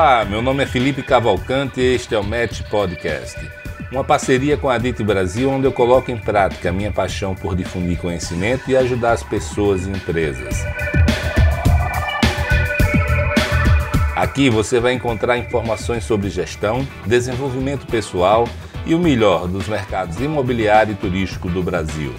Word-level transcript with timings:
Olá, 0.00 0.24
meu 0.24 0.40
nome 0.40 0.62
é 0.62 0.66
Felipe 0.66 1.02
Cavalcante 1.02 1.80
e 1.80 1.94
este 1.96 2.14
é 2.14 2.18
o 2.20 2.22
Match 2.22 2.62
Podcast, 2.70 3.36
uma 3.90 4.04
parceria 4.04 4.56
com 4.56 4.70
a 4.70 4.78
DIT 4.78 5.02
Brasil 5.02 5.50
onde 5.50 5.66
eu 5.66 5.72
coloco 5.72 6.08
em 6.08 6.16
prática 6.16 6.68
a 6.68 6.72
minha 6.72 6.92
paixão 6.92 7.34
por 7.34 7.56
difundir 7.56 7.98
conhecimento 7.98 8.70
e 8.70 8.76
ajudar 8.76 9.10
as 9.10 9.24
pessoas 9.24 9.88
e 9.88 9.90
empresas. 9.90 10.64
Aqui 14.14 14.48
você 14.48 14.78
vai 14.78 14.92
encontrar 14.92 15.36
informações 15.36 16.04
sobre 16.04 16.30
gestão, 16.30 16.86
desenvolvimento 17.04 17.84
pessoal 17.84 18.48
e 18.86 18.94
o 18.94 19.00
melhor 19.00 19.48
dos 19.48 19.66
mercados 19.66 20.20
imobiliário 20.20 20.92
e 20.92 20.94
turístico 20.94 21.48
do 21.48 21.60
Brasil. 21.60 22.14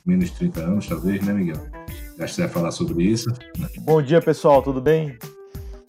menos 0.04 0.26
de 0.30 0.36
30 0.36 0.60
anos, 0.60 0.86
talvez, 0.86 1.24
né, 1.24 1.32
Miguel? 1.32 1.60
Acho 1.88 2.16
que 2.16 2.28
você 2.28 2.42
vai 2.42 2.50
falar 2.50 2.70
sobre 2.70 3.02
isso. 3.04 3.28
Bom 3.80 4.00
dia, 4.00 4.20
pessoal, 4.20 4.62
tudo 4.62 4.80
bem? 4.80 5.18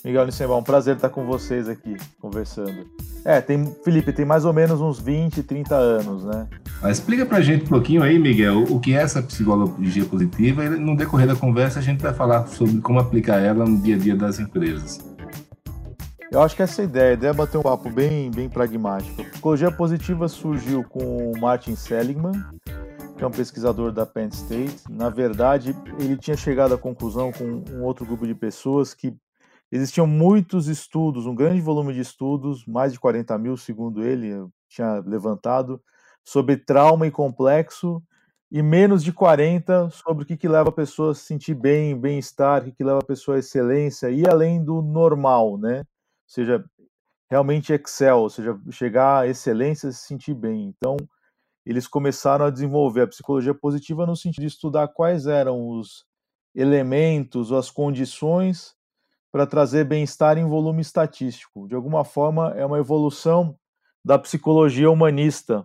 Miguel 0.04 0.26
Nissenbaum, 0.26 0.60
um 0.60 0.64
prazer 0.64 0.96
estar 0.96 1.10
com 1.10 1.26
vocês 1.26 1.70
aqui, 1.70 1.96
conversando. 2.20 2.86
É, 3.28 3.42
tem, 3.42 3.76
Felipe, 3.84 4.14
tem 4.14 4.24
mais 4.24 4.46
ou 4.46 4.54
menos 4.54 4.80
uns 4.80 5.02
20, 5.02 5.44
30 5.44 5.76
anos, 5.76 6.24
né? 6.24 6.48
Explica 6.86 7.26
pra 7.26 7.42
gente 7.42 7.66
um 7.66 7.68
pouquinho 7.68 8.02
aí, 8.02 8.18
Miguel, 8.18 8.64
o 8.70 8.80
que 8.80 8.96
é 8.96 9.02
essa 9.02 9.22
psicologia 9.22 10.06
positiva 10.06 10.64
e 10.64 10.70
no 10.70 10.96
decorrer 10.96 11.28
da 11.28 11.36
conversa 11.36 11.80
a 11.80 11.82
gente 11.82 12.02
vai 12.02 12.14
falar 12.14 12.48
sobre 12.48 12.80
como 12.80 13.00
aplicar 13.00 13.40
ela 13.40 13.66
no 13.66 13.82
dia 13.82 13.98
a 13.98 14.00
dia 14.00 14.16
das 14.16 14.40
empresas. 14.40 15.06
Eu 16.32 16.42
acho 16.42 16.56
que 16.56 16.62
essa 16.62 16.82
é 16.82 16.86
ideia, 16.86 17.10
a 17.10 17.14
ideia 17.16 17.32
é 17.32 17.34
bater 17.34 17.58
um 17.58 17.64
papo 17.64 17.90
bem, 17.90 18.32
bem 18.32 18.48
pragmático. 18.48 19.22
A 19.22 19.26
psicologia 19.26 19.72
positiva 19.72 20.30
surgiu 20.30 20.86
com 20.86 21.34
o 21.34 21.38
Martin 21.38 21.76
Seligman, 21.76 22.42
que 23.18 23.26
é 23.26 23.28
um 23.28 23.32
pesquisador 23.32 23.92
da 23.92 24.06
Penn 24.06 24.30
State. 24.30 24.84
Na 24.90 25.10
verdade, 25.10 25.76
ele 26.00 26.16
tinha 26.16 26.38
chegado 26.38 26.74
à 26.74 26.78
conclusão 26.78 27.34
com 27.34 27.44
um 27.74 27.84
outro 27.84 28.06
grupo 28.06 28.26
de 28.26 28.34
pessoas 28.34 28.94
que 28.94 29.14
existiam 29.72 30.08
muitos 30.08 30.68
estudos, 30.68 31.26
um 31.26 31.36
grande 31.36 31.62
volume 31.62 31.94
de 31.94 32.00
estudos, 32.00 32.66
mais 32.66 32.94
de 32.94 33.00
40 33.00 33.38
mil, 33.38 33.58
segundo 33.58 34.04
ele, 34.04 34.48
tinha 34.70 35.00
levantado, 35.06 35.82
sobre 36.24 36.58
trauma 36.58 37.08
e 37.08 37.12
complexo, 37.12 38.02
e 38.50 38.62
menos 38.62 39.04
de 39.04 39.12
40 39.12 39.90
sobre 39.90 40.24
o 40.24 40.26
que, 40.26 40.38
que 40.38 40.48
leva 40.48 40.70
a 40.70 40.74
pessoa 40.74 41.12
a 41.12 41.16
se 41.16 41.26
sentir 41.26 41.54
bem, 41.54 42.00
bem-estar, 42.00 42.62
o 42.62 42.66
que, 42.66 42.72
que 42.72 42.84
leva 42.84 43.00
a 43.00 43.06
pessoa 43.06 43.38
à 43.38 43.40
excelência, 43.40 44.10
e 44.10 44.26
além 44.28 44.64
do 44.64 44.82
normal, 44.82 45.58
né? 45.58 45.80
Ou 45.80 45.86
seja, 46.26 46.66
realmente 47.30 47.74
excel, 47.74 48.20
ou 48.20 48.30
seja, 48.30 48.58
chegar 48.72 49.24
à 49.24 49.28
excelência 49.28 49.92
se 49.92 50.08
sentir 50.08 50.34
bem. 50.34 50.66
Então, 50.68 50.96
eles 51.66 51.88
começaram 51.88 52.46
a 52.46 52.50
desenvolver 52.50 53.02
a 53.02 53.08
psicologia 53.08 53.54
positiva 53.54 54.06
no 54.06 54.16
sentido 54.16 54.42
de 54.42 54.48
estudar 54.48 54.88
quais 54.88 55.28
eram 55.28 55.68
os 55.68 56.06
elementos 56.56 57.52
ou 57.52 57.58
as 57.58 57.70
condições 57.70 58.77
para 59.38 59.46
trazer 59.46 59.84
bem-estar 59.84 60.36
em 60.40 60.48
volume 60.48 60.82
estatístico. 60.82 61.68
De 61.68 61.76
alguma 61.76 62.04
forma, 62.04 62.56
é 62.56 62.66
uma 62.66 62.80
evolução 62.80 63.56
da 64.04 64.18
psicologia 64.18 64.90
humanista, 64.90 65.64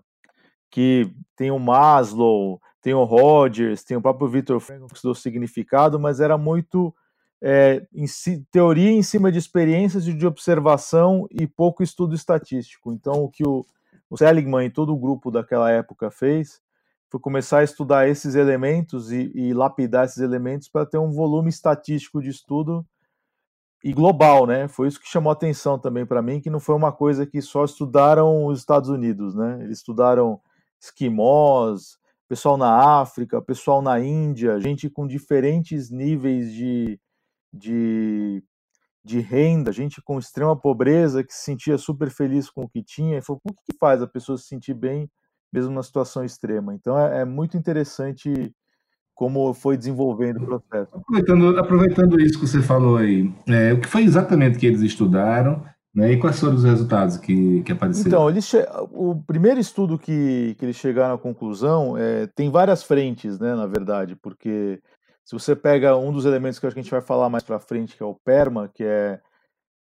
que 0.70 1.10
tem 1.34 1.50
o 1.50 1.58
Maslow, 1.58 2.60
tem 2.82 2.92
o 2.92 3.02
Rogers, 3.02 3.82
tem 3.82 3.96
o 3.96 4.02
próprio 4.02 4.28
Victor 4.28 4.60
Frankl 4.60 4.84
estudou 4.92 5.14
significado, 5.14 5.98
mas 5.98 6.20
era 6.20 6.36
muito 6.36 6.94
é, 7.40 7.86
em 7.94 8.06
si, 8.06 8.46
teoria 8.52 8.90
em 8.90 9.02
cima 9.02 9.32
de 9.32 9.38
experiências 9.38 10.04
de 10.04 10.26
observação 10.26 11.26
e 11.30 11.46
pouco 11.46 11.82
estudo 11.82 12.14
estatístico. 12.14 12.92
Então, 12.92 13.24
o 13.24 13.30
que 13.30 13.42
o, 13.42 13.64
o 14.10 14.18
Seligman 14.18 14.66
e 14.66 14.70
todo 14.70 14.92
o 14.92 14.98
grupo 14.98 15.30
daquela 15.30 15.70
época 15.70 16.10
fez 16.10 16.60
foi 17.08 17.18
começar 17.18 17.60
a 17.60 17.64
estudar 17.64 18.06
esses 18.06 18.34
elementos 18.34 19.10
e, 19.10 19.32
e 19.34 19.54
lapidar 19.54 20.04
esses 20.04 20.18
elementos 20.18 20.68
para 20.68 20.84
ter 20.84 20.98
um 20.98 21.10
volume 21.10 21.48
estatístico 21.48 22.20
de 22.20 22.28
estudo 22.28 22.86
e 23.82 23.92
global, 23.92 24.46
né? 24.46 24.68
Foi 24.68 24.86
isso 24.86 25.00
que 25.00 25.08
chamou 25.08 25.32
atenção 25.32 25.78
também 25.78 26.06
para 26.06 26.22
mim, 26.22 26.40
que 26.40 26.50
não 26.50 26.60
foi 26.60 26.74
uma 26.74 26.92
coisa 26.92 27.26
que 27.26 27.42
só 27.42 27.64
estudaram 27.64 28.46
os 28.46 28.60
Estados 28.60 28.88
Unidos, 28.88 29.34
né? 29.34 29.58
Eles 29.62 29.78
estudaram 29.78 30.40
esquimós, 30.80 31.98
pessoal 32.28 32.56
na 32.56 33.00
África, 33.00 33.42
pessoal 33.42 33.82
na 33.82 33.98
Índia, 33.98 34.60
gente 34.60 34.88
com 34.88 35.06
diferentes 35.06 35.90
níveis 35.90 36.52
de, 36.52 36.98
de, 37.52 38.42
de 39.04 39.20
renda, 39.20 39.72
gente 39.72 40.00
com 40.00 40.18
extrema 40.18 40.56
pobreza 40.56 41.24
que 41.24 41.34
se 41.34 41.44
sentia 41.44 41.76
super 41.76 42.10
feliz 42.10 42.48
com 42.48 42.62
o 42.62 42.68
que 42.68 42.82
tinha. 42.82 43.18
E 43.18 43.22
falou, 43.22 43.40
o 43.44 43.52
que, 43.52 43.76
faz 43.78 44.00
a 44.00 44.06
pessoa 44.06 44.38
se 44.38 44.44
sentir 44.44 44.74
bem 44.74 45.10
mesmo 45.52 45.74
na 45.74 45.82
situação 45.82 46.24
extrema? 46.24 46.74
Então 46.74 46.98
é, 46.98 47.22
é 47.22 47.24
muito 47.24 47.56
interessante 47.56 48.54
como 49.14 49.52
foi 49.54 49.76
desenvolvendo 49.76 50.42
o 50.42 50.46
processo. 50.46 50.96
Aproveitando, 50.96 51.58
aproveitando 51.58 52.20
isso 52.20 52.40
que 52.40 52.46
você 52.46 52.62
falou 52.62 52.96
aí, 52.96 53.32
é, 53.46 53.72
o 53.72 53.80
que 53.80 53.88
foi 53.88 54.02
exatamente 54.02 54.58
que 54.58 54.66
eles 54.66 54.80
estudaram 54.80 55.64
né, 55.94 56.12
e 56.12 56.18
quais 56.18 56.40
foram 56.40 56.54
os 56.54 56.64
resultados 56.64 57.18
que, 57.18 57.62
que 57.62 57.72
apareceram? 57.72 58.08
Então, 58.08 58.30
eles 58.30 58.50
o 58.90 59.22
primeiro 59.26 59.60
estudo 59.60 59.98
que, 59.98 60.56
que 60.58 60.64
eles 60.64 60.76
chegaram 60.76 61.14
à 61.14 61.18
conclusão 61.18 61.96
é, 61.98 62.26
tem 62.28 62.50
várias 62.50 62.82
frentes, 62.82 63.38
né, 63.38 63.54
na 63.54 63.66
verdade, 63.66 64.16
porque 64.16 64.80
se 65.24 65.34
você 65.34 65.54
pega 65.54 65.96
um 65.96 66.10
dos 66.10 66.24
elementos 66.24 66.58
que 66.58 66.66
a 66.66 66.70
gente 66.70 66.90
vai 66.90 67.02
falar 67.02 67.28
mais 67.28 67.44
para 67.44 67.60
frente, 67.60 67.96
que 67.96 68.02
é 68.02 68.06
o 68.06 68.14
PERMA, 68.14 68.70
que 68.74 68.82
é 68.82 69.20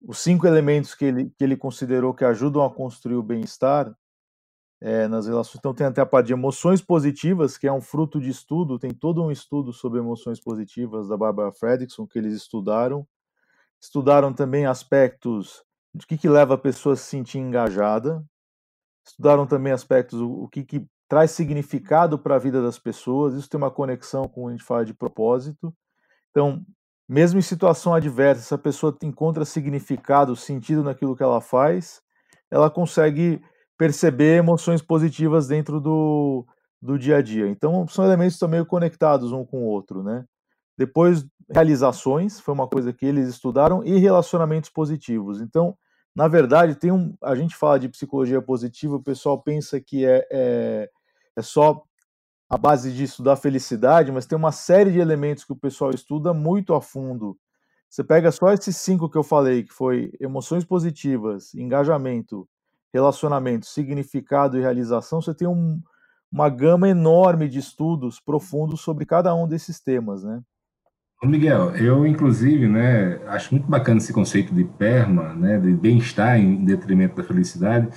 os 0.03 0.17
cinco 0.17 0.47
elementos 0.47 0.95
que 0.95 1.05
ele, 1.05 1.31
que 1.37 1.43
ele 1.43 1.55
considerou 1.55 2.13
que 2.13 2.25
ajudam 2.25 2.65
a 2.65 2.73
construir 2.73 3.15
o 3.15 3.23
bem-estar, 3.23 3.93
é, 4.81 5.07
nas 5.07 5.27
relações. 5.27 5.57
Então, 5.59 5.73
tem 5.73 5.85
até 5.85 6.01
a 6.01 6.05
parte 6.05 6.27
de 6.27 6.33
emoções 6.33 6.81
positivas, 6.81 7.57
que 7.57 7.67
é 7.67 7.71
um 7.71 7.81
fruto 7.81 8.19
de 8.19 8.29
estudo, 8.29 8.79
tem 8.79 8.91
todo 8.91 9.23
um 9.23 9.31
estudo 9.31 9.71
sobre 9.71 9.99
emoções 9.99 10.39
positivas 10.39 11.07
da 11.07 11.15
Barbara 11.15 11.51
Fredrickson, 11.51 12.07
que 12.07 12.17
eles 12.17 12.33
estudaram. 12.33 13.07
Estudaram 13.79 14.33
também 14.33 14.65
aspectos 14.65 15.63
de 15.93 16.07
que, 16.07 16.17
que 16.17 16.27
leva 16.27 16.55
a 16.55 16.57
pessoa 16.57 16.93
a 16.93 16.95
se 16.95 17.03
sentir 17.03 17.37
engajada. 17.37 18.25
Estudaram 19.05 19.45
também 19.45 19.71
aspectos, 19.71 20.19
o, 20.19 20.43
o 20.43 20.47
que, 20.47 20.63
que 20.63 20.87
traz 21.07 21.31
significado 21.31 22.17
para 22.17 22.35
a 22.35 22.39
vida 22.39 22.61
das 22.61 22.79
pessoas. 22.79 23.35
Isso 23.35 23.49
tem 23.49 23.59
uma 23.59 23.71
conexão 23.71 24.27
com 24.27 24.47
a 24.47 24.51
gente 24.51 24.63
fala 24.63 24.85
de 24.85 24.93
propósito. 24.93 25.73
Então, 26.31 26.65
mesmo 27.07 27.37
em 27.37 27.41
situação 27.41 27.93
adversa, 27.93 28.41
se 28.41 28.53
a 28.53 28.57
pessoa 28.57 28.97
encontra 29.03 29.43
significado, 29.43 30.35
sentido 30.35 30.83
naquilo 30.83 31.15
que 31.15 31.21
ela 31.21 31.41
faz, 31.41 32.01
ela 32.49 32.69
consegue 32.69 33.43
perceber 33.81 34.37
emoções 34.37 34.79
positivas 34.79 35.47
dentro 35.47 35.81
do, 35.81 36.45
do 36.79 36.99
dia 36.99 37.17
a 37.17 37.21
dia. 37.23 37.47
Então, 37.47 37.87
são 37.87 38.05
elementos 38.05 38.37
também 38.37 38.63
conectados 38.63 39.31
um 39.31 39.43
com 39.43 39.63
o 39.63 39.65
outro, 39.65 40.03
né? 40.03 40.23
Depois, 40.77 41.25
realizações, 41.49 42.39
foi 42.39 42.53
uma 42.53 42.67
coisa 42.67 42.93
que 42.93 43.03
eles 43.03 43.27
estudaram, 43.27 43.83
e 43.83 43.97
relacionamentos 43.97 44.69
positivos. 44.69 45.41
Então, 45.41 45.75
na 46.15 46.27
verdade, 46.27 46.75
tem 46.75 46.91
um, 46.91 47.15
a 47.23 47.33
gente 47.33 47.55
fala 47.55 47.79
de 47.79 47.89
psicologia 47.89 48.39
positiva, 48.39 48.97
o 48.97 49.03
pessoal 49.03 49.41
pensa 49.41 49.81
que 49.81 50.05
é, 50.05 50.27
é, 50.31 50.89
é 51.35 51.41
só 51.41 51.81
a 52.47 52.59
base 52.59 52.93
de 52.93 53.05
estudar 53.05 53.35
felicidade, 53.35 54.11
mas 54.11 54.27
tem 54.27 54.37
uma 54.37 54.51
série 54.51 54.91
de 54.91 54.99
elementos 54.99 55.43
que 55.43 55.53
o 55.53 55.59
pessoal 55.59 55.89
estuda 55.89 56.35
muito 56.35 56.75
a 56.75 56.81
fundo. 56.83 57.35
Você 57.89 58.03
pega 58.03 58.31
só 58.31 58.53
esses 58.53 58.77
cinco 58.77 59.09
que 59.09 59.17
eu 59.17 59.23
falei, 59.23 59.63
que 59.63 59.73
foi 59.73 60.11
emoções 60.19 60.63
positivas, 60.63 61.55
engajamento, 61.55 62.47
relacionamento, 62.93 63.65
significado 63.65 64.57
e 64.57 64.61
realização, 64.61 65.21
você 65.21 65.33
tem 65.33 65.47
um, 65.47 65.81
uma 66.31 66.49
gama 66.49 66.87
enorme 66.87 67.47
de 67.47 67.59
estudos 67.59 68.19
profundos 68.19 68.81
sobre 68.81 69.05
cada 69.05 69.33
um 69.35 69.47
desses 69.47 69.79
temas, 69.79 70.23
né? 70.23 70.41
Miguel, 71.23 71.75
eu 71.75 72.05
inclusive, 72.07 72.67
né, 72.67 73.21
acho 73.27 73.53
muito 73.53 73.67
bacana 73.69 73.99
esse 73.99 74.11
conceito 74.11 74.55
de 74.55 74.63
perma, 74.63 75.35
né, 75.35 75.59
de 75.59 75.71
bem-estar 75.71 76.39
em 76.39 76.65
detrimento 76.65 77.15
da 77.15 77.23
felicidade. 77.23 77.89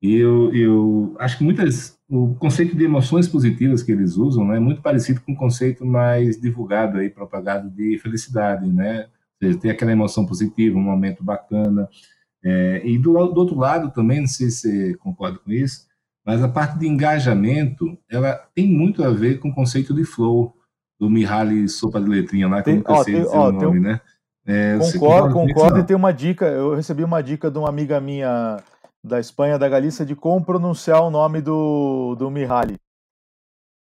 E 0.00 0.16
eu, 0.16 0.54
eu 0.54 1.14
acho 1.18 1.36
que 1.36 1.44
muitas 1.44 2.00
o 2.08 2.34
conceito 2.34 2.74
de 2.74 2.84
emoções 2.84 3.28
positivas 3.28 3.82
que 3.82 3.92
eles 3.92 4.16
usam, 4.16 4.46
né, 4.46 4.56
é 4.56 4.60
muito 4.60 4.80
parecido 4.80 5.20
com 5.20 5.32
o 5.32 5.36
conceito 5.36 5.84
mais 5.84 6.40
divulgado 6.40 6.98
aí, 6.98 7.10
propagado 7.10 7.70
de 7.70 7.98
felicidade, 7.98 8.66
né? 8.66 9.06
Ou 9.42 9.52
seja, 9.52 9.72
aquela 9.72 9.92
emoção 9.92 10.26
positiva, 10.26 10.76
um 10.76 10.82
momento 10.82 11.22
bacana. 11.22 11.88
É, 12.42 12.82
e 12.84 12.98
do, 12.98 13.12
do 13.12 13.40
outro 13.40 13.58
lado 13.58 13.90
também, 13.92 14.20
não 14.20 14.26
sei 14.26 14.50
se 14.50 14.60
você 14.60 14.96
concorda 14.96 15.38
com 15.38 15.50
isso, 15.50 15.86
mas 16.24 16.42
a 16.42 16.48
parte 16.48 16.78
de 16.78 16.86
engajamento, 16.86 17.98
ela 18.10 18.34
tem 18.54 18.66
muito 18.66 19.02
a 19.04 19.10
ver 19.10 19.38
com 19.40 19.48
o 19.48 19.54
conceito 19.54 19.94
de 19.94 20.04
flow, 20.04 20.54
do 20.98 21.08
Mihaly 21.08 21.66
Sopa 21.68 22.00
de 22.00 22.08
Letrinha 22.08 22.46
lá, 22.46 22.58
que 22.58 22.64
tem, 22.64 22.74
eu 22.74 22.78
nunca 22.78 22.92
ó, 22.92 23.02
sei 23.02 23.14
tem, 23.14 23.22
dizer 23.24 23.36
ó, 23.36 23.48
o 23.48 23.52
nome, 23.52 23.78
um... 23.78 23.82
né? 23.82 24.00
É, 24.46 24.78
concordo, 24.78 25.34
concordo 25.34 25.78
e 25.78 25.84
tem 25.84 25.96
uma 25.96 26.12
dica, 26.12 26.46
eu 26.46 26.74
recebi 26.74 27.04
uma 27.04 27.22
dica 27.22 27.50
de 27.50 27.58
uma 27.58 27.68
amiga 27.68 28.00
minha 28.00 28.58
da 29.02 29.18
Espanha, 29.18 29.58
da 29.58 29.68
Galícia, 29.68 30.04
de 30.04 30.14
como 30.14 30.44
pronunciar 30.44 31.02
o 31.02 31.10
nome 31.10 31.40
do, 31.40 32.14
do 32.16 32.30
Mihaly. 32.30 32.76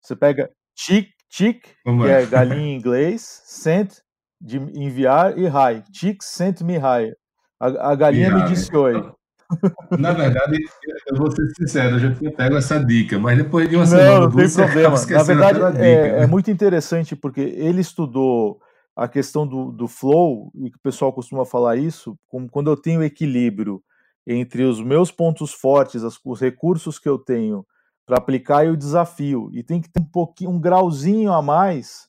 Você 0.02 0.14
pega 0.14 0.50
chick, 0.76 1.10
chick, 1.28 1.60
que 1.60 2.08
é? 2.08 2.22
é 2.22 2.26
galinha 2.26 2.72
em 2.72 2.76
inglês, 2.76 3.42
sent, 3.44 3.94
de 4.40 4.58
enviar, 4.58 5.36
e 5.36 5.46
hi. 5.46 5.82
Chick 5.92 6.24
sent 6.24 6.60
me 6.60 6.76
hi. 6.76 7.12
A, 7.60 7.92
a 7.92 7.94
galinha 7.94 8.34
me 8.34 8.44
disse 8.44 8.74
oi. 8.76 9.12
Na 9.98 10.12
verdade, 10.12 10.58
eu 11.06 11.16
vou 11.16 11.30
ser 11.30 11.46
sincero, 11.56 11.96
eu 11.96 11.98
já 12.00 12.14
tinha 12.14 12.30
pego 12.30 12.56
essa 12.56 12.84
dica, 12.84 13.18
mas 13.18 13.38
depois 13.38 13.68
de 13.68 13.76
uma 13.76 13.84
não, 13.84 13.90
semana. 13.90 14.20
Não, 14.20 14.30
tem 14.30 14.50
problema. 14.50 15.06
Na 15.08 15.22
verdade, 15.22 15.58
dica, 15.58 15.78
é, 15.78 16.12
né? 16.12 16.22
é, 16.22 16.26
muito 16.26 16.50
interessante 16.50 17.16
porque 17.16 17.40
ele 17.40 17.80
estudou 17.80 18.60
a 18.94 19.08
questão 19.08 19.46
do, 19.46 19.70
do 19.70 19.86
flow, 19.86 20.50
e 20.54 20.70
que 20.70 20.76
o 20.76 20.82
pessoal 20.82 21.12
costuma 21.12 21.46
falar 21.46 21.76
isso, 21.76 22.18
como 22.26 22.50
quando 22.50 22.68
eu 22.68 22.76
tenho 22.76 23.02
equilíbrio 23.02 23.80
entre 24.26 24.64
os 24.64 24.82
meus 24.82 25.10
pontos 25.10 25.52
fortes, 25.52 26.02
as, 26.02 26.18
os 26.22 26.40
recursos 26.40 26.98
que 26.98 27.08
eu 27.08 27.16
tenho 27.16 27.64
para 28.04 28.18
aplicar 28.18 28.66
e 28.66 28.70
o 28.70 28.76
desafio, 28.76 29.50
e 29.52 29.62
tem 29.62 29.80
que 29.80 29.88
ter 29.88 30.00
um 30.00 30.04
pouquinho, 30.04 30.50
um 30.50 30.60
grauzinho 30.60 31.32
a 31.32 31.40
mais 31.40 32.07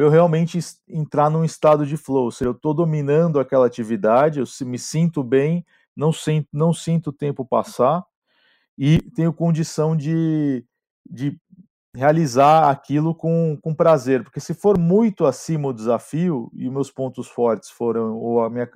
eu 0.00 0.10
realmente 0.10 0.58
entrar 0.88 1.30
num 1.30 1.44
estado 1.44 1.84
de 1.86 1.96
flow. 1.96 2.24
Ou 2.24 2.30
seja, 2.30 2.48
eu 2.48 2.54
estou 2.54 2.74
dominando 2.74 3.38
aquela 3.40 3.66
atividade, 3.66 4.40
eu 4.40 4.46
me 4.66 4.78
sinto 4.78 5.22
bem 5.22 5.64
não 5.96 6.12
sinto, 6.12 6.48
não 6.52 6.72
sinto 6.72 7.08
o 7.08 7.12
tempo 7.12 7.44
passar 7.44 8.04
e 8.78 9.02
tenho 9.14 9.32
condição 9.32 9.94
de, 9.94 10.64
de 11.08 11.38
realizar 11.94 12.70
aquilo 12.70 13.14
com, 13.14 13.58
com 13.60 13.74
prazer, 13.74 14.22
porque 14.24 14.40
se 14.40 14.54
for 14.54 14.78
muito 14.78 15.26
acima 15.26 15.68
o 15.68 15.74
desafio 15.74 16.50
e 16.54 16.70
meus 16.70 16.90
pontos 16.90 17.28
fortes 17.28 17.68
foram, 17.68 18.16
ou 18.16 18.42
a 18.42 18.48
minha, 18.48 18.70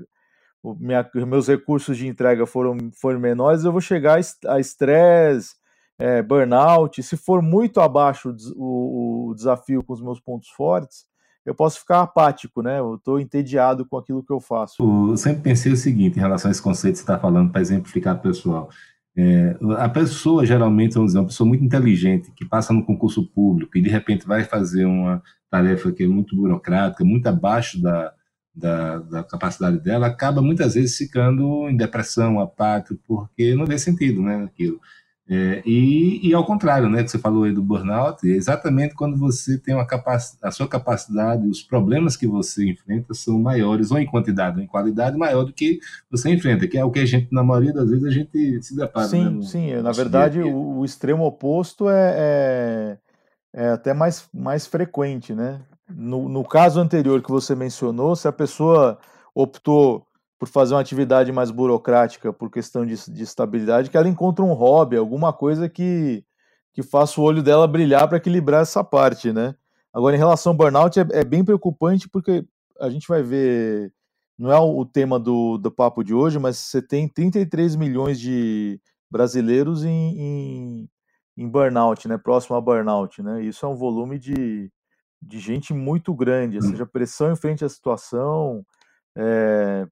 o 0.62 0.74
minha, 0.74 1.08
meus 1.26 1.48
recursos 1.48 1.96
de 1.96 2.06
entrega 2.06 2.44
foram, 2.44 2.76
foram 3.00 3.18
menores, 3.18 3.64
eu 3.64 3.72
vou 3.72 3.80
chegar 3.80 4.20
a 4.46 4.60
estresse, 4.60 5.54
é, 5.98 6.20
burnout. 6.20 7.02
Se 7.02 7.16
for 7.16 7.40
muito 7.40 7.80
abaixo 7.80 8.34
o, 8.56 9.30
o 9.30 9.34
desafio 9.34 9.82
com 9.82 9.92
os 9.92 10.02
meus 10.02 10.20
pontos 10.20 10.48
fortes, 10.50 11.06
eu 11.44 11.54
posso 11.54 11.80
ficar 11.80 12.02
apático, 12.02 12.62
né? 12.62 12.78
Eu 12.78 12.94
estou 12.94 13.20
entediado 13.20 13.84
com 13.84 13.96
aquilo 13.96 14.24
que 14.24 14.32
eu 14.32 14.40
faço. 14.40 14.82
Eu 15.10 15.16
sempre 15.16 15.42
pensei 15.42 15.72
o 15.72 15.76
seguinte 15.76 16.16
em 16.16 16.20
relação 16.20 16.48
a 16.48 16.52
esse 16.52 16.62
conceito 16.62 16.94
que 16.94 16.98
você 16.98 17.04
está 17.04 17.18
falando, 17.18 17.50
para 17.50 17.60
exemplificar 17.60 18.20
pessoal. 18.20 18.70
É, 19.16 19.56
a 19.78 19.88
pessoa, 19.88 20.44
geralmente, 20.44 20.94
vamos 20.94 21.10
dizer, 21.10 21.20
uma 21.20 21.26
pessoa 21.26 21.46
muito 21.46 21.64
inteligente, 21.64 22.32
que 22.32 22.44
passa 22.44 22.72
no 22.72 22.84
concurso 22.84 23.24
público 23.28 23.78
e 23.78 23.82
de 23.82 23.88
repente 23.88 24.26
vai 24.26 24.42
fazer 24.42 24.84
uma 24.86 25.22
tarefa 25.50 25.92
que 25.92 26.02
é 26.02 26.08
muito 26.08 26.34
burocrática, 26.34 27.04
muito 27.04 27.26
abaixo 27.28 27.80
da, 27.80 28.12
da, 28.54 28.98
da 28.98 29.24
capacidade 29.24 29.78
dela, 29.80 30.06
acaba 30.06 30.42
muitas 30.42 30.74
vezes 30.74 30.96
ficando 30.96 31.68
em 31.68 31.76
depressão, 31.76 32.40
apático, 32.40 32.98
porque 33.06 33.54
não 33.54 33.66
vê 33.66 33.78
sentido 33.78 34.20
né, 34.22 34.36
naquilo. 34.38 34.80
É, 35.26 35.62
e, 35.64 36.28
e, 36.28 36.34
ao 36.34 36.44
contrário, 36.44 36.88
né, 36.90 37.02
que 37.02 37.10
você 37.10 37.18
falou 37.18 37.44
aí 37.44 37.52
do 37.52 37.62
burnout, 37.62 38.30
é 38.30 38.34
exatamente 38.34 38.94
quando 38.94 39.16
você 39.16 39.56
tem 39.56 39.74
uma 39.74 39.86
capacidade, 39.86 40.38
a 40.42 40.50
sua 40.50 40.68
capacidade, 40.68 41.48
os 41.48 41.62
problemas 41.62 42.14
que 42.14 42.26
você 42.26 42.68
enfrenta 42.68 43.14
são 43.14 43.38
maiores, 43.38 43.90
ou 43.90 43.98
em 43.98 44.04
quantidade 44.04 44.58
ou 44.58 44.62
em 44.62 44.66
qualidade, 44.66 45.16
maior 45.16 45.44
do 45.44 45.52
que 45.52 45.80
você 46.10 46.30
enfrenta, 46.30 46.68
que 46.68 46.76
é 46.76 46.84
o 46.84 46.90
que 46.90 47.00
a 47.00 47.06
gente, 47.06 47.32
na 47.32 47.42
maioria 47.42 47.72
das 47.72 47.88
vezes, 47.88 48.04
a 48.04 48.10
gente 48.10 48.62
se 48.62 48.76
depara. 48.76 49.08
Sim, 49.08 49.24
né, 49.24 49.30
no, 49.30 49.42
sim, 49.42 49.74
na 49.76 49.92
verdade, 49.92 50.40
o, 50.40 50.78
o, 50.78 50.84
extremo 50.84 51.24
oposto 51.24 51.88
é, 51.88 52.14
é, 52.16 52.98
é, 53.54 53.68
até 53.70 53.94
mais, 53.94 54.28
mais 54.32 54.66
frequente, 54.66 55.34
né? 55.34 55.62
No, 55.88 56.28
no 56.28 56.44
caso 56.44 56.80
anterior 56.80 57.22
que 57.22 57.30
você 57.30 57.54
mencionou, 57.54 58.14
se 58.14 58.28
a 58.28 58.32
pessoa 58.32 58.98
optou 59.34 60.06
por 60.38 60.48
fazer 60.48 60.74
uma 60.74 60.80
atividade 60.80 61.30
mais 61.32 61.50
burocrática, 61.50 62.32
por 62.32 62.50
questão 62.50 62.84
de, 62.84 62.96
de 63.10 63.22
estabilidade, 63.22 63.90
que 63.90 63.96
ela 63.96 64.08
encontre 64.08 64.44
um 64.44 64.52
hobby, 64.52 64.96
alguma 64.96 65.32
coisa 65.32 65.68
que, 65.68 66.24
que 66.72 66.82
faça 66.82 67.20
o 67.20 67.24
olho 67.24 67.42
dela 67.42 67.66
brilhar 67.66 68.08
para 68.08 68.18
equilibrar 68.18 68.62
essa 68.62 68.82
parte, 68.82 69.32
né? 69.32 69.54
Agora, 69.92 70.16
em 70.16 70.18
relação 70.18 70.50
ao 70.52 70.56
burnout, 70.56 70.98
é, 70.98 71.06
é, 71.12 71.24
bem 71.24 71.44
preocupante 71.44 72.08
porque 72.08 72.44
a 72.80 72.90
gente 72.90 73.06
vai 73.06 73.22
ver, 73.22 73.92
não 74.36 74.52
é 74.52 74.58
o, 74.58 74.78
o 74.78 74.84
tema 74.84 75.20
do, 75.20 75.56
do 75.56 75.70
papo 75.70 76.02
de 76.02 76.12
hoje, 76.12 76.38
mas 76.38 76.58
você 76.58 76.82
tem 76.82 77.08
33 77.08 77.76
milhões 77.76 78.18
de 78.18 78.80
brasileiros 79.08 79.84
em, 79.84 80.18
em, 80.18 80.90
em 81.36 81.48
burnout, 81.48 82.08
né? 82.08 82.18
Próximo 82.18 82.56
a 82.56 82.60
burnout, 82.60 83.22
né? 83.22 83.42
Isso 83.44 83.64
é 83.64 83.68
um 83.68 83.76
volume 83.76 84.18
de, 84.18 84.68
de 85.22 85.38
gente 85.38 85.72
muito 85.72 86.12
grande, 86.12 86.58
ou 86.58 86.64
hum. 86.64 86.70
seja, 86.70 86.84
pressão 86.84 87.30
em 87.30 87.36
frente 87.36 87.64
à 87.64 87.68
situação, 87.68 88.66
é, 89.16 89.86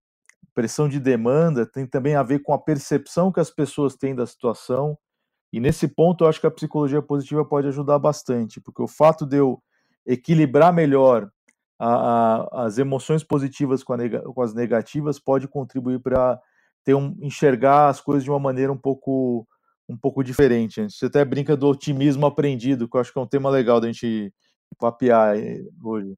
pressão 0.55 0.89
de 0.89 1.01
demanda 1.01 1.67
tem 1.67 1.87
também 1.87 2.15
a 2.15 2.23
ver 2.23 2.41
com 2.41 2.53
a 2.53 2.59
percepção 2.59 3.33
que 3.33 3.41
as 3.41 3.51
pessoas 3.51 3.95
têm 3.97 4.15
da 4.15 4.27
situação. 4.27 4.97
E 5.53 5.61
nesse 5.61 5.87
ponto 5.89 6.25
eu 6.25 6.29
acho 6.29 6.41
que 6.41 6.47
a 6.47 6.51
psicologia 6.51 7.03
positiva 7.03 7.45
pode 7.45 7.69
ajudar 7.69 7.99
bastante, 7.99 8.61
porque 8.61 8.83
o 8.83 8.89
fato 8.89 9.27
de 9.27 9.37
eu 9.37 9.63
equilibrar 10.07 10.73
melhor 10.73 11.31
a, 11.79 11.95
a, 11.95 12.65
as 12.67 12.79
emoções 12.79 13.23
positivas 13.23 13.83
com, 13.83 13.97
nega, 13.97 14.21
com, 14.21 14.43
as 14.43 14.55
negativas 14.55 15.19
pode 15.19 15.49
contribuir 15.49 16.01
para 16.01 16.41
ter 16.85 16.95
um, 16.95 17.17
enxergar 17.21 17.89
as 17.89 18.01
coisas 18.01 18.25
de 18.25 18.31
uma 18.31 18.39
maneira 18.39 18.73
um 18.73 18.79
pouco 18.79 19.47
um 19.89 19.97
pouco 19.97 20.23
diferente. 20.23 20.81
Você 20.89 21.07
até 21.07 21.25
brinca 21.25 21.57
do 21.57 21.69
otimismo 21.69 22.25
aprendido, 22.25 22.89
que 22.89 22.97
eu 22.97 23.01
acho 23.01 23.13
que 23.13 23.19
é 23.19 23.23
um 23.23 23.27
tema 23.27 23.51
legal 23.51 23.81
da 23.81 23.89
gente 23.89 24.33
papear 24.79 25.37
eh, 25.37 25.61
hoje. 25.83 26.17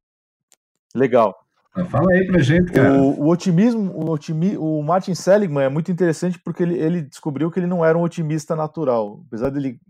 Legal. 0.94 1.43
Fala 1.90 2.12
aí 2.12 2.24
pra 2.26 2.40
gente, 2.40 2.70
cara. 2.70 3.02
O, 3.02 3.24
o 3.24 3.28
otimismo, 3.28 3.90
o, 3.92 4.10
otimi, 4.10 4.56
o 4.56 4.80
Martin 4.80 5.14
Seligman 5.14 5.64
é 5.64 5.68
muito 5.68 5.90
interessante 5.90 6.38
porque 6.38 6.62
ele, 6.62 6.78
ele 6.78 7.02
descobriu 7.02 7.50
que 7.50 7.58
ele 7.58 7.66
não 7.66 7.84
era 7.84 7.98
um 7.98 8.02
otimista 8.02 8.54
natural. 8.54 9.24
Apesar 9.26 9.50
dele 9.50 9.80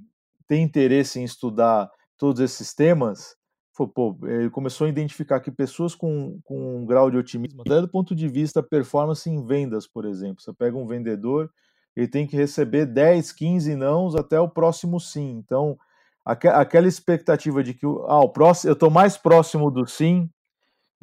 ter 0.48 0.56
interesse 0.56 1.20
em 1.20 1.24
estudar 1.24 1.90
todos 2.16 2.40
esses 2.40 2.72
temas, 2.72 3.36
foi, 3.74 3.86
pô, 3.86 4.16
ele 4.22 4.48
começou 4.48 4.86
a 4.86 4.90
identificar 4.90 5.40
que 5.40 5.50
pessoas 5.50 5.94
com, 5.94 6.40
com 6.44 6.78
um 6.78 6.86
grau 6.86 7.10
de 7.10 7.18
otimismo, 7.18 7.60
até 7.60 7.80
do 7.82 7.88
ponto 7.88 8.14
de 8.14 8.28
vista 8.28 8.62
performance 8.62 9.28
em 9.28 9.44
vendas, 9.44 9.86
por 9.86 10.06
exemplo. 10.06 10.40
Você 10.40 10.54
pega 10.54 10.78
um 10.78 10.86
vendedor, 10.86 11.50
ele 11.94 12.08
tem 12.08 12.26
que 12.26 12.36
receber 12.36 12.86
10, 12.86 13.30
15 13.32 13.76
nãos 13.76 14.14
até 14.14 14.40
o 14.40 14.48
próximo 14.48 14.98
sim. 14.98 15.42
Então, 15.44 15.76
aquela 16.24 16.88
expectativa 16.88 17.62
de 17.62 17.74
que 17.74 17.84
ah, 17.84 18.20
o 18.20 18.28
próximo, 18.30 18.70
eu 18.70 18.74
estou 18.74 18.90
mais 18.90 19.18
próximo 19.18 19.70
do 19.70 19.86
sim 19.86 20.30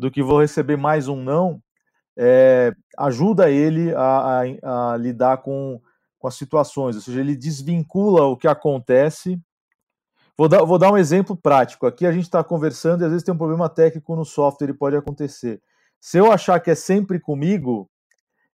do 0.01 0.09
que 0.09 0.23
vou 0.23 0.41
receber 0.41 0.77
mais 0.77 1.07
um 1.07 1.15
não, 1.15 1.61
é, 2.17 2.73
ajuda 2.97 3.51
ele 3.51 3.93
a, 3.93 4.41
a, 4.63 4.93
a 4.93 4.97
lidar 4.97 5.37
com, 5.37 5.79
com 6.17 6.27
as 6.27 6.33
situações, 6.33 6.95
ou 6.95 7.01
seja, 7.03 7.19
ele 7.19 7.35
desvincula 7.35 8.23
o 8.23 8.35
que 8.35 8.47
acontece. 8.47 9.39
Vou 10.35 10.49
dar, 10.49 10.63
vou 10.63 10.79
dar 10.79 10.91
um 10.91 10.97
exemplo 10.97 11.37
prático. 11.37 11.85
Aqui 11.85 12.07
a 12.07 12.11
gente 12.11 12.23
está 12.23 12.43
conversando 12.43 13.01
e 13.01 13.05
às 13.05 13.11
vezes 13.11 13.23
tem 13.23 13.33
um 13.33 13.37
problema 13.37 13.69
técnico 13.69 14.15
no 14.15 14.25
software 14.25 14.69
e 14.69 14.73
pode 14.73 14.95
acontecer. 14.95 15.61
Se 15.99 16.17
eu 16.17 16.31
achar 16.31 16.59
que 16.59 16.71
é 16.71 16.75
sempre 16.75 17.19
comigo, 17.19 17.87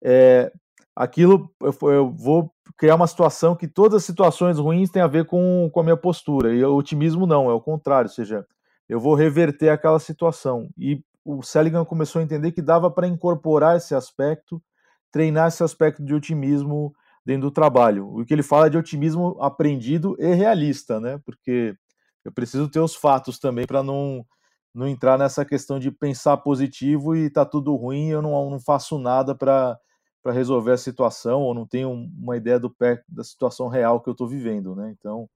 é, 0.03 0.51
aquilo 0.97 1.53
eu, 1.61 1.91
eu, 1.91 2.11
vou 2.11 2.51
criar 2.79 2.95
uma 2.95 3.07
situação 3.07 3.55
que 3.55 3.69
todas 3.69 3.99
as 3.99 4.05
situações 4.05 4.59
ruins 4.59 4.91
têm 4.91 5.03
a 5.03 5.07
ver 5.07 5.27
com, 5.27 5.69
com 5.71 5.81
a 5.81 5.83
minha 5.83 5.97
postura. 5.97 6.55
E 6.55 6.65
o 6.65 6.75
otimismo 6.75 7.27
não, 7.27 7.51
é 7.51 7.53
o 7.53 7.61
contrário, 7.61 8.09
ou 8.09 8.15
seja, 8.15 8.47
eu 8.89 8.99
vou 8.99 9.15
reverter 9.15 9.69
aquela 9.69 9.99
situação. 9.99 10.71
E 10.79 11.05
o 11.25 11.43
Seligman 11.43 11.85
começou 11.85 12.21
a 12.21 12.25
entender 12.25 12.53
que 12.53 12.61
dava 12.63 12.91
para 12.91 13.09
incorporar 13.09 13.77
esse 13.77 13.95
aspecto, 13.95 14.63
treinar 15.11 15.49
esse 15.49 15.63
aspecto 15.63 16.05
de 16.05 16.15
otimismo 16.15 16.95
dentro 17.25 17.43
do 17.43 17.51
trabalho. 17.51 18.09
O 18.09 18.25
que 18.25 18.35
ele 18.35 18.43
fala 18.43 18.67
é 18.67 18.71
de 18.71 18.77
otimismo 18.77 19.37
aprendido 19.41 20.17
e 20.19 20.35
realista, 20.35 21.01
né? 21.01 21.19
Porque 21.25 21.77
eu 22.25 22.33
preciso 22.33 22.69
ter 22.69 22.81
os 22.81 22.95
fatos 22.95 23.39
também 23.39 23.67
para 23.67 23.83
não, 23.83 24.27
não 24.75 24.87
entrar 24.87 25.19
nessa 25.19 25.45
questão 25.45 25.79
de 25.79 25.91
pensar 25.91 26.37
positivo 26.39 27.17
e 27.17 27.31
tá 27.31 27.45
tudo 27.45 27.75
ruim, 27.75 28.09
eu 28.09 28.21
não, 28.21 28.51
não 28.51 28.61
faço 28.61 28.99
nada 28.99 29.35
para 29.35 29.79
para 30.25 30.33
resolver 30.33 30.73
a 30.73 30.79
situação 30.79 31.43
ou 31.43 31.53
não 31.53 31.67
tenho 31.67 31.91
uma 31.93 32.35
ideia 32.35 32.59
do 32.59 32.71
pé 32.71 33.05
da 33.07 33.23
situação 33.23 33.69
real 33.69 34.01
que 34.01 34.09
eu 34.09 34.13
estou 34.13 34.27
vivendo, 34.27 34.75
né? 34.75 34.91
Então, 34.99 35.29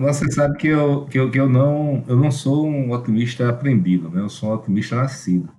você 0.00 0.30
sabe 0.30 0.58
que 0.58 0.68
eu, 0.68 1.06
que 1.06 1.18
eu, 1.18 1.30
que 1.30 1.40
eu 1.40 1.48
não 1.48 2.04
eu 2.08 2.16
não 2.16 2.30
sou 2.30 2.66
um 2.66 2.90
otimista 2.92 3.48
aprendido, 3.48 4.08
né? 4.10 4.20
Eu 4.20 4.28
sou 4.28 4.50
um 4.50 4.54
otimista 4.54 4.96
nascido. 4.96 5.50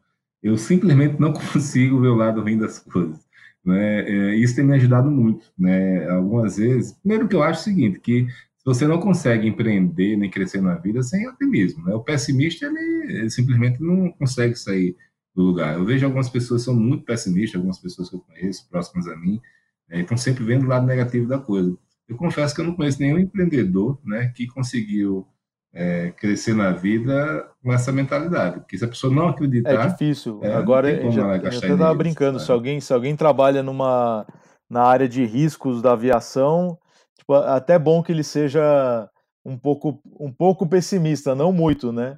Eu 0.41 0.58
simplesmente 0.58 1.20
não 1.20 1.34
consigo 1.53 2.00
ver 2.01 2.10
o 2.10 2.15
lado 2.15 2.41
ruim 2.41 2.58
das 2.58 2.79
coisas. 2.79 3.20
Né? 3.65 4.01
É, 4.32 4.36
isso 4.36 4.55
tem 4.55 4.65
me 4.65 4.75
ajudado 4.75 5.10
muito, 5.10 5.46
né? 5.58 6.08
Algumas 6.10 6.58
vezes, 6.58 6.93
primeiro 6.93 7.27
que 7.27 7.36
eu 7.36 7.43
acho 7.43 7.62
o 7.62 7.63
seguinte, 7.63 8.00
que 8.00 8.27
você 8.65 8.88
não 8.88 9.00
consegue 9.00 9.48
empreender 9.48 10.15
nem 10.17 10.29
crescer 10.29 10.62
na 10.62 10.75
vida 10.75 11.01
sem 11.03 11.27
otimismo, 11.27 11.84
né? 11.86 11.93
O 11.96 12.03
pessimista 12.03 12.65
ele, 12.65 13.13
ele 13.20 13.29
simplesmente 13.29 13.82
não 13.82 14.12
consegue 14.12 14.55
sair 14.55 14.96
do 15.36 15.43
lugar. 15.43 15.75
Eu 15.75 15.86
vejo 15.86 16.05
algumas 16.05 16.29
pessoas 16.29 16.62
que 16.62 16.65
são 16.65 16.75
muito 16.75 17.03
pessimistas, 17.05 17.55
algumas 17.55 17.79
pessoas 17.79 18.10
que 18.10 18.15
eu 18.15 18.20
conheço, 18.20 18.67
próximas 18.70 19.08
a 19.08 19.15
mim, 19.17 19.41
né, 19.89 20.01
estão 20.01 20.17
sempre 20.17 20.43
vendo 20.43 20.65
o 20.65 20.70
lado 20.70 20.86
negativo 20.86 21.27
da 21.27 21.38
coisa. 21.39 21.77
Eu 22.13 22.17
confesso 22.17 22.53
que 22.53 22.62
eu 22.62 22.65
não 22.65 22.75
conheço 22.75 23.01
nenhum 23.01 23.17
empreendedor 23.17 24.00
né, 24.05 24.32
que 24.36 24.46
conseguiu 24.46 25.27
é, 25.74 26.12
crescer 26.12 26.53
na 26.53 26.72
vida 26.72 27.50
com 27.63 27.74
essa 27.74 27.91
mentalidade. 27.91 28.60
Porque 28.60 28.77
se 28.77 28.86
a 28.86 28.88
pessoa 28.88 29.13
não 29.13 29.27
acreditar. 29.27 29.72
É 29.72 29.88
difícil. 29.88 30.39
É, 30.43 30.53
Agora, 30.53 30.91
eu 30.91 31.12
já, 31.12 31.38
eu 31.38 31.50
estava 31.50 31.93
brincando. 31.96 32.39
Se 32.39 32.51
alguém, 32.51 32.79
se 32.79 32.93
alguém 32.93 33.15
trabalha 33.15 33.63
numa, 33.63 34.27
na 34.70 34.84
área 34.84 35.10
de 35.10 35.25
riscos 35.25 35.82
da 35.82 35.93
aviação, 35.93 36.77
tipo, 37.17 37.34
até 37.34 37.79
bom 37.79 38.03
que 38.03 38.12
ele 38.12 38.24
seja 38.24 39.10
um 39.43 39.58
pouco, 39.58 40.00
um 40.20 40.32
pouco 40.32 40.67
pessimista, 40.67 41.34
não 41.34 41.51
muito, 41.51 41.91
né? 41.91 42.17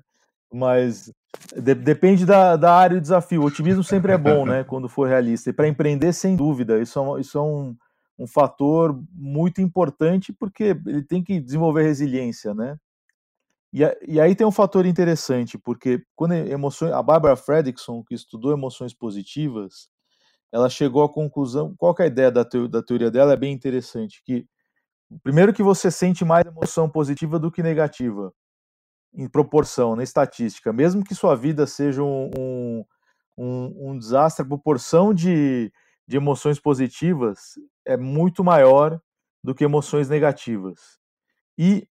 Mas 0.53 1.11
de, 1.55 1.73
depende 1.73 2.25
da, 2.25 2.57
da 2.57 2.73
área 2.73 2.97
e 2.97 3.01
desafio. 3.01 3.41
O 3.41 3.45
otimismo 3.45 3.83
sempre 3.83 4.11
é 4.11 4.17
bom, 4.17 4.45
né? 4.45 4.63
Quando 4.67 4.89
for 4.89 5.07
realista. 5.07 5.49
E 5.49 5.53
para 5.53 5.69
empreender, 5.69 6.11
sem 6.11 6.35
dúvida, 6.35 6.81
isso 6.81 6.99
é, 6.99 7.21
isso 7.21 7.37
é 7.37 7.41
um, 7.41 7.75
um 8.17 8.27
fator 8.27 8.97
muito 9.11 9.61
importante, 9.61 10.31
porque 10.33 10.75
ele 10.85 11.03
tem 11.03 11.23
que 11.23 11.39
desenvolver 11.39 11.83
resiliência, 11.83 12.53
né? 12.53 12.77
E, 13.73 13.81
e 14.07 14.21
aí 14.21 14.33
tem 14.33 14.47
um 14.47 14.51
fator 14.51 14.85
interessante, 14.85 15.57
porque 15.57 16.01
quando 16.15 16.33
emoções, 16.33 16.93
a 16.93 17.03
Barbara 17.03 17.35
Fredrickson, 17.35 18.03
que 18.03 18.15
estudou 18.15 18.53
emoções 18.53 18.93
positivas, 18.93 19.89
ela 20.51 20.69
chegou 20.69 21.03
à 21.03 21.11
conclusão, 21.11 21.75
qual 21.77 21.93
é 21.99 22.03
a 22.03 22.07
ideia 22.07 22.31
da, 22.31 22.43
da 22.43 22.81
teoria 22.81 23.11
dela? 23.11 23.33
É 23.33 23.37
bem 23.37 23.53
interessante, 23.53 24.21
que 24.23 24.47
primeiro 25.21 25.53
que 25.53 25.61
você 25.61 25.91
sente 25.91 26.23
mais 26.23 26.45
emoção 26.45 26.89
positiva 26.89 27.37
do 27.37 27.51
que 27.51 27.61
negativa 27.61 28.33
em 29.13 29.27
proporção, 29.27 29.95
na 29.95 30.03
estatística, 30.03 30.71
mesmo 30.71 31.03
que 31.03 31.15
sua 31.15 31.35
vida 31.35 31.67
seja 31.67 32.01
um, 32.01 32.31
um, 32.37 32.85
um, 33.37 33.89
um 33.89 33.97
desastre, 33.97 34.45
a 34.45 34.47
proporção 34.47 35.13
de, 35.13 35.71
de 36.07 36.15
emoções 36.15 36.59
positivas 36.59 37.55
é 37.85 37.97
muito 37.97 38.43
maior 38.43 38.99
do 39.43 39.53
que 39.53 39.63
emoções 39.63 40.09
negativas. 40.09 40.97
E, 41.57 41.87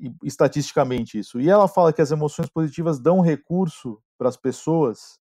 e, 0.00 0.10
estatisticamente 0.24 1.18
isso. 1.18 1.40
E 1.40 1.48
ela 1.48 1.68
fala 1.68 1.92
que 1.92 2.02
as 2.02 2.10
emoções 2.10 2.48
positivas 2.48 2.98
dão 2.98 3.20
recurso 3.20 4.00
para 4.18 4.28
as 4.28 4.36
pessoas 4.36 5.18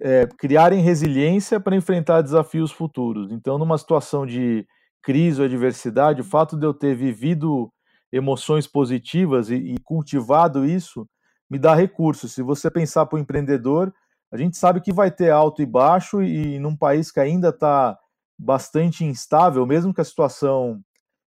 é, 0.00 0.26
criarem 0.38 0.80
resiliência 0.80 1.58
para 1.58 1.76
enfrentar 1.76 2.22
desafios 2.22 2.70
futuros. 2.70 3.32
Então, 3.32 3.58
numa 3.58 3.78
situação 3.78 4.26
de 4.26 4.66
crise 5.02 5.40
ou 5.40 5.46
adversidade, 5.46 6.20
o 6.20 6.24
fato 6.24 6.56
de 6.56 6.66
eu 6.66 6.74
ter 6.74 6.94
vivido 6.94 7.72
emoções 8.12 8.66
positivas 8.66 9.50
e, 9.50 9.54
e 9.54 9.78
cultivado 9.80 10.64
isso, 10.64 11.08
me 11.48 11.58
dá 11.58 11.74
recursos. 11.74 12.32
Se 12.32 12.42
você 12.42 12.70
pensar 12.70 13.06
para 13.06 13.16
o 13.16 13.20
empreendedor, 13.20 13.92
a 14.32 14.36
gente 14.36 14.56
sabe 14.56 14.80
que 14.80 14.92
vai 14.92 15.10
ter 15.10 15.30
alto 15.30 15.62
e 15.62 15.66
baixo, 15.66 16.22
e 16.22 16.58
num 16.58 16.76
país 16.76 17.10
que 17.10 17.20
ainda 17.20 17.50
está 17.50 17.98
bastante 18.38 19.04
instável, 19.04 19.66
mesmo 19.66 19.94
que 19.94 20.00
a 20.00 20.04
situação, 20.04 20.80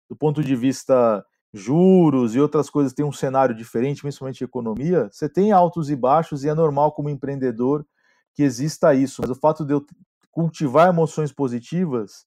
do 0.10 0.16
ponto 0.16 0.44
de 0.44 0.56
vista 0.56 1.26
juros 1.54 2.36
e 2.36 2.40
outras 2.40 2.70
coisas, 2.70 2.94
tem 2.94 3.06
um 3.06 3.12
cenário 3.12 3.56
diferente, 3.56 4.02
principalmente 4.02 4.44
economia, 4.44 5.10
você 5.12 5.30
tem 5.30 5.52
altos 5.52 5.90
e 5.90 5.96
baixos, 5.96 6.44
e 6.44 6.50
é 6.50 6.54
normal 6.54 6.92
como 6.92 7.10
empreendedor 7.10 7.86
que 8.36 8.44
exista 8.44 8.94
isso. 8.94 9.22
Mas 9.22 9.32
o 9.32 9.36
fato 9.36 9.66
de 9.66 9.74
eu 9.74 9.86
cultivar 10.32 10.90
emoções 10.90 11.32
positivas 11.32 12.26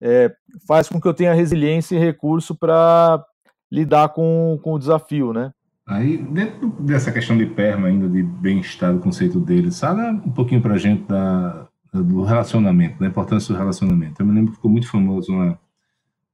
é, 0.00 0.34
faz 0.66 0.88
com 0.88 1.00
que 1.00 1.06
eu 1.06 1.14
tenha 1.14 1.34
resiliência 1.34 1.94
e 1.94 1.98
recurso 2.00 2.54
para 2.54 3.24
lidar 3.70 4.08
com, 4.10 4.58
com 4.62 4.74
o 4.74 4.78
desafio, 4.78 5.32
né? 5.32 5.52
Aí, 5.86 6.16
dentro 6.16 6.70
dessa 6.80 7.12
questão 7.12 7.36
de 7.36 7.46
perma 7.46 7.88
ainda, 7.88 8.08
de 8.08 8.22
bem-estar, 8.22 8.94
o 8.94 9.00
conceito 9.00 9.38
dele, 9.38 9.70
fala 9.70 10.10
um 10.10 10.32
pouquinho 10.32 10.62
para 10.62 10.74
a 10.74 10.78
gente 10.78 11.02
da, 11.04 11.68
do 12.02 12.22
relacionamento, 12.22 12.98
da 12.98 13.06
importância 13.06 13.54
do 13.54 13.58
relacionamento. 13.58 14.20
Eu 14.20 14.26
me 14.26 14.32
lembro 14.32 14.50
que 14.50 14.56
ficou 14.56 14.70
muito 14.70 14.88
famoso 14.88 15.32
uma 15.32 15.58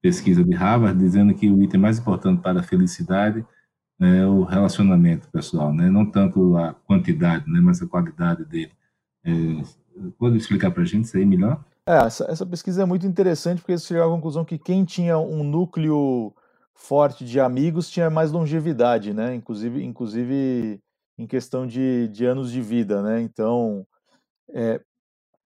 pesquisa 0.01 0.43
de 0.43 0.55
Harvard 0.55 0.99
dizendo 0.99 1.35
que 1.35 1.51
o 1.51 1.63
item 1.63 1.81
mais 1.81 1.99
importante 1.99 2.41
para 2.41 2.61
a 2.61 2.63
felicidade 2.63 3.45
é 4.01 4.25
o 4.25 4.45
relacionamento 4.45 5.29
pessoal, 5.29 5.75
né? 5.75 5.91
não 5.91 6.07
tanto 6.07 6.57
a 6.57 6.73
quantidade, 6.73 7.51
né? 7.51 7.61
mas 7.61 7.83
a 7.83 7.87
qualidade 7.87 8.45
dele. 8.47 8.73
É, 9.23 9.31
pode 10.19 10.39
explicar 10.39 10.71
para 10.71 10.83
a 10.83 10.87
gente 10.87 11.05
isso 11.05 11.17
aí 11.19 11.27
melhor? 11.27 11.63
É, 11.87 11.97
essa, 11.97 12.25
essa 12.25 12.47
pesquisa 12.47 12.83
é 12.83 12.87
muito 12.87 13.07
interessante 13.07 13.59
porque 13.59 13.73
eles 13.73 13.85
chegaram 13.85 14.09
à 14.09 14.15
conclusão 14.15 14.45
que 14.45 14.59
quem 14.59 14.85
tinha 14.85 15.19
um 15.19 15.45
núcleo 15.45 16.33
forte 16.75 17.25
de 17.27 17.39
amigos 17.39 17.91
tinha 17.91 18.09
mais 18.09 18.33
longevidade, 18.33 19.13
né? 19.13 19.35
Inclusive, 19.35 19.85
inclusive 19.85 20.81
em 21.19 21.27
questão 21.27 21.67
de, 21.67 22.09
de 22.09 22.25
anos 22.25 22.51
de 22.51 22.63
vida, 22.63 23.03
né? 23.03 23.21
Então, 23.21 23.87
é, 24.55 24.81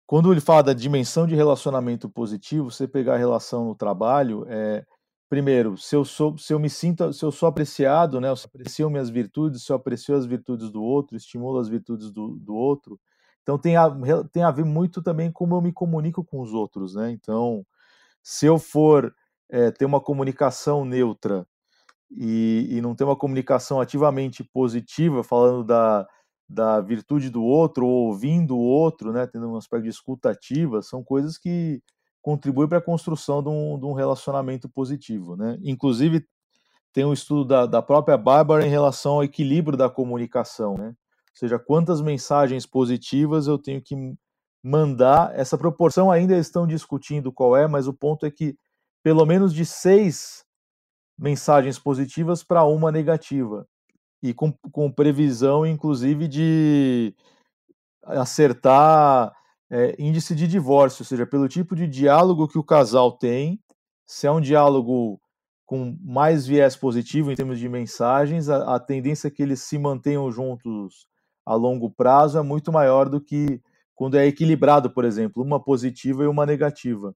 quando 0.07 0.31
ele 0.31 0.41
fala 0.41 0.63
da 0.63 0.73
dimensão 0.73 1.25
de 1.25 1.35
relacionamento 1.35 2.09
positivo, 2.09 2.71
você 2.71 2.87
pegar 2.87 3.15
a 3.15 3.17
relação 3.17 3.65
no 3.65 3.75
trabalho, 3.75 4.45
é, 4.47 4.85
primeiro, 5.29 5.77
se 5.77 5.95
eu 5.95 6.05
sou, 6.05 6.37
se 6.37 6.53
eu 6.53 6.59
me 6.59 6.69
sinto, 6.69 7.11
se 7.11 7.23
eu 7.25 7.31
sou 7.31 7.49
apreciado, 7.49 8.21
né? 8.21 8.29
Eu 8.29 8.33
aprecio 8.33 8.89
minhas 8.89 9.09
virtudes, 9.09 9.63
se 9.63 9.71
eu 9.71 9.75
aprecio 9.75 10.15
as 10.15 10.25
virtudes 10.25 10.69
do 10.69 10.83
outro, 10.83 11.17
estimulo 11.17 11.59
as 11.59 11.67
virtudes 11.67 12.11
do, 12.11 12.35
do 12.37 12.55
outro. 12.55 12.99
Então 13.41 13.57
tem 13.57 13.77
a, 13.77 13.89
tem 14.31 14.43
a 14.43 14.51
ver 14.51 14.65
muito 14.65 15.01
também 15.01 15.31
como 15.31 15.55
eu 15.55 15.61
me 15.61 15.71
comunico 15.73 16.23
com 16.23 16.41
os 16.41 16.53
outros, 16.53 16.95
né? 16.95 17.11
Então, 17.11 17.65
se 18.23 18.45
eu 18.45 18.57
for 18.59 19.13
é, 19.49 19.71
ter 19.71 19.85
uma 19.85 20.01
comunicação 20.01 20.85
neutra 20.85 21.47
e, 22.11 22.67
e, 22.71 22.81
não 22.81 22.95
ter 22.95 23.03
uma 23.03 23.15
comunicação 23.15 23.81
ativamente 23.81 24.43
positiva, 24.43 25.23
falando 25.23 25.63
da, 25.63 26.07
da 26.47 26.79
virtude 26.79 27.29
do 27.29 27.43
outro, 27.43 27.85
ou 27.85 28.07
ouvindo 28.07 28.55
o 28.55 28.61
outro, 28.61 29.11
né, 29.11 29.25
tendo 29.27 29.49
um 29.49 29.57
aspecto 29.57 29.83
de 29.83 29.89
escuta 29.89 30.29
ativa, 30.29 30.81
são 30.81 31.03
coisas 31.03 31.37
que 31.37 31.81
contribuem 32.21 32.67
para 32.67 32.79
a 32.79 32.81
construção 32.81 33.41
de 33.43 33.49
um, 33.49 33.79
de 33.79 33.85
um, 33.85 33.93
relacionamento 33.93 34.69
positivo. 34.69 35.35
Né? 35.35 35.57
Inclusive, 35.63 36.25
tem 36.91 37.05
um 37.05 37.13
estudo 37.13 37.45
da, 37.45 37.65
da 37.65 37.81
própria 37.81 38.17
Bárbara 38.17 38.65
em 38.65 38.69
relação 38.69 39.13
ao 39.13 39.23
equilíbrio 39.23 39.77
da 39.77 39.89
comunicação, 39.89 40.75
né? 40.75 40.87
ou 40.87 41.35
seja, 41.35 41.59
quantas 41.59 42.01
mensagens 42.01 42.65
positivas 42.65 43.47
eu 43.47 43.57
tenho 43.57 43.81
que 43.81 43.95
mandar. 44.63 45.37
Essa 45.37 45.57
proporção 45.57 46.09
ainda 46.09 46.35
estão 46.37 46.65
discutindo 46.65 47.31
qual 47.31 47.55
é, 47.55 47.67
mas 47.67 47.87
o 47.87 47.93
ponto 47.93 48.25
é 48.25 48.31
que 48.31 48.57
pelo 49.03 49.23
menos 49.25 49.53
de 49.53 49.63
seis 49.63 50.43
mensagens 51.15 51.77
positivas 51.77 52.43
para 52.43 52.63
uma 52.63 52.91
negativa. 52.91 53.67
E 54.29 54.33
com, 54.33 54.51
com 54.71 54.91
previsão, 54.91 55.65
inclusive, 55.65 56.27
de 56.27 57.13
acertar 58.03 59.31
é, 59.69 59.95
índice 59.99 60.33
de 60.33 60.47
divórcio, 60.47 61.03
ou 61.03 61.05
seja, 61.05 61.25
pelo 61.27 61.47
tipo 61.47 61.75
de 61.75 61.87
diálogo 61.87 62.47
que 62.47 62.57
o 62.57 62.63
casal 62.63 63.11
tem, 63.11 63.59
se 64.05 64.25
é 64.25 64.31
um 64.31 64.41
diálogo 64.41 65.19
com 65.65 65.97
mais 66.01 66.45
viés 66.45 66.75
positivo 66.75 67.31
em 67.31 67.35
termos 67.35 67.59
de 67.59 67.69
mensagens, 67.69 68.49
a, 68.49 68.75
a 68.75 68.79
tendência 68.79 69.27
é 69.27 69.31
que 69.31 69.43
eles 69.43 69.61
se 69.61 69.77
mantenham 69.77 70.31
juntos 70.31 71.07
a 71.45 71.53
longo 71.53 71.91
prazo 71.91 72.39
é 72.39 72.41
muito 72.41 72.71
maior 72.71 73.07
do 73.07 73.21
que 73.21 73.61
quando 73.93 74.17
é 74.17 74.25
equilibrado, 74.25 74.89
por 74.89 75.05
exemplo, 75.05 75.43
uma 75.43 75.63
positiva 75.63 76.23
e 76.23 76.27
uma 76.27 76.45
negativa. 76.45 77.15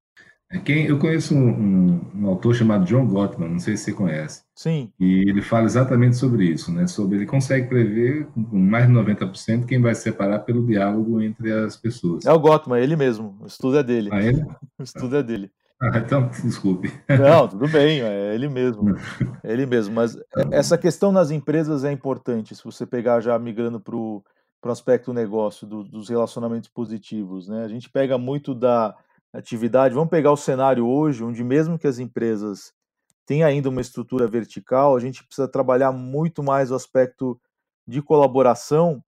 É 0.51 0.57
quem, 0.57 0.87
eu 0.87 0.97
conheço 0.97 1.35
um, 1.35 1.47
um, 1.47 2.01
um, 2.15 2.27
autor 2.27 2.55
chamado 2.55 2.83
John 2.83 3.05
Gottman, 3.05 3.49
não 3.49 3.59
sei 3.59 3.77
se 3.77 3.83
você 3.83 3.93
conhece. 3.93 4.43
Sim. 4.55 4.91
E 4.99 5.29
ele 5.29 5.43
fala 5.43 5.65
exatamente 5.65 6.17
sobre 6.17 6.45
isso, 6.45 6.71
né? 6.73 6.87
Sobre 6.87 7.17
ele 7.17 7.27
consegue 7.27 7.67
prever 7.67 8.25
com 8.33 8.57
mais 8.57 8.87
de 8.87 8.93
90% 8.93 9.67
quem 9.67 9.79
vai 9.79 9.93
se 9.93 10.01
separar 10.01 10.39
pelo 10.39 10.65
diálogo 10.65 11.21
entre 11.21 11.51
as 11.51 11.77
pessoas. 11.77 12.25
É 12.25 12.31
o 12.31 12.39
Gottman, 12.39 12.81
ele 12.81 12.95
mesmo. 12.95 13.37
O 13.39 13.45
estudo 13.45 13.77
é 13.77 13.83
dele. 13.83 14.09
Ah, 14.11 14.23
ele? 14.23 14.41
o 14.79 14.81
estudo 14.81 15.17
é 15.17 15.21
dele. 15.21 15.51
Ah, 15.79 15.99
então, 15.99 16.27
desculpe. 16.43 16.91
Não, 17.07 17.47
tudo 17.47 17.67
bem, 17.67 18.01
é 18.01 18.33
ele 18.33 18.49
mesmo. 18.49 18.97
É 19.43 19.53
ele 19.53 19.67
mesmo. 19.67 19.93
Mas 19.93 20.15
tá 20.15 20.47
essa 20.51 20.79
questão 20.79 21.11
nas 21.11 21.29
empresas 21.29 21.83
é 21.83 21.91
importante, 21.91 22.55
se 22.55 22.63
você 22.63 22.87
pegar 22.87 23.21
já 23.21 23.37
migrando 23.37 23.79
para 23.79 23.95
o 23.95 24.23
aspecto 24.63 25.13
negócio, 25.13 25.67
do, 25.67 25.83
dos 25.83 26.09
relacionamentos 26.09 26.67
positivos, 26.67 27.47
né? 27.47 27.63
A 27.63 27.67
gente 27.67 27.87
pega 27.87 28.17
muito 28.17 28.55
da 28.55 28.95
atividade. 29.33 29.93
Vamos 29.93 30.09
pegar 30.09 30.31
o 30.31 30.37
cenário 30.37 30.87
hoje, 30.87 31.23
onde 31.23 31.43
mesmo 31.43 31.77
que 31.77 31.87
as 31.87 31.99
empresas 31.99 32.73
tem 33.25 33.43
ainda 33.43 33.69
uma 33.69 33.81
estrutura 33.81 34.27
vertical, 34.27 34.95
a 34.95 34.99
gente 34.99 35.23
precisa 35.23 35.47
trabalhar 35.47 35.91
muito 35.91 36.41
mais 36.41 36.71
o 36.71 36.75
aspecto 36.75 37.39
de 37.87 38.01
colaboração, 38.01 39.03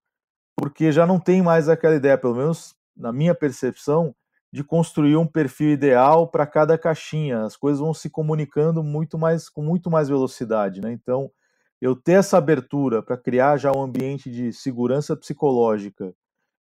porque 0.56 0.92
já 0.92 1.08
não 1.08 1.20
tem 1.20 1.42
mais 1.42 1.68
aquela 1.68 1.96
ideia, 1.96 2.18
pelo 2.18 2.36
menos 2.36 2.76
na 2.96 3.12
minha 3.12 3.34
percepção, 3.34 4.16
de 4.54 4.64
construir 4.64 5.16
um 5.16 5.26
perfil 5.26 5.72
ideal 5.72 6.28
para 6.28 6.46
cada 6.46 6.78
caixinha. 6.78 7.44
As 7.44 7.56
coisas 7.56 7.80
vão 7.80 7.94
se 7.94 8.10
comunicando 8.10 8.84
muito 8.84 9.18
mais 9.18 9.50
com 9.50 9.64
muito 9.64 9.90
mais 9.90 10.10
velocidade, 10.10 10.82
né? 10.82 10.92
Então, 10.92 11.32
eu 11.80 11.96
ter 11.96 12.14
essa 12.14 12.38
abertura 12.38 13.02
para 13.02 13.18
criar 13.18 13.58
já 13.58 13.72
um 13.72 13.82
ambiente 13.82 14.30
de 14.30 14.54
segurança 14.54 15.16
psicológica 15.16 16.14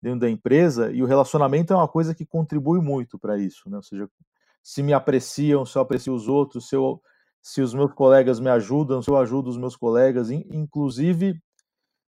dentro 0.03 0.19
da 0.19 0.29
empresa 0.29 0.91
e 0.91 1.01
o 1.01 1.05
relacionamento 1.05 1.72
é 1.72 1.75
uma 1.77 1.88
coisa 1.88 2.13
que 2.13 2.25
contribui 2.25 2.81
muito 2.81 3.17
para 3.17 3.38
isso, 3.38 3.69
né? 3.69 3.77
Ou 3.77 3.83
seja, 3.83 4.10
se 4.62 4.83
me 4.83 4.91
apreciam, 4.91 5.65
se 5.65 5.77
eu 5.77 5.81
aprecio 5.81 6.13
os 6.13 6.27
outros, 6.27 6.67
se, 6.67 6.75
eu, 6.75 7.01
se 7.41 7.62
os 7.62 7.74
meus 7.74 7.93
colegas 7.93 8.38
me 8.38 8.50
ajudam, 8.50 9.01
se 9.01 9.10
eu 9.10 9.17
ajudo 9.17 9.50
os 9.50 9.57
meus 9.57 9.77
colegas, 9.77 10.29
inclusive, 10.29 11.41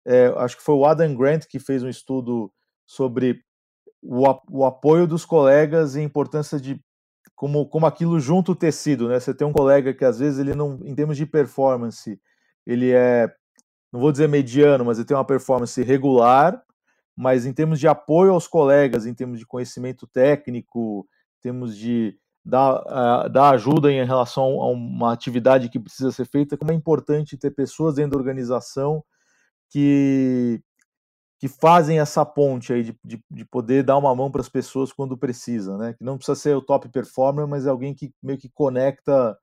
é, 0.07 0.33
acho 0.39 0.57
que 0.57 0.63
foi 0.63 0.75
o 0.75 0.87
Adam 0.87 1.15
Grant 1.15 1.45
que 1.47 1.59
fez 1.59 1.83
um 1.83 1.89
estudo 1.89 2.51
sobre 2.87 3.45
o, 4.03 4.25
o 4.51 4.65
apoio 4.65 5.07
dos 5.07 5.27
colegas 5.27 5.95
e 5.95 6.01
a 6.01 6.03
importância 6.03 6.59
de 6.59 6.83
como, 7.35 7.69
como 7.69 7.85
aquilo 7.85 8.19
junto 8.19 8.53
o 8.53 8.57
tecido, 8.57 9.07
né? 9.07 9.21
Você 9.21 9.35
tem 9.35 9.47
um 9.47 9.53
colega 9.53 9.93
que 9.93 10.05
às 10.05 10.19
vezes 10.19 10.39
ele 10.39 10.55
não, 10.55 10.81
em 10.83 10.95
termos 10.95 11.19
de 11.19 11.27
performance, 11.27 12.19
ele 12.67 12.91
é, 12.91 13.31
não 13.93 14.01
vou 14.01 14.13
dizer 14.13 14.29
mediano, 14.29 14.83
mas 14.83 14.97
ele 14.97 15.07
tem 15.07 15.17
uma 15.17 15.27
performance 15.27 15.83
regular, 15.83 16.63
mas 17.17 17.47
em 17.47 17.53
termos 17.53 17.79
de 17.79 17.89
apoio 17.89 18.33
aos 18.33 18.47
colegas, 18.47 19.07
em 19.07 19.15
termos 19.15 19.39
de 19.39 19.47
conhecimento 19.47 20.07
técnico, 20.07 21.07
em 21.39 21.43
termos 21.43 21.77
de 21.77 22.17
dar, 22.45 22.83
uh, 23.27 23.29
dar 23.29 23.51
ajuda 23.51 23.91
em 23.93 24.05
relação 24.05 24.61
a 24.61 24.71
uma 24.71 25.13
atividade 25.13 25.69
que 25.69 25.79
precisa 25.79 26.11
ser 26.11 26.27
feita, 26.27 26.57
como 26.57 26.73
é 26.73 26.75
importante 26.75 27.37
ter 27.37 27.51
pessoas 27.53 27.97
dentro 27.97 28.13
da 28.13 28.19
organização 28.19 29.05
que 29.71 30.63
que 31.43 31.49
fazem 31.49 31.99
essa 31.99 32.25
ponte 32.25 32.73
aí 32.73 32.85
de, 32.85 32.97
de, 33.05 33.25
de 33.29 33.45
poder 33.45 33.83
dar 33.83 33.99
uma 33.99 34.15
mão 34.15 34.31
para 34.31 34.41
as 34.41 34.49
pessoas 34.49 34.93
quando 34.93 35.19
precisa, 35.19 35.77
né? 35.77 35.93
Que 35.93 36.05
não 36.05 36.17
precisa 36.17 36.37
ser 36.37 36.57
o 36.57 36.63
top 36.63 36.89
performer, 36.89 37.49
mas 37.49 37.67
é 37.67 37.69
alguém 37.69 37.93
que 37.93 38.15
meio 38.23 38.39
que 38.39 38.49
conecta 38.49 39.37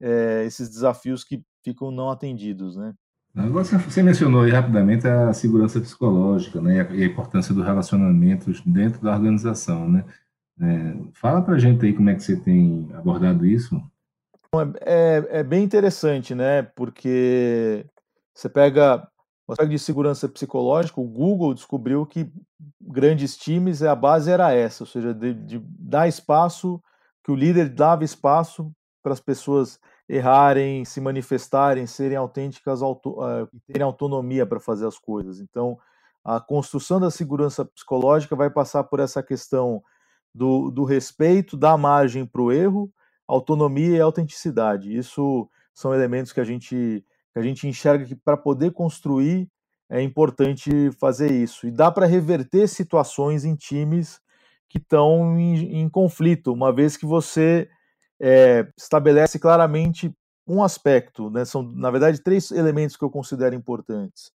é, 0.00 0.42
esses 0.44 0.68
desafios 0.68 1.22
que 1.22 1.44
ficam 1.62 1.92
não 1.92 2.10
atendidos, 2.10 2.76
né? 2.76 2.92
Você 3.34 4.00
mencionou 4.00 4.42
aí 4.42 4.50
rapidamente 4.52 5.08
a 5.08 5.32
segurança 5.32 5.80
psicológica, 5.80 6.60
né? 6.60 6.86
E 6.92 7.02
a 7.02 7.06
importância 7.06 7.52
dos 7.52 7.64
relacionamentos 7.64 8.62
dentro 8.64 9.02
da 9.02 9.12
organização, 9.12 9.88
né? 9.88 10.04
É, 10.60 10.94
fala 11.14 11.42
para 11.42 11.54
a 11.54 11.58
gente 11.58 11.84
aí 11.84 11.92
como 11.92 12.10
é 12.10 12.14
que 12.14 12.22
você 12.22 12.36
tem 12.36 12.88
abordado 12.94 13.44
isso. 13.44 13.76
É, 14.54 15.26
é, 15.32 15.40
é 15.40 15.42
bem 15.42 15.64
interessante, 15.64 16.32
né? 16.32 16.62
Porque 16.62 17.84
você 18.32 18.48
pega 18.48 19.08
o 19.48 19.52
aspecto 19.52 19.70
de 19.70 19.78
segurança 19.80 20.28
psicológica, 20.28 21.00
o 21.00 21.08
Google 21.08 21.54
descobriu 21.54 22.06
que 22.06 22.30
grandes 22.80 23.36
times, 23.36 23.82
a 23.82 23.96
base 23.96 24.30
era 24.30 24.52
essa, 24.52 24.84
ou 24.84 24.86
seja, 24.86 25.12
de, 25.12 25.34
de 25.34 25.58
dar 25.78 26.06
espaço, 26.06 26.80
que 27.24 27.32
o 27.32 27.34
líder 27.34 27.68
dava 27.68 28.04
espaço 28.04 28.72
para 29.02 29.12
as 29.12 29.20
pessoas 29.20 29.80
errarem, 30.08 30.84
se 30.84 31.00
manifestarem, 31.00 31.86
serem 31.86 32.16
autênticas, 32.16 32.82
auto, 32.82 33.20
uh, 33.20 33.48
terem 33.66 33.82
autonomia 33.82 34.46
para 34.46 34.60
fazer 34.60 34.86
as 34.86 34.98
coisas. 34.98 35.40
Então, 35.40 35.78
a 36.24 36.40
construção 36.40 37.00
da 37.00 37.10
segurança 37.10 37.64
psicológica 37.64 38.36
vai 38.36 38.50
passar 38.50 38.84
por 38.84 39.00
essa 39.00 39.22
questão 39.22 39.82
do, 40.34 40.70
do 40.70 40.84
respeito, 40.84 41.56
da 41.56 41.76
margem 41.76 42.26
para 42.26 42.42
o 42.42 42.52
erro, 42.52 42.90
autonomia 43.26 43.96
e 43.96 44.00
autenticidade. 44.00 44.96
Isso 44.96 45.48
são 45.72 45.94
elementos 45.94 46.32
que 46.32 46.40
a 46.40 46.44
gente 46.44 47.04
que 47.32 47.40
a 47.40 47.42
gente 47.42 47.66
enxerga 47.66 48.04
que 48.04 48.14
para 48.14 48.36
poder 48.36 48.70
construir 48.70 49.50
é 49.90 50.00
importante 50.00 50.70
fazer 50.92 51.32
isso. 51.32 51.66
E 51.66 51.70
dá 51.70 51.90
para 51.90 52.06
reverter 52.06 52.68
situações 52.68 53.44
em 53.44 53.56
times 53.56 54.20
que 54.68 54.78
estão 54.78 55.38
em, 55.38 55.80
em, 55.80 55.88
conflito, 55.88 56.52
uma 56.52 56.72
vez 56.72 56.96
que 56.96 57.04
você 57.04 57.68
é, 58.20 58.66
estabelece 58.76 59.38
claramente 59.38 60.14
um 60.46 60.62
aspecto, 60.62 61.30
né? 61.30 61.44
são 61.44 61.62
na 61.62 61.90
verdade 61.90 62.20
três 62.22 62.50
elementos 62.50 62.96
que 62.96 63.04
eu 63.04 63.10
considero 63.10 63.54
importantes: 63.54 64.30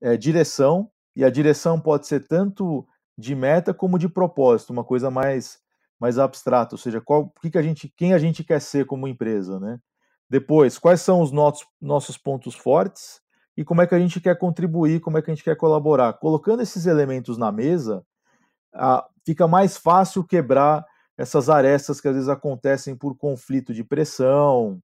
é, 0.00 0.16
direção, 0.16 0.90
e 1.14 1.24
a 1.24 1.30
direção 1.30 1.80
pode 1.80 2.06
ser 2.06 2.26
tanto 2.26 2.86
de 3.16 3.34
meta 3.34 3.74
como 3.74 3.98
de 3.98 4.08
propósito, 4.08 4.72
uma 4.72 4.84
coisa 4.84 5.10
mais 5.10 5.58
mais 6.00 6.18
abstrata, 6.18 6.74
ou 6.74 6.78
seja, 6.78 6.98
qual, 6.98 7.30
que, 7.42 7.50
que 7.50 7.58
a 7.58 7.62
gente, 7.62 7.92
quem 7.94 8.14
a 8.14 8.18
gente 8.18 8.42
quer 8.42 8.58
ser 8.58 8.86
como 8.86 9.06
empresa, 9.06 9.60
né? 9.60 9.78
Depois, 10.30 10.78
quais 10.78 11.02
são 11.02 11.20
os 11.20 11.30
nossos, 11.30 11.66
nossos 11.78 12.16
pontos 12.16 12.54
fortes 12.54 13.20
e 13.54 13.62
como 13.62 13.82
é 13.82 13.86
que 13.86 13.94
a 13.94 13.98
gente 13.98 14.18
quer 14.18 14.38
contribuir, 14.38 15.00
como 15.00 15.18
é 15.18 15.22
que 15.22 15.30
a 15.30 15.34
gente 15.34 15.44
quer 15.44 15.56
colaborar. 15.56 16.14
Colocando 16.14 16.62
esses 16.62 16.86
elementos 16.86 17.36
na 17.36 17.52
mesa, 17.52 18.02
a, 18.72 19.06
fica 19.26 19.46
mais 19.46 19.76
fácil 19.76 20.24
quebrar 20.24 20.86
essas 21.20 21.50
arestas 21.50 22.00
que 22.00 22.08
às 22.08 22.14
vezes 22.14 22.30
acontecem 22.30 22.96
por 22.96 23.14
conflito 23.14 23.74
de 23.74 23.84
pressão, 23.84 24.82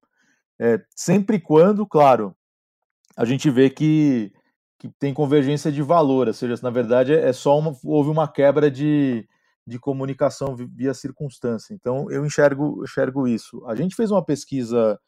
é, 0.61 0.79
sempre 0.95 1.41
quando, 1.41 1.87
claro, 1.87 2.37
a 3.17 3.25
gente 3.25 3.49
vê 3.49 3.71
que, 3.71 4.31
que 4.79 4.91
tem 4.99 5.15
convergência 5.15 5.73
de 5.73 5.81
valor, 5.81 6.29
ou 6.29 6.35
seja, 6.35 6.55
na 6.63 6.69
verdade 6.69 7.15
é 7.15 7.33
só 7.33 7.59
uma, 7.59 7.75
houve 7.83 8.11
uma 8.11 8.29
quebra 8.29 8.71
de, 8.71 9.27
de 9.67 9.79
comunicação 9.79 10.55
via 10.55 10.93
circunstância. 10.93 11.73
Então 11.73 12.11
eu 12.11 12.27
enxergo, 12.27 12.85
enxergo 12.85 13.27
isso. 13.27 13.65
A 13.67 13.75
gente 13.75 13.97
fez 13.97 14.11
uma 14.11 14.23
pesquisa 14.23 15.01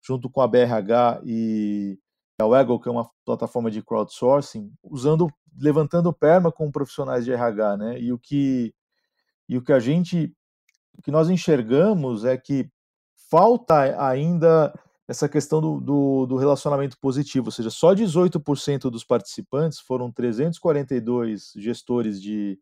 junto 0.00 0.30
com 0.30 0.40
a 0.40 0.46
BRH 0.46 1.22
e 1.24 1.98
a 2.40 2.46
Waggle, 2.46 2.80
que 2.80 2.88
é 2.88 2.92
uma 2.92 3.10
plataforma 3.24 3.68
de 3.68 3.82
crowdsourcing, 3.82 4.72
usando, 4.80 5.26
levantando 5.60 6.12
perma 6.12 6.52
com 6.52 6.70
profissionais 6.70 7.24
de 7.24 7.32
RH, 7.32 7.76
né? 7.78 8.00
E 8.00 8.12
o 8.12 8.18
que 8.18 8.72
e 9.48 9.56
o 9.56 9.62
que 9.62 9.72
a 9.72 9.80
gente, 9.80 10.36
o 10.98 11.02
que 11.02 11.10
nós 11.10 11.30
enxergamos 11.30 12.24
é 12.24 12.36
que 12.36 12.68
falta 13.30 13.74
ainda 14.04 14.72
essa 15.06 15.28
questão 15.28 15.60
do, 15.60 15.80
do, 15.80 16.26
do 16.26 16.36
relacionamento 16.36 16.98
positivo, 16.98 17.46
ou 17.46 17.52
seja, 17.52 17.70
só 17.70 17.94
18% 17.94 18.90
dos 18.90 19.04
participantes, 19.04 19.78
foram 19.80 20.12
342 20.12 21.52
gestores 21.56 22.20
de, 22.20 22.58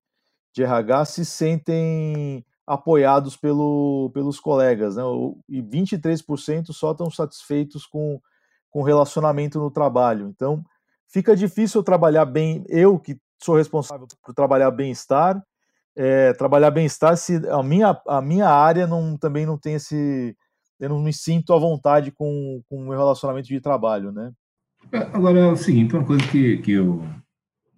de 0.54 0.62
RH, 0.62 1.04
se 1.06 1.24
sentem 1.24 2.44
apoiados 2.64 3.36
pelo, 3.36 4.10
pelos 4.14 4.38
colegas, 4.38 4.96
né? 4.96 5.02
E 5.48 5.60
23% 5.60 6.72
só 6.72 6.92
estão 6.92 7.10
satisfeitos 7.10 7.84
com, 7.84 8.20
com 8.70 8.82
relacionamento 8.82 9.58
no 9.58 9.70
trabalho. 9.70 10.28
Então, 10.28 10.64
fica 11.08 11.34
difícil 11.34 11.82
trabalhar 11.82 12.24
bem, 12.24 12.64
eu 12.68 12.98
que 12.98 13.18
sou 13.42 13.56
responsável 13.56 14.06
por 14.22 14.34
trabalhar 14.34 14.70
bem-estar, 14.70 15.42
é, 15.96 16.32
trabalhar 16.34 16.70
bem-estar 16.70 17.16
se 17.16 17.40
a 17.48 17.62
minha, 17.62 17.98
a 18.06 18.20
minha 18.20 18.48
área 18.48 18.86
não, 18.86 19.16
também 19.16 19.46
não 19.46 19.56
tem 19.56 19.74
esse. 19.74 20.36
Eu 20.78 20.90
não 20.90 21.02
me 21.02 21.12
sinto 21.12 21.54
à 21.54 21.58
vontade 21.58 22.10
com, 22.10 22.62
com 22.68 22.76
o 22.76 22.88
meu 22.88 22.98
relacionamento 22.98 23.48
de 23.48 23.60
trabalho, 23.60 24.12
né? 24.12 24.30
É, 24.92 24.98
agora 24.98 25.38
é 25.38 25.46
o 25.46 25.56
seguinte, 25.56 25.96
uma 25.96 26.04
coisa 26.04 26.24
que, 26.28 26.58
que, 26.58 26.72
eu, 26.72 27.02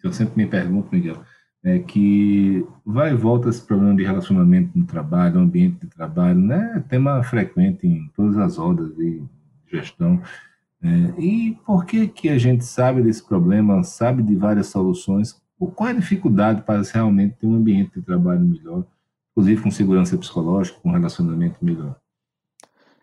que 0.00 0.06
eu 0.06 0.12
sempre 0.12 0.36
me 0.36 0.50
pergunto, 0.50 0.88
Miguel, 0.92 1.22
é 1.64 1.78
que 1.78 2.66
vai 2.84 3.12
e 3.12 3.16
volta 3.16 3.48
esse 3.48 3.64
problema 3.64 3.94
de 3.94 4.04
relacionamento 4.04 4.76
no 4.76 4.84
trabalho, 4.84 5.38
ambiente 5.38 5.80
de 5.80 5.86
trabalho, 5.86 6.40
né? 6.40 6.84
Tema 6.88 7.22
frequente 7.22 7.86
em 7.86 8.10
todas 8.16 8.36
as 8.36 8.56
rodas 8.56 8.94
de 8.96 9.22
gestão. 9.70 10.20
É, 10.82 11.20
e 11.20 11.56
por 11.64 11.84
que 11.84 12.08
que 12.08 12.28
a 12.28 12.38
gente 12.38 12.64
sabe 12.64 13.02
desse 13.02 13.24
problema, 13.24 13.82
sabe 13.84 14.22
de 14.22 14.34
várias 14.34 14.66
soluções? 14.66 15.40
Qual 15.58 15.88
é 15.88 15.92
a 15.92 15.94
dificuldade 15.94 16.62
para 16.62 16.82
realmente 16.82 17.36
ter 17.36 17.46
um 17.46 17.54
ambiente 17.54 17.94
de 17.94 18.02
trabalho 18.02 18.40
melhor, 18.40 18.84
inclusive 19.32 19.62
com 19.62 19.70
segurança 19.70 20.16
psicológica, 20.16 20.78
com 20.80 20.92
relacionamento 20.92 21.56
melhor? 21.64 21.96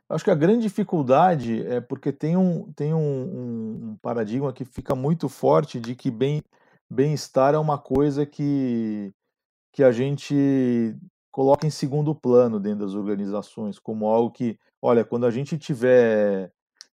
Acho 0.08 0.24
que 0.24 0.32
a 0.32 0.36
grande 0.36 0.62
dificuldade 0.62 1.66
é 1.66 1.82
porque 1.82 2.12
tem 2.12 2.38
um, 2.38 2.72
tem 2.74 2.94
um, 2.94 3.92
um 3.92 3.98
paradigma 4.02 4.54
que 4.54 4.64
fica 4.64 4.94
muito 4.96 5.28
forte 5.28 5.80
de 5.80 5.96
que 5.96 6.12
bem 6.12 6.42
bem-estar 6.90 7.56
é 7.56 7.58
uma 7.58 7.80
coisa 7.80 8.26
que, 8.26 9.12
que 9.74 9.84
a 9.84 9.92
gente 9.92 10.96
coloca 11.32 11.66
em 11.66 11.72
segundo 11.72 12.14
plano 12.14 12.60
dentro 12.60 12.86
das 12.86 12.94
organizações, 12.94 13.80
como 13.80 14.06
algo 14.06 14.32
que, 14.32 14.58
olha, 14.82 15.04
quando 15.04 15.26
a 15.26 15.32
gente 15.32 15.58
tiver 15.58 16.52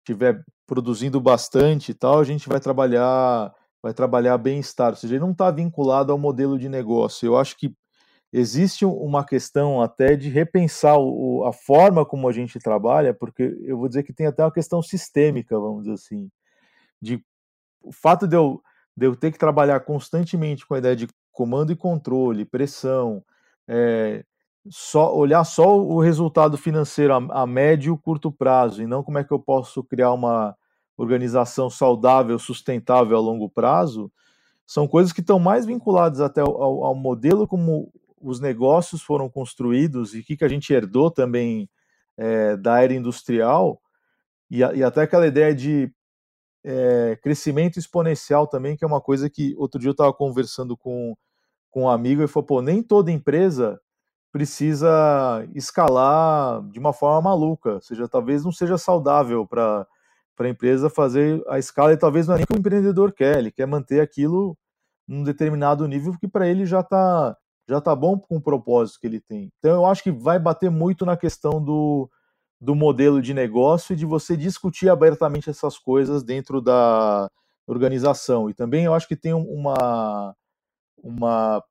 tiver 0.05 0.45
produzindo 0.67 1.21
bastante 1.21 1.91
e 1.91 1.95
tal, 1.95 2.21
a 2.21 2.25
gente 2.25 2.49
vai 2.49 2.61
trabalhar 2.61 3.53
vai 3.83 3.95
trabalhar 3.95 4.37
bem-estar, 4.39 4.91
ou 4.91 4.97
seja, 4.97 5.15
ele 5.15 5.25
não 5.25 5.33
está 5.33 5.51
vinculado 5.51 6.13
ao 6.13 6.19
modelo 6.19 6.59
de 6.59 6.69
negócio. 6.69 7.27
Eu 7.27 7.37
acho 7.37 7.57
que 7.57 7.75
existe 8.33 8.85
uma 8.85 9.25
questão 9.25 9.81
até 9.81 10.17
de 10.17 10.29
repensar 10.29 10.99
o, 10.99 11.45
a 11.45 11.53
forma 11.53 12.05
como 12.05 12.29
a 12.29 12.33
gente 12.33 12.59
trabalha, 12.59 13.15
porque 13.15 13.57
eu 13.63 13.79
vou 13.79 13.89
dizer 13.89 14.03
que 14.03 14.13
tem 14.13 14.27
até 14.27 14.43
uma 14.43 14.53
questão 14.53 14.83
sistêmica, 14.83 15.59
vamos 15.59 15.85
dizer 15.85 15.95
assim, 15.95 16.31
de 17.01 17.23
o 17.83 17.93
fato 17.93 18.27
de 18.27 18.37
eu 18.37 18.61
de 18.97 19.07
eu 19.07 19.15
ter 19.15 19.31
que 19.31 19.39
trabalhar 19.39 19.81
constantemente 19.81 20.67
com 20.67 20.75
a 20.75 20.79
ideia 20.79 20.97
de 20.97 21.07
comando 21.31 21.71
e 21.71 21.77
controle, 21.77 22.47
pressão, 22.47 23.23
é, 23.69 24.25
só 24.71 25.15
olhar 25.15 25.45
só 25.45 25.79
o 25.79 26.01
resultado 26.01 26.57
financeiro 26.57 27.13
a, 27.13 27.43
a 27.43 27.47
médio 27.47 27.95
e 27.95 27.99
curto 28.03 28.33
prazo 28.33 28.83
e 28.83 28.87
não 28.87 29.03
como 29.03 29.19
é 29.19 29.25
que 29.25 29.33
eu 29.33 29.39
posso 29.39 29.85
criar 29.85 30.13
uma 30.13 30.57
organização 30.97 31.69
saudável, 31.69 32.39
sustentável 32.39 33.17
a 33.17 33.21
longo 33.21 33.49
prazo, 33.49 34.11
são 34.67 34.89
coisas 34.89 35.13
que 35.13 35.21
estão 35.21 35.39
mais 35.39 35.65
vinculadas 35.65 36.21
até 36.21 36.41
ao, 36.41 36.85
ao 36.85 36.95
modelo 36.95 37.47
como 37.47 37.93
os 38.21 38.41
negócios 38.41 39.03
foram 39.03 39.29
construídos 39.29 40.15
e 40.15 40.21
o 40.21 40.25
que, 40.25 40.37
que 40.37 40.45
a 40.45 40.49
gente 40.49 40.73
herdou 40.73 41.11
também 41.11 41.69
é, 42.17 42.57
da 42.57 42.83
era 42.83 42.93
industrial. 42.95 43.81
E, 44.51 44.59
e, 44.59 44.83
até 44.83 45.03
aquela 45.03 45.27
ideia 45.27 45.55
de 45.55 45.93
é, 46.65 47.17
crescimento 47.23 47.79
exponencial 47.79 48.47
também, 48.47 48.77
que 48.77 48.85
é 48.85 48.87
uma 48.87 49.01
coisa 49.01 49.31
que 49.31 49.55
outro 49.57 49.81
dia 49.81 49.91
eu 49.91 49.93
estava 49.93 50.13
conversando 50.13 50.77
com, 50.77 51.17
com 51.71 51.83
um 51.83 51.89
amigo 51.89 52.23
e 52.23 52.29
falou, 52.29 52.47
pô, 52.47 52.63
nem 52.63 52.83
toda 52.83 53.13
empresa 53.13 53.81
precisa 54.33 55.47
escalar 55.55 56.63
de 56.69 56.79
uma 56.79 56.93
forma 56.93 57.23
maluca, 57.23 57.75
ou 57.75 57.81
seja, 57.81 58.09
talvez 58.09 58.45
não 58.45 58.53
seja 58.53 58.77
saudável 58.77 59.47
para 59.47 59.87
a 60.41 60.49
empresa 60.49 60.91
fazer 60.91 61.43
a 61.49 61.59
escala 61.59 61.93
e 61.93 61.97
talvez 61.97 62.27
não 62.27 62.35
é 62.35 62.39
nem 62.39 62.47
que 62.47 62.53
o 62.55 62.59
empreendedor 62.59 63.13
quer, 63.13 63.39
ele 63.39 63.51
quer 63.51 63.67
manter 63.67 64.01
aquilo 64.01 64.57
num 65.09 65.23
determinado 65.23 65.87
nível 65.87 66.17
que 66.19 66.29
para 66.29 66.49
ele 66.49 66.67
já 66.67 66.81
está 66.81 67.37
já 67.69 67.81
tá 67.81 67.97
bom 67.97 68.19
com 68.19 68.37
o 68.37 68.41
propósito 68.41 69.01
que 69.01 69.07
ele 69.09 69.21
tem. 69.21 69.51
Então 69.59 69.73
eu 69.73 69.87
acho 69.87 70.03
que 70.03 70.13
vai 70.13 70.39
bater 70.39 70.71
muito 70.71 71.05
na 71.05 71.17
questão 71.17 71.63
do, 71.63 72.09
do 72.61 72.77
modelo 72.77 73.21
de 73.21 73.35
negócio 73.35 73.93
e 73.93 73.97
de 73.97 74.07
você 74.07 74.37
discutir 74.37 74.89
abertamente 74.89 75.51
essas 75.51 75.77
coisas 75.77 76.23
dentro 76.23 76.61
da 76.61 77.29
organização. 77.67 78.49
E 78.49 78.55
também 78.55 78.85
eu 78.85 78.95
acho 78.95 79.09
que 79.09 79.17
tem 79.17 79.35
uma 79.35 80.35
uma 81.03 81.63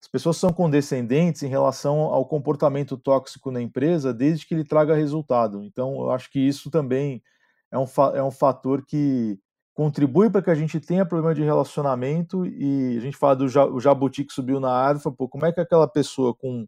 as 0.00 0.06
pessoas 0.06 0.36
são 0.36 0.52
condescendentes 0.52 1.42
em 1.42 1.48
relação 1.48 1.98
ao 1.98 2.24
comportamento 2.24 2.96
tóxico 2.96 3.50
na 3.50 3.60
empresa 3.60 4.14
desde 4.14 4.46
que 4.46 4.54
ele 4.54 4.64
traga 4.64 4.94
resultado. 4.94 5.62
Então, 5.62 6.00
eu 6.00 6.10
acho 6.10 6.30
que 6.30 6.38
isso 6.38 6.70
também 6.70 7.22
é 7.70 7.78
um, 7.78 7.86
é 8.14 8.22
um 8.22 8.30
fator 8.30 8.84
que 8.84 9.38
contribui 9.74 10.28
para 10.28 10.42
que 10.42 10.50
a 10.50 10.54
gente 10.54 10.80
tenha 10.80 11.06
problema 11.06 11.34
de 11.34 11.42
relacionamento 11.42 12.44
e 12.44 12.96
a 12.96 13.00
gente 13.00 13.16
fala 13.16 13.36
do 13.36 13.44
o 13.44 13.80
jabuti 13.80 14.24
que 14.24 14.32
subiu 14.32 14.58
na 14.58 14.72
árvore, 14.72 15.14
pô, 15.16 15.28
como 15.28 15.46
é 15.46 15.52
que 15.52 15.60
aquela 15.60 15.86
pessoa 15.86 16.34
com, 16.34 16.66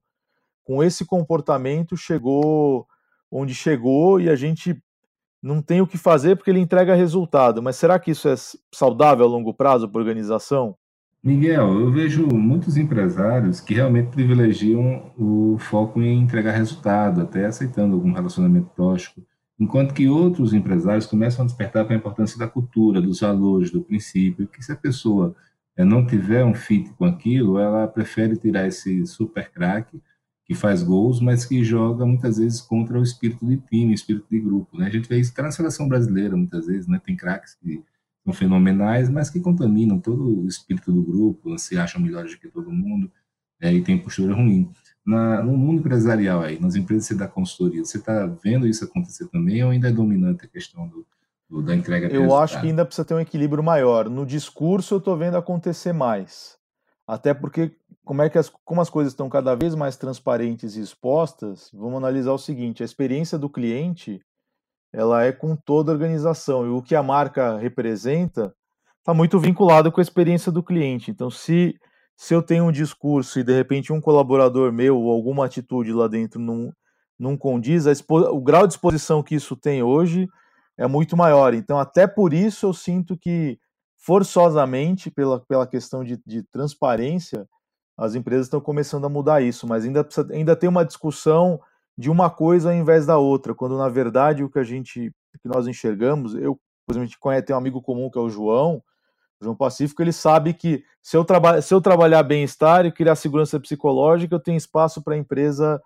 com 0.63 0.83
esse 0.83 1.05
comportamento 1.05 1.97
chegou 1.97 2.87
onde 3.29 3.53
chegou 3.53 4.21
e 4.21 4.29
a 4.29 4.37
gente 4.37 4.81
não 5.43 5.61
tem 5.61 5.81
o 5.81 5.87
que 5.87 5.99
fazer 5.99 6.37
porque 6.37 6.51
ele 6.51 6.61
entrega 6.61 6.95
resultado. 6.95 7.63
Mas 7.63 7.77
será 7.77 7.99
que 7.99 8.11
isso 8.11 8.29
é 8.29 8.35
saudável 8.73 9.27
a 9.27 9.29
longo 9.29 9.55
prazo 9.55 9.89
para 9.89 10.01
a 10.01 10.05
organização? 10.05 10.77
Miguel, 11.23 11.81
eu 11.81 11.91
vejo 11.91 12.27
muitos 12.29 12.77
empresários 12.77 13.61
que 13.61 13.75
realmente 13.75 14.11
privilegiam 14.11 15.13
o 15.19 15.57
foco 15.59 16.01
em 16.01 16.21
entregar 16.21 16.53
resultado, 16.53 17.23
até 17.23 17.47
aceitando 17.47 17.95
algum 17.95 18.13
relacionamento 18.13 18.71
tóxico 18.75 19.21
enquanto 19.61 19.93
que 19.93 20.09
outros 20.09 20.55
empresários 20.55 21.05
começam 21.05 21.45
a 21.45 21.47
despertar 21.47 21.85
para 21.85 21.95
a 21.95 21.99
importância 21.99 22.39
da 22.39 22.49
cultura, 22.49 23.03
dos 23.03 23.21
valores, 23.21 23.71
do 23.71 23.83
princípio, 23.83 24.49
que 24.49 24.65
se 24.65 24.73
a 24.73 24.77
pessoa 24.77 25.37
é, 25.77 25.85
não 25.85 26.07
tiver 26.07 26.43
um 26.43 26.55
fit 26.55 26.91
com 26.95 27.05
aquilo, 27.05 27.59
ela 27.59 27.87
prefere 27.87 28.39
tirar 28.39 28.67
esse 28.67 29.07
super 29.07 29.51
craque 29.53 30.01
que 30.47 30.55
faz 30.55 30.83
gols, 30.83 31.21
mas 31.21 31.45
que 31.45 31.63
joga 31.63 32.07
muitas 32.07 32.39
vezes 32.39 32.61
contra 32.61 32.99
o 32.99 33.03
espírito 33.03 33.47
de 33.47 33.59
time, 33.59 33.93
o 33.93 33.95
espírito 33.95 34.27
de 34.31 34.41
grupo. 34.41 34.79
Né? 34.79 34.87
A 34.87 34.91
gente 34.91 35.09
vê 35.09 35.21
isso 35.21 35.31
até 35.31 35.43
na 35.43 35.53
seleção 35.53 35.87
brasileira, 35.87 36.37
muitas 36.37 36.67
vezes, 36.67 36.89
né? 36.89 37.01
tem 37.05 37.15
craques 37.15 37.55
que 37.55 37.85
são 38.25 38.33
fenomenais, 38.33 39.11
mas 39.11 39.29
que 39.29 39.41
contaminam 39.41 40.01
todo 40.01 40.43
o 40.43 40.49
espírito 40.49 40.91
do 40.91 41.03
grupo, 41.03 41.57
se 41.59 41.79
acham 41.79 42.01
melhores 42.01 42.33
do 42.33 42.41
que 42.41 42.49
todo 42.49 42.73
mundo, 42.73 43.13
é, 43.61 43.73
e 43.73 43.83
tem 43.83 43.99
postura 43.99 44.35
ruim 44.35 44.71
na, 45.11 45.43
no 45.43 45.57
mundo 45.57 45.81
empresarial 45.81 46.43
aí, 46.43 46.61
nas 46.61 46.77
empresas 46.77 47.07
você 47.07 47.15
dá 47.15 47.27
consultoria, 47.27 47.85
você 47.85 47.99
está 47.99 48.27
vendo 48.27 48.67
isso 48.67 48.85
acontecer 48.85 49.27
também 49.27 49.63
ou 49.65 49.71
ainda 49.71 49.89
é 49.89 49.93
dominante 49.93 50.45
a 50.45 50.49
questão 50.49 50.87
do, 50.87 51.05
do 51.49 51.63
da 51.63 51.75
entrega 51.75 52.07
Eu 52.07 52.23
resultado? 52.23 52.43
acho 52.43 52.61
que 52.61 52.67
ainda 52.69 52.85
precisa 52.85 53.05
ter 53.05 53.15
um 53.15 53.21
equilíbrio 53.21 53.63
maior. 53.63 54.09
No 54.09 54.25
discurso 54.25 54.95
eu 54.95 54.99
estou 54.99 55.17
vendo 55.17 55.37
acontecer 55.37 55.93
mais. 55.93 56.57
Até 57.07 57.35
porque, 57.35 57.73
como, 58.05 58.23
é 58.23 58.31
que 58.31 58.39
as, 58.39 58.49
como 58.65 58.81
as 58.81 58.89
coisas 58.89 59.13
estão 59.13 59.29
cada 59.29 59.57
vez 59.57 59.75
mais 59.75 59.97
transparentes 59.97 60.77
e 60.77 60.81
expostas, 60.81 61.69
vamos 61.75 61.97
analisar 61.97 62.33
o 62.33 62.39
seguinte: 62.39 62.83
a 62.83 62.87
experiência 62.87 63.37
do 63.37 63.51
cliente 63.51 64.21
ela 64.93 65.25
é 65.25 65.33
com 65.33 65.57
toda 65.57 65.91
a 65.91 65.95
organização. 65.95 66.65
E 66.67 66.69
o 66.69 66.81
que 66.81 66.95
a 66.95 67.03
marca 67.03 67.57
representa 67.59 68.55
está 68.99 69.13
muito 69.13 69.39
vinculado 69.41 69.91
com 69.91 70.01
a 70.01 70.03
experiência 70.03 70.53
do 70.53 70.63
cliente. 70.63 71.11
Então, 71.11 71.31
se 71.31 71.77
se 72.21 72.35
eu 72.35 72.43
tenho 72.43 72.65
um 72.65 72.71
discurso 72.71 73.41
e 73.41 73.43
de 73.43 73.55
repente 73.55 73.95
um 73.95 74.01
colaborador 74.01 74.71
meu 74.71 74.99
ou 74.99 75.11
alguma 75.11 75.47
atitude 75.47 75.91
lá 75.91 76.07
dentro 76.07 76.39
não, 76.39 76.71
não 77.19 77.35
condiz, 77.35 77.87
o 78.11 78.41
grau 78.43 78.67
de 78.67 78.75
exposição 78.75 79.23
que 79.23 79.35
isso 79.35 79.57
tem 79.57 79.83
hoje 79.83 80.29
é 80.77 80.87
muito 80.87 81.17
maior. 81.17 81.55
Então, 81.55 81.79
até 81.79 82.07
por 82.07 82.35
isso, 82.35 82.67
eu 82.67 82.75
sinto 82.75 83.17
que, 83.17 83.59
forçosamente, 83.97 85.11
pela, 85.11 85.41
pela 85.41 85.67
questão 85.67 86.05
de, 86.05 86.21
de 86.27 86.43
transparência, 86.43 87.49
as 87.97 88.15
empresas 88.15 88.49
estão 88.49 88.61
começando 88.61 89.07
a 89.07 89.09
mudar 89.09 89.41
isso, 89.41 89.67
mas 89.67 89.87
ainda, 89.87 90.05
precisa, 90.05 90.31
ainda 90.31 90.55
tem 90.55 90.69
uma 90.69 90.85
discussão 90.85 91.59
de 91.97 92.11
uma 92.11 92.29
coisa 92.29 92.69
ao 92.69 92.77
invés 92.77 93.07
da 93.07 93.17
outra, 93.17 93.55
quando 93.55 93.79
na 93.79 93.89
verdade 93.89 94.45
o 94.45 94.51
que 94.51 94.59
a 94.59 94.63
gente, 94.63 95.11
que 95.41 95.49
nós 95.49 95.67
enxergamos, 95.67 96.35
eu, 96.35 96.61
por 96.87 96.95
exemplo, 96.95 97.43
tem 97.47 97.57
um 97.57 97.59
amigo 97.59 97.81
comum 97.81 98.11
que 98.11 98.19
é 98.19 98.21
o 98.21 98.29
João, 98.29 98.83
João 99.43 99.57
Pacífico, 99.57 100.03
ele 100.03 100.13
sabe 100.13 100.53
que 100.53 100.85
se 101.03 101.17
eu, 101.17 101.25
traba 101.25 101.63
se 101.63 101.73
eu 101.73 101.81
trabalhar 101.81 102.23
bem-estar 102.23 102.85
e 102.85 102.93
criar 102.93 103.17
segurança 103.17 103.59
psicológica, 103.59 104.35
eu 104.35 104.41
tenho 104.41 104.59
espaço 104.59 105.03
para 105.03 105.15
a 105.15 105.19
empresa 105.19 105.83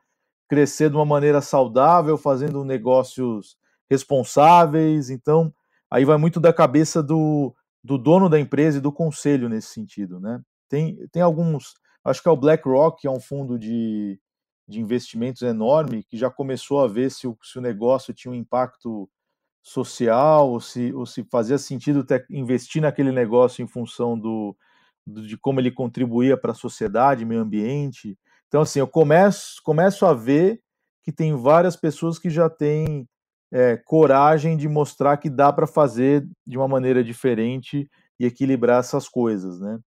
crescer 0.48 0.90
de 0.90 0.96
uma 0.96 1.04
maneira 1.04 1.40
saudável, 1.40 2.18
fazendo 2.18 2.64
negócios 2.64 3.56
responsáveis. 3.88 5.08
Então, 5.08 5.54
aí 5.90 6.04
vai 6.04 6.16
muito 6.16 6.40
da 6.40 6.52
cabeça 6.52 7.02
do, 7.02 7.54
do 7.82 7.96
dono 7.96 8.28
da 8.28 8.40
empresa 8.40 8.78
e 8.78 8.80
do 8.80 8.92
conselho 8.92 9.48
nesse 9.48 9.68
sentido, 9.68 10.18
né? 10.18 10.40
Tem, 10.68 10.96
tem 11.12 11.22
alguns, 11.22 11.74
acho 12.04 12.22
que 12.22 12.28
é 12.28 12.32
o 12.32 12.36
BlackRock, 12.36 13.02
que 13.02 13.06
é 13.06 13.10
um 13.10 13.20
fundo 13.20 13.58
de, 13.58 14.18
de 14.66 14.80
investimentos 14.80 15.42
enorme, 15.42 16.02
que 16.02 16.16
já 16.16 16.30
começou 16.30 16.82
a 16.82 16.88
ver 16.88 17.10
se 17.10 17.28
o, 17.28 17.38
se 17.42 17.58
o 17.58 17.62
negócio 17.62 18.12
tinha 18.12 18.32
um 18.32 18.34
impacto 18.34 19.08
social, 19.64 20.50
ou 20.50 20.60
se, 20.60 20.92
ou 20.92 21.06
se 21.06 21.24
fazia 21.24 21.56
sentido 21.56 22.04
ter, 22.04 22.26
investir 22.28 22.82
naquele 22.82 23.10
negócio 23.10 23.62
em 23.62 23.66
função 23.66 24.16
do, 24.16 24.54
do 25.06 25.26
de 25.26 25.38
como 25.38 25.58
ele 25.58 25.70
contribuía 25.70 26.36
para 26.36 26.52
a 26.52 26.54
sociedade, 26.54 27.24
meio 27.24 27.40
ambiente. 27.40 28.16
Então, 28.46 28.60
assim, 28.60 28.78
eu 28.78 28.86
começo, 28.86 29.62
começo 29.64 30.04
a 30.04 30.12
ver 30.12 30.60
que 31.02 31.10
tem 31.10 31.34
várias 31.34 31.76
pessoas 31.76 32.18
que 32.18 32.28
já 32.28 32.50
têm 32.50 33.08
é, 33.50 33.76
coragem 33.78 34.54
de 34.56 34.68
mostrar 34.68 35.16
que 35.16 35.30
dá 35.30 35.50
para 35.50 35.66
fazer 35.66 36.28
de 36.46 36.58
uma 36.58 36.68
maneira 36.68 37.02
diferente 37.02 37.88
e 38.20 38.26
equilibrar 38.26 38.80
essas 38.80 39.08
coisas, 39.08 39.58
né? 39.58 39.78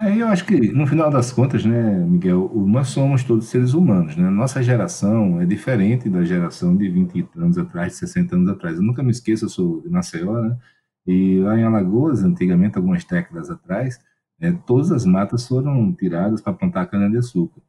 É, 0.00 0.16
eu 0.16 0.28
acho 0.28 0.44
que, 0.46 0.72
no 0.72 0.86
final 0.86 1.10
das 1.10 1.32
contas, 1.32 1.64
né, 1.64 1.98
Miguel, 2.06 2.52
nós 2.54 2.88
somos 2.88 3.24
todos 3.24 3.46
seres 3.48 3.74
humanos, 3.74 4.16
né? 4.16 4.30
Nossa 4.30 4.62
geração 4.62 5.40
é 5.40 5.46
diferente 5.46 6.08
da 6.08 6.22
geração 6.22 6.76
de 6.76 6.88
20 6.88 7.28
anos 7.36 7.58
atrás, 7.58 7.92
de 7.94 7.98
60 7.98 8.36
anos 8.36 8.48
atrás. 8.48 8.76
Eu 8.76 8.82
nunca 8.84 9.02
me 9.02 9.10
esqueço, 9.10 9.46
eu 9.46 9.48
sou 9.48 9.80
de 9.82 9.88
Maceió, 9.88 10.40
né? 10.40 10.56
E 11.06 11.40
lá 11.40 11.58
em 11.58 11.64
Alagoas, 11.64 12.22
antigamente, 12.22 12.76
algumas 12.76 13.04
décadas 13.04 13.50
atrás, 13.50 13.98
né, 14.38 14.56
todas 14.66 14.92
as 14.92 15.04
matas 15.04 15.48
foram 15.48 15.92
tiradas 15.94 16.40
para 16.40 16.52
plantar 16.52 16.86
cana-de-açúcar. 16.86 17.60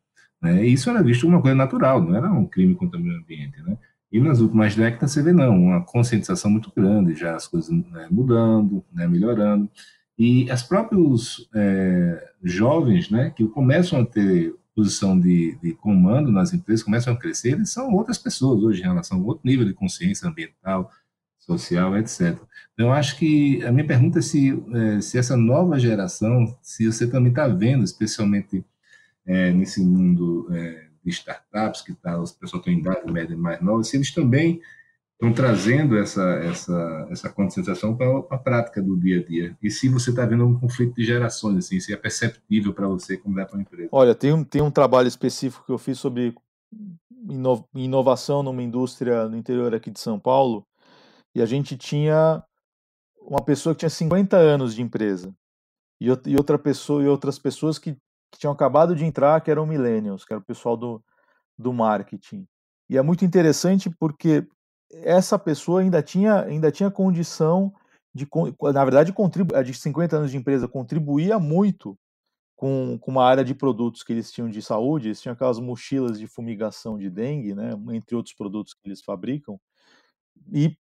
Né? 0.41 0.67
E 0.67 0.73
isso 0.73 0.89
era 0.89 1.01
visto 1.03 1.21
como 1.23 1.35
uma 1.35 1.41
coisa 1.41 1.55
natural, 1.55 2.01
não 2.01 2.15
era 2.15 2.31
um 2.31 2.45
crime 2.45 2.75
contra 2.75 2.99
o 2.99 3.03
meio 3.03 3.17
ambiente, 3.19 3.61
né? 3.63 3.77
E 4.11 4.19
nas 4.19 4.39
últimas 4.39 4.75
décadas 4.75 5.11
você 5.11 5.21
vê, 5.23 5.31
não, 5.33 5.55
uma 5.55 5.83
conscientização 5.83 6.49
muito 6.51 6.71
grande, 6.75 7.15
já 7.15 7.35
as 7.35 7.47
coisas 7.47 7.69
né, 7.69 8.07
mudando, 8.11 8.83
né, 8.91 9.07
melhorando. 9.07 9.69
E 10.19 10.51
as 10.51 10.61
próprios 10.61 11.49
é, 11.55 12.31
jovens, 12.43 13.09
né, 13.09 13.29
que 13.33 13.47
começam 13.47 14.01
a 14.01 14.05
ter 14.05 14.53
posição 14.75 15.17
de, 15.17 15.57
de, 15.61 15.73
comando 15.73 16.29
nas 16.29 16.53
empresas, 16.53 16.83
começam 16.83 17.13
a 17.13 17.17
crescer, 17.17 17.53
eles 17.53 17.69
são 17.69 17.93
outras 17.93 18.17
pessoas 18.17 18.61
hoje 18.61 18.81
em 18.81 18.83
relação 18.83 19.17
a 19.17 19.23
outro 19.23 19.47
nível 19.47 19.65
de 19.65 19.73
consciência 19.73 20.27
ambiental, 20.27 20.91
social, 21.39 21.97
etc. 21.97 22.37
Então, 22.73 22.87
eu 22.87 22.91
acho 22.91 23.17
que 23.17 23.63
a 23.63 23.71
minha 23.71 23.87
pergunta 23.87 24.19
é 24.19 24.21
se, 24.21 24.61
é, 24.73 25.01
se 25.01 25.17
essa 25.17 25.37
nova 25.37 25.79
geração, 25.79 26.53
se 26.61 26.85
você 26.85 27.07
também 27.07 27.29
está 27.29 27.47
vendo, 27.47 27.85
especialmente 27.85 28.63
é, 29.25 29.51
nesse 29.51 29.81
mundo 29.81 30.47
é, 30.51 30.87
de 31.01 31.11
startups, 31.11 31.81
que 31.81 31.93
tá, 31.93 32.19
os 32.19 32.33
pessoas 32.33 32.59
estão 32.59 32.73
em 32.73 32.79
idade 32.79 33.09
média 33.09 33.37
mais 33.37 33.61
nova, 33.61 33.83
se 33.85 33.95
eles 33.95 34.13
também 34.13 34.61
estão 35.19 35.33
trazendo 35.33 35.97
essa, 35.97 36.23
essa, 36.35 37.07
essa 37.11 37.29
conscientização 37.29 37.95
para 37.95 38.19
a 38.29 38.37
prática 38.37 38.81
do 38.81 38.97
dia 38.97 39.19
a 39.19 39.23
dia. 39.23 39.57
E 39.61 39.69
se 39.69 39.89
você 39.89 40.11
está 40.11 40.25
vendo 40.25 40.45
um 40.45 40.57
conflito 40.57 40.95
de 40.95 41.03
gerações, 41.03 41.57
assim, 41.57 41.77
se 41.77 41.93
é 41.93 41.97
perceptível 41.97 42.73
para 42.73 42.87
você 42.87 43.17
como 43.17 43.37
é 43.37 43.43
para 43.43 43.57
a 43.57 43.61
empresa. 43.61 43.89
Olha, 43.91 44.15
tem 44.15 44.31
um, 44.31 44.45
tem 44.45 44.61
um 44.61 44.71
trabalho 44.71 45.09
específico 45.09 45.65
que 45.65 45.71
eu 45.73 45.77
fiz 45.77 45.99
sobre 45.99 46.33
inovação 47.75 48.41
numa 48.41 48.63
indústria 48.63 49.27
no 49.27 49.35
interior 49.35 49.75
aqui 49.75 49.91
de 49.91 49.99
São 49.99 50.17
Paulo, 50.17 50.65
e 51.35 51.41
a 51.41 51.45
gente 51.45 51.75
tinha 51.75 52.41
uma 53.19 53.43
pessoa 53.43 53.75
que 53.75 53.79
tinha 53.79 53.89
50 53.89 54.37
anos 54.37 54.73
de 54.73 54.81
empresa, 54.81 55.35
e 55.99 56.37
outra 56.37 56.57
pessoa 56.57 57.03
e 57.03 57.07
outras 57.07 57.37
pessoas 57.37 57.77
que, 57.77 57.93
que 58.31 58.39
tinham 58.39 58.53
acabado 58.53 58.95
de 58.95 59.03
entrar, 59.03 59.41
que 59.41 59.51
eram 59.51 59.65
millennials, 59.65 60.23
que 60.23 60.31
era 60.31 60.39
o 60.39 60.45
pessoal 60.45 60.77
do, 60.77 61.03
do 61.57 61.73
marketing. 61.73 62.47
E 62.89 62.97
é 62.97 63.01
muito 63.01 63.25
interessante 63.25 63.89
porque 63.99 64.47
essa 64.91 65.37
pessoa 65.37 65.81
ainda 65.81 66.01
tinha, 66.01 66.43
ainda 66.43 66.71
tinha 66.71 66.89
condição 66.89 67.73
de, 68.13 68.27
na 68.73 68.83
verdade, 68.83 69.13
a 69.53 69.61
de 69.61 69.73
50 69.73 70.17
anos 70.17 70.31
de 70.31 70.37
empresa 70.37 70.67
contribuía 70.67 71.37
muito 71.39 71.97
com, 72.55 72.97
com 72.99 73.11
uma 73.11 73.23
área 73.23 73.43
de 73.43 73.53
produtos 73.53 74.03
que 74.03 74.11
eles 74.11 74.31
tinham 74.31 74.49
de 74.49 74.61
saúde, 74.61 75.07
eles 75.07 75.21
tinham 75.21 75.33
aquelas 75.33 75.59
mochilas 75.59 76.19
de 76.19 76.27
fumigação 76.27 76.97
de 76.97 77.09
dengue, 77.09 77.55
né, 77.55 77.71
entre 77.91 78.15
outros 78.15 78.35
produtos 78.35 78.73
que 78.73 78.81
eles 78.85 79.01
fabricam, 79.01 79.59
e 80.51 80.75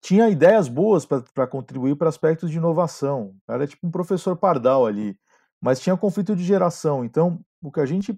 tinha 0.00 0.28
ideias 0.28 0.68
boas 0.68 1.06
para 1.06 1.46
contribuir 1.46 1.96
para 1.96 2.08
aspectos 2.08 2.50
de 2.50 2.58
inovação. 2.58 3.34
Era 3.48 3.66
tipo 3.66 3.86
um 3.86 3.90
professor 3.90 4.36
pardal 4.36 4.86
ali, 4.86 5.18
mas 5.60 5.80
tinha 5.80 5.96
conflito 5.96 6.36
de 6.36 6.44
geração. 6.44 7.04
Então, 7.04 7.40
o 7.62 7.72
que 7.72 7.80
a 7.80 7.86
gente 7.86 8.14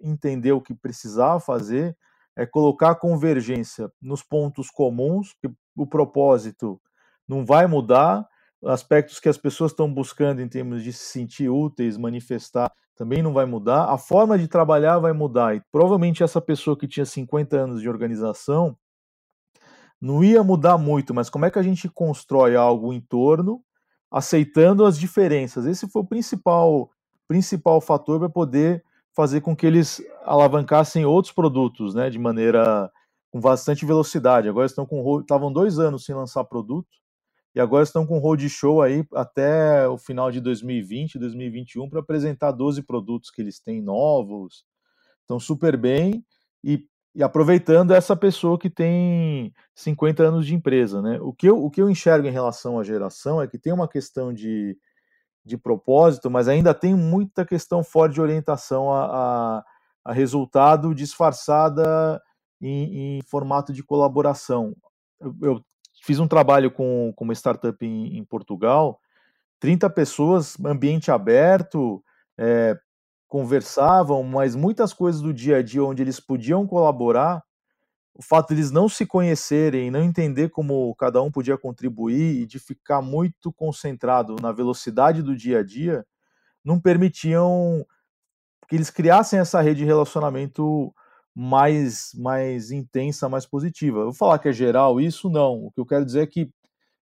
entendeu 0.00 0.60
que 0.60 0.74
precisava 0.74 1.38
fazer 1.38 1.96
é 2.36 2.44
colocar 2.44 2.94
convergência 2.96 3.90
nos 4.00 4.22
pontos 4.22 4.70
comuns, 4.70 5.34
que 5.40 5.50
o 5.74 5.86
propósito 5.86 6.80
não 7.26 7.44
vai 7.44 7.66
mudar, 7.66 8.26
aspectos 8.64 9.18
que 9.18 9.28
as 9.28 9.38
pessoas 9.38 9.72
estão 9.72 9.92
buscando 9.92 10.40
em 10.40 10.48
termos 10.48 10.82
de 10.82 10.92
se 10.92 11.04
sentir 11.04 11.48
úteis, 11.48 11.96
manifestar, 11.96 12.70
também 12.94 13.22
não 13.22 13.32
vai 13.32 13.46
mudar. 13.46 13.84
A 13.84 13.98
forma 13.98 14.38
de 14.38 14.48
trabalhar 14.48 14.98
vai 14.98 15.12
mudar. 15.12 15.54
E 15.56 15.62
provavelmente 15.70 16.22
essa 16.22 16.40
pessoa 16.40 16.76
que 16.76 16.88
tinha 16.88 17.04
50 17.04 17.56
anos 17.56 17.80
de 17.80 17.88
organização 17.88 18.76
não 20.00 20.22
ia 20.22 20.42
mudar 20.42 20.76
muito, 20.76 21.14
mas 21.14 21.30
como 21.30 21.46
é 21.46 21.50
que 21.50 21.58
a 21.58 21.62
gente 21.62 21.88
constrói 21.88 22.54
algo 22.54 22.92
em 22.92 23.00
torno, 23.00 23.62
aceitando 24.10 24.84
as 24.84 24.98
diferenças? 24.98 25.64
Esse 25.64 25.88
foi 25.88 26.02
o 26.02 26.06
principal, 26.06 26.90
principal 27.26 27.80
fator 27.80 28.18
para 28.18 28.28
poder 28.28 28.84
fazer 29.16 29.40
com 29.40 29.56
que 29.56 29.66
eles 29.66 30.02
alavancassem 30.24 31.06
outros 31.06 31.32
produtos, 31.32 31.94
né, 31.94 32.10
de 32.10 32.18
maneira 32.18 32.92
com 33.32 33.40
bastante 33.40 33.86
velocidade. 33.86 34.46
Agora 34.46 34.66
estão 34.66 34.84
com 34.84 35.20
estavam 35.20 35.50
dois 35.50 35.78
anos 35.78 36.04
sem 36.04 36.14
lançar 36.14 36.44
produto 36.44 36.88
e 37.54 37.60
agora 37.60 37.82
estão 37.82 38.06
com 38.06 38.18
roadshow 38.18 38.82
aí 38.82 39.02
até 39.14 39.88
o 39.88 39.96
final 39.96 40.30
de 40.30 40.38
2020, 40.42 41.18
2021 41.18 41.88
para 41.88 42.00
apresentar 42.00 42.52
12 42.52 42.82
produtos 42.82 43.30
que 43.30 43.40
eles 43.40 43.58
têm 43.58 43.80
novos. 43.80 44.66
Estão 45.22 45.40
super 45.40 45.78
bem 45.78 46.22
e, 46.62 46.86
e, 47.14 47.22
aproveitando 47.22 47.92
essa 47.92 48.14
pessoa 48.14 48.58
que 48.58 48.68
tem 48.68 49.50
50 49.74 50.22
anos 50.22 50.46
de 50.46 50.54
empresa, 50.54 51.00
né? 51.00 51.18
O 51.22 51.32
que 51.32 51.48
eu, 51.48 51.64
o 51.64 51.70
que 51.70 51.80
eu 51.80 51.88
enxergo 51.88 52.28
em 52.28 52.32
relação 52.32 52.78
à 52.78 52.84
geração 52.84 53.40
é 53.40 53.48
que 53.48 53.58
tem 53.58 53.72
uma 53.72 53.88
questão 53.88 54.30
de, 54.30 54.76
de 55.46 55.56
propósito, 55.56 56.30
mas 56.30 56.48
ainda 56.48 56.74
tem 56.74 56.94
muita 56.94 57.44
questão 57.44 57.82
forte 57.84 58.14
de 58.14 58.20
orientação 58.20 58.92
a, 58.92 59.04
a, 59.04 59.64
a 60.04 60.12
resultado 60.12 60.94
disfarçada 60.94 62.20
em, 62.60 63.18
em, 63.18 63.22
formato 63.22 63.72
de 63.72 63.82
colaboração. 63.82 64.74
Eu, 65.20 65.34
eu 65.40 65.64
Fiz 66.02 66.20
um 66.20 66.28
trabalho 66.28 66.70
com, 66.70 67.12
com 67.16 67.24
uma 67.24 67.32
startup 67.32 67.84
em, 67.84 68.16
em 68.16 68.24
Portugal, 68.24 69.00
30 69.58 69.88
pessoas, 69.90 70.56
ambiente 70.64 71.10
aberto, 71.10 72.00
é, 72.38 72.78
conversavam, 73.26 74.22
mas 74.22 74.54
muitas 74.54 74.92
coisas 74.92 75.20
do 75.20 75.32
dia 75.32 75.56
a 75.56 75.62
dia 75.62 75.82
onde 75.82 76.02
eles 76.02 76.20
podiam 76.20 76.66
colaborar, 76.66 77.42
o 78.18 78.22
fato 78.22 78.48
de 78.48 78.54
eles 78.54 78.70
não 78.70 78.88
se 78.88 79.04
conhecerem, 79.04 79.90
não 79.90 80.02
entender 80.02 80.48
como 80.48 80.94
cada 80.94 81.22
um 81.22 81.30
podia 81.30 81.58
contribuir 81.58 82.40
e 82.42 82.46
de 82.46 82.58
ficar 82.58 83.02
muito 83.02 83.52
concentrado 83.52 84.36
na 84.40 84.52
velocidade 84.52 85.22
do 85.22 85.36
dia 85.36 85.58
a 85.58 85.62
dia, 85.62 86.04
não 86.64 86.80
permitiam 86.80 87.84
que 88.68 88.74
eles 88.74 88.88
criassem 88.88 89.38
essa 89.38 89.60
rede 89.60 89.80
de 89.80 89.84
relacionamento 89.84 90.94
mais, 91.34 92.12
mais 92.14 92.70
intensa, 92.70 93.28
mais 93.28 93.44
positiva. 93.44 93.98
Eu 93.98 94.04
vou 94.04 94.14
falar 94.14 94.38
que 94.38 94.48
é 94.48 94.52
geral 94.52 94.98
isso, 94.98 95.28
não. 95.28 95.66
O 95.66 95.70
que 95.70 95.80
eu 95.80 95.86
quero 95.86 96.04
dizer 96.04 96.22
é 96.22 96.26
que 96.26 96.50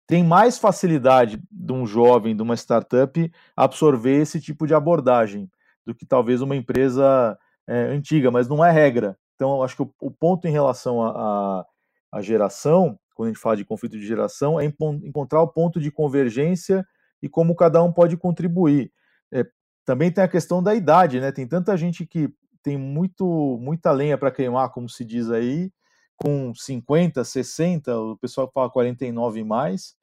tem 0.07 0.23
mais 0.23 0.59
facilidade 0.59 1.43
de 1.51 1.73
um 1.73 1.85
jovem, 1.87 2.37
de 2.37 2.43
uma 2.43 2.55
startup, 2.55 3.33
absorver 3.57 4.23
esse 4.23 4.41
tipo 4.41 4.65
de 4.67 4.75
abordagem 4.75 5.51
do 5.85 5.93
que 5.93 6.07
talvez 6.07 6.41
uma 6.41 6.55
empresa 6.55 7.37
é, 7.67 7.83
antiga, 7.89 8.31
mas 8.31 8.49
não 8.49 8.65
é 8.65 8.71
regra. 8.71 9.19
Então, 9.41 9.63
acho 9.63 9.75
que 9.75 9.83
o, 9.83 9.91
o 10.03 10.11
ponto 10.11 10.47
em 10.47 10.51
relação 10.51 11.03
à 11.03 12.21
geração, 12.21 13.01
quando 13.15 13.29
a 13.29 13.33
gente 13.33 13.41
fala 13.41 13.57
de 13.57 13.65
conflito 13.65 13.99
de 13.99 14.07
geração, 14.07 14.61
é 14.61 14.67
encontrar 14.67 15.41
o 15.41 15.49
ponto 15.49 15.81
de 15.81 15.91
convergência 15.91 16.87
e 17.23 17.29
como 17.29 17.57
cada 17.57 17.83
um 17.83 17.91
pode 17.91 18.19
contribuir. 18.19 18.93
É, 19.33 19.47
também 19.83 20.13
tem 20.13 20.23
a 20.23 20.29
questão 20.29 20.63
da 20.63 20.75
idade, 20.75 21.21
né? 21.21 21.33
Tem 21.33 21.49
tanta 21.49 21.75
gente 21.75 22.05
que 22.05 22.29
tem 22.63 22.77
muito, 22.77 23.57
muita 23.63 23.91
lenha 23.93 24.19
para 24.19 24.31
queimar, 24.31 24.69
como 24.73 24.91
se 24.91 25.07
diz 25.07 25.31
aí, 25.31 25.73
com 26.17 26.55
50, 26.55 27.25
60, 27.25 27.99
o 27.99 28.19
pessoal 28.19 28.51
fala 28.53 28.69
49 28.69 29.41
e 29.41 29.45
mais, 29.45 29.95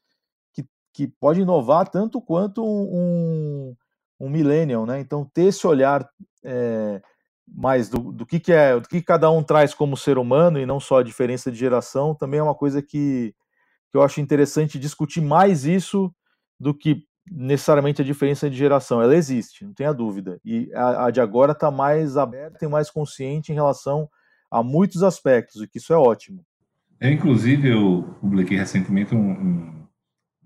que, 0.52 0.66
que 0.92 1.08
pode 1.08 1.42
inovar 1.42 1.88
tanto 1.90 2.20
quanto 2.20 2.66
um, 2.66 3.76
um 4.20 4.30
millennial, 4.32 4.88
né? 4.88 5.00
Então, 5.00 5.30
ter 5.32 5.44
esse 5.44 5.68
olhar 5.68 6.10
é, 6.44 7.04
mais 7.48 7.90
do, 7.90 8.12
do, 8.12 8.26
que, 8.26 8.40
que 8.40 8.52
é, 8.52 8.80
do 8.80 8.88
que 8.88 9.02
cada 9.02 9.32
um 9.32 9.42
traz 9.42 9.74
como 9.74 9.96
ser 9.96 10.18
humano 10.18 10.60
e 10.60 10.66
não 10.66 10.80
só 10.80 11.00
a 11.00 11.04
diferença 11.04 11.52
de 11.52 11.58
geração, 11.58 12.14
também 12.14 12.40
é 12.40 12.44
uma 12.44 12.56
coisa 12.56 12.82
que, 12.82 13.34
que 13.92 13.98
eu 13.98 14.02
acho 14.02 14.20
interessante 14.20 14.78
discutir 14.78 15.22
mais 15.22 15.66
isso 15.66 16.14
do 16.60 16.74
que 16.74 17.06
necessariamente 17.30 18.02
a 18.02 18.06
diferença 18.06 18.50
de 18.50 18.56
geração, 18.56 19.02
ela 19.02 19.16
existe, 19.16 19.66
não 19.66 19.74
tenha 19.74 19.94
dúvida. 19.94 20.40
E 20.44 20.72
a, 20.74 21.06
a 21.06 21.12
de 21.12 21.20
agora 21.20 21.52
está 21.52 21.70
mais 21.70 22.18
aberta 22.18 22.64
e 22.64 22.68
mais 22.68 22.90
consciente 22.90 23.52
em 23.52 23.56
relação 23.56 24.10
a 24.50 24.64
muitos 24.64 25.04
aspectos, 25.04 25.62
e 25.62 25.68
que 25.68 25.78
isso 25.78 25.92
é 25.92 25.98
ótimo. 25.98 26.46
Eu, 27.00 27.12
inclusive, 27.12 27.70
eu 27.70 28.16
publiquei 28.22 28.58
recentemente 28.58 29.14
um, 29.14 29.30
um, 29.30 29.87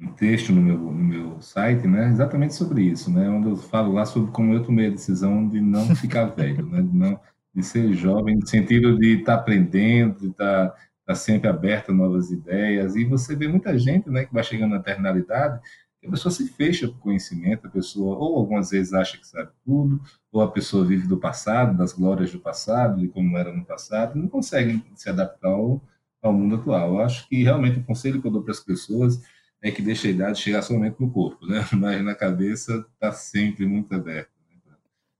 um 0.01 0.11
texto 0.13 0.51
no 0.51 0.61
meu, 0.61 0.77
no 0.77 0.91
meu 0.91 1.41
site, 1.41 1.87
né, 1.87 2.09
exatamente 2.09 2.55
sobre 2.55 2.83
isso, 2.83 3.11
né, 3.11 3.29
onde 3.29 3.49
eu 3.49 3.55
falo 3.55 3.93
lá 3.93 4.05
sobre 4.05 4.31
como 4.31 4.53
eu 4.53 4.63
tomei 4.63 4.87
a 4.87 4.91
decisão 4.91 5.47
de 5.47 5.61
não 5.61 5.95
ficar 5.95 6.25
velho, 6.35 6.65
né, 6.65 6.81
de, 6.81 6.95
não, 6.95 7.19
de 7.53 7.63
ser 7.63 7.93
jovem, 7.93 8.35
no 8.37 8.47
sentido 8.47 8.97
de 8.97 9.19
estar 9.19 9.35
tá 9.35 9.41
aprendendo, 9.41 10.19
de 10.19 10.27
estar 10.29 10.69
tá, 10.69 10.75
tá 11.05 11.15
sempre 11.15 11.47
aberto 11.47 11.91
a 11.91 11.93
novas 11.93 12.31
ideias, 12.31 12.95
e 12.95 13.05
você 13.05 13.35
vê 13.35 13.47
muita 13.47 13.77
gente, 13.77 14.09
né, 14.09 14.25
que 14.25 14.33
vai 14.33 14.43
chegando 14.43 14.71
na 14.71 14.77
eternalidade 14.77 15.61
a 16.07 16.09
pessoa 16.09 16.31
se 16.31 16.47
fecha 16.47 16.87
para 16.87 16.97
o 16.97 16.99
conhecimento, 16.99 17.67
a 17.67 17.69
pessoa 17.69 18.17
ou 18.17 18.37
algumas 18.37 18.71
vezes 18.71 18.91
acha 18.91 19.17
que 19.17 19.27
sabe 19.27 19.51
tudo, 19.63 20.01
ou 20.31 20.41
a 20.41 20.51
pessoa 20.51 20.83
vive 20.83 21.07
do 21.07 21.17
passado, 21.17 21.77
das 21.77 21.93
glórias 21.93 22.31
do 22.31 22.39
passado, 22.39 22.99
de 22.99 23.07
como 23.07 23.37
era 23.37 23.53
no 23.53 23.63
passado, 23.63 24.17
não 24.17 24.27
consegue 24.27 24.83
se 24.95 25.09
adaptar 25.09 25.49
ao, 25.49 25.79
ao 26.21 26.33
mundo 26.33 26.55
atual. 26.55 26.95
Eu 26.95 27.01
acho 27.01 27.27
que 27.29 27.43
realmente 27.43 27.79
o 27.79 27.83
conselho 27.83 28.19
que 28.19 28.27
eu 28.27 28.31
dou 28.31 28.41
para 28.41 28.51
as 28.51 28.59
pessoas 28.59 29.21
é 29.61 29.71
que 29.71 29.81
deixe 29.81 30.07
a 30.07 30.11
idade 30.11 30.39
chegar 30.39 30.61
somente 30.61 30.99
no 30.99 31.11
corpo, 31.11 31.45
né? 31.45 31.63
Mas 31.73 32.03
na 32.03 32.15
cabeça 32.15 32.85
está 32.93 33.11
sempre 33.11 33.65
muito 33.65 33.93
aberta. 33.93 34.31
Né? 34.65 34.75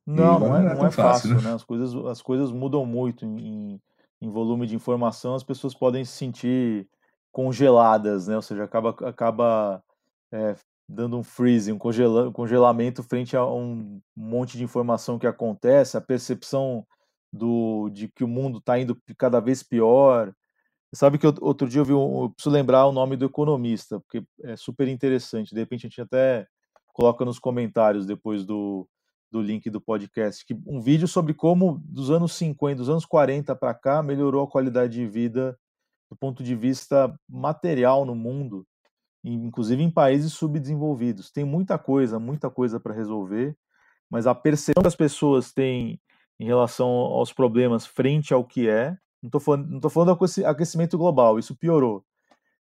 Não, 0.06 0.40
não 0.40 0.56
é, 0.56 0.64
não 0.64 0.72
é, 0.72 0.76
não 0.76 0.86
é 0.86 0.92
fácil, 0.92 1.30
fácil 1.30 1.36
né? 1.36 1.42
né? 1.50 1.54
As, 1.54 1.64
coisas, 1.64 1.96
as 2.08 2.22
coisas 2.22 2.52
mudam 2.52 2.86
muito 2.86 3.26
em, 3.26 3.80
em 4.22 4.30
volume 4.30 4.66
de 4.66 4.76
informação, 4.76 5.36
as 5.36 5.44
pessoas 5.44 5.74
podem 5.74 6.04
se 6.04 6.14
sentir 6.14 6.88
congeladas, 7.32 8.28
né? 8.28 8.36
Ou 8.36 8.42
seja, 8.42 8.64
acaba, 8.64 8.90
acaba 9.08 9.84
é, 10.32 10.56
dando 10.88 11.18
um 11.18 11.24
freeze, 11.24 11.72
um 11.72 11.78
congela 11.78 12.32
congelamento 12.32 13.04
frente 13.04 13.38
a 13.38 13.46
um 13.46 14.02
monte 14.16 14.58
de 14.58 14.64
informação 14.64 15.18
que 15.18 15.28
acontece, 15.28 15.98
a 15.98 16.02
percepção 16.02 16.86
do, 17.32 17.90
de 17.90 18.10
que 18.10 18.24
o 18.24 18.28
mundo 18.28 18.58
está 18.58 18.78
indo 18.78 18.98
cada 19.18 19.40
vez 19.40 19.64
pior. 19.64 20.34
Sabe 20.94 21.18
que 21.18 21.26
outro 21.26 21.70
dia 21.70 21.80
eu 21.80 21.86
vi, 21.86 21.94
um, 21.94 22.24
eu 22.24 22.30
preciso 22.32 22.54
lembrar 22.54 22.86
o 22.86 22.92
nome 22.92 23.16
do 23.16 23.26
economista, 23.26 24.00
porque 24.02 24.24
é 24.44 24.56
super 24.58 24.88
interessante. 24.88 25.54
De 25.54 25.60
repente 25.60 25.86
a 25.86 25.90
gente 25.90 26.02
até 26.02 26.48
coloca 26.88 27.24
nos 27.24 27.40
comentários 27.40 28.06
depois 28.06 28.46
do, 28.46 28.88
do 29.32 29.42
link 29.42 29.70
do 29.70 29.80
podcast, 29.80 30.46
que 30.46 30.54
um 30.68 30.82
vídeo 30.82 31.08
sobre 31.08 31.34
como 31.34 31.82
dos 31.86 32.12
anos 32.12 32.34
50, 32.34 32.76
dos 32.76 32.90
anos 32.90 33.06
40 33.06 33.56
para 33.56 33.74
cá, 33.74 34.04
melhorou 34.04 34.44
a 34.44 34.50
qualidade 34.50 34.94
de 34.94 35.08
vida 35.08 35.58
do 36.10 36.16
ponto 36.18 36.44
de 36.44 36.56
vista 36.56 37.18
material 37.30 38.04
no 38.04 38.14
mundo 38.14 38.68
inclusive 39.24 39.82
em 39.84 39.92
países 39.92 40.34
subdesenvolvidos. 40.34 41.32
Tem 41.32 41.44
muita 41.44 41.78
coisa, 41.78 42.20
muita 42.20 42.50
coisa 42.50 42.80
para 42.80 42.94
resolver, 42.94 43.56
mas 44.10 44.28
a 44.28 44.36
percepção 44.36 44.82
que 44.82 44.88
as 44.88 44.96
pessoas 44.96 45.54
têm 45.54 46.00
em 46.40 46.46
relação 46.46 46.88
aos 46.88 47.32
problemas 47.32 47.86
frente 47.86 48.34
ao 48.34 48.44
que 48.44 48.68
é, 48.68 48.98
não 49.22 49.28
estou 49.28 49.42
falando, 49.42 49.90
falando 49.90 50.18
do 50.18 50.46
aquecimento 50.46 50.98
global, 50.98 51.38
isso 51.38 51.56
piorou, 51.56 52.04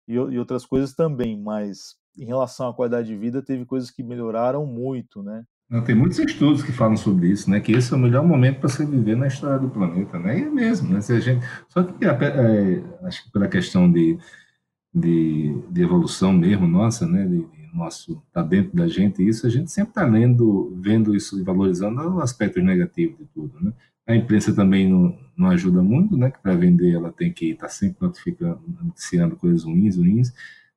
e, 0.06 0.14
e, 0.14 0.38
outras 0.38 0.66
coisas 0.66 0.94
também, 0.94 1.38
mas 1.38 1.96
em 2.16 2.24
relação 2.24 2.68
à 2.68 2.74
qualidade 2.74 3.08
de 3.08 3.16
vida, 3.16 3.42
teve 3.42 3.64
coisas 3.64 3.90
que 3.90 4.02
melhoraram 4.02 4.66
muito, 4.66 5.22
né? 5.22 5.44
Não, 5.68 5.84
tem 5.84 5.94
muitos 5.94 6.18
estudos 6.18 6.64
que 6.64 6.72
falam 6.72 6.96
sobre 6.96 7.28
isso, 7.28 7.48
né? 7.48 7.60
Que 7.60 7.70
esse 7.72 7.92
é 7.92 7.96
o 7.96 8.00
melhor 8.00 8.26
momento 8.26 8.58
para 8.58 8.68
se 8.68 8.84
viver 8.84 9.16
na 9.16 9.28
história 9.28 9.58
do 9.58 9.70
planeta, 9.70 10.18
né? 10.18 10.40
E 10.40 10.42
é 10.42 10.50
mesmo, 10.50 10.92
né? 10.92 11.00
Se 11.00 11.12
a 11.12 11.20
gente, 11.20 11.46
só 11.68 11.84
que 11.84 12.04
é, 12.04 12.82
acho 13.04 13.24
que 13.24 13.30
pela 13.30 13.46
questão 13.46 13.90
de 13.90 14.18
de, 14.92 15.54
de 15.70 15.82
evolução 15.82 16.32
mesmo 16.32 16.66
nossa, 16.66 17.06
né, 17.06 17.26
de 17.26 17.46
nosso 17.72 18.20
tá 18.32 18.42
dentro 18.42 18.76
da 18.76 18.88
gente 18.88 19.26
isso 19.26 19.46
a 19.46 19.50
gente 19.50 19.70
sempre 19.70 19.90
está 19.92 20.04
lendo, 20.04 20.76
vendo 20.80 21.14
isso 21.14 21.38
e 21.38 21.42
valorizando 21.42 22.16
os 22.16 22.22
aspectos 22.22 22.62
negativos 22.62 23.16
de 23.18 23.26
tudo, 23.26 23.60
né? 23.60 23.72
A 24.06 24.16
imprensa 24.16 24.54
também 24.54 24.88
não, 24.88 25.16
não 25.36 25.50
ajuda 25.50 25.82
muito, 25.82 26.16
né? 26.16 26.30
Que 26.30 26.38
para 26.38 26.54
vender 26.54 26.94
ela 26.94 27.12
tem 27.12 27.32
que 27.32 27.50
estar 27.50 27.66
tá 27.66 27.72
sempre 27.72 27.98
notificando, 28.00 28.60
noticiando 28.82 29.36
coisas 29.36 29.64
ruins, 29.64 29.96
ruins. 29.96 30.32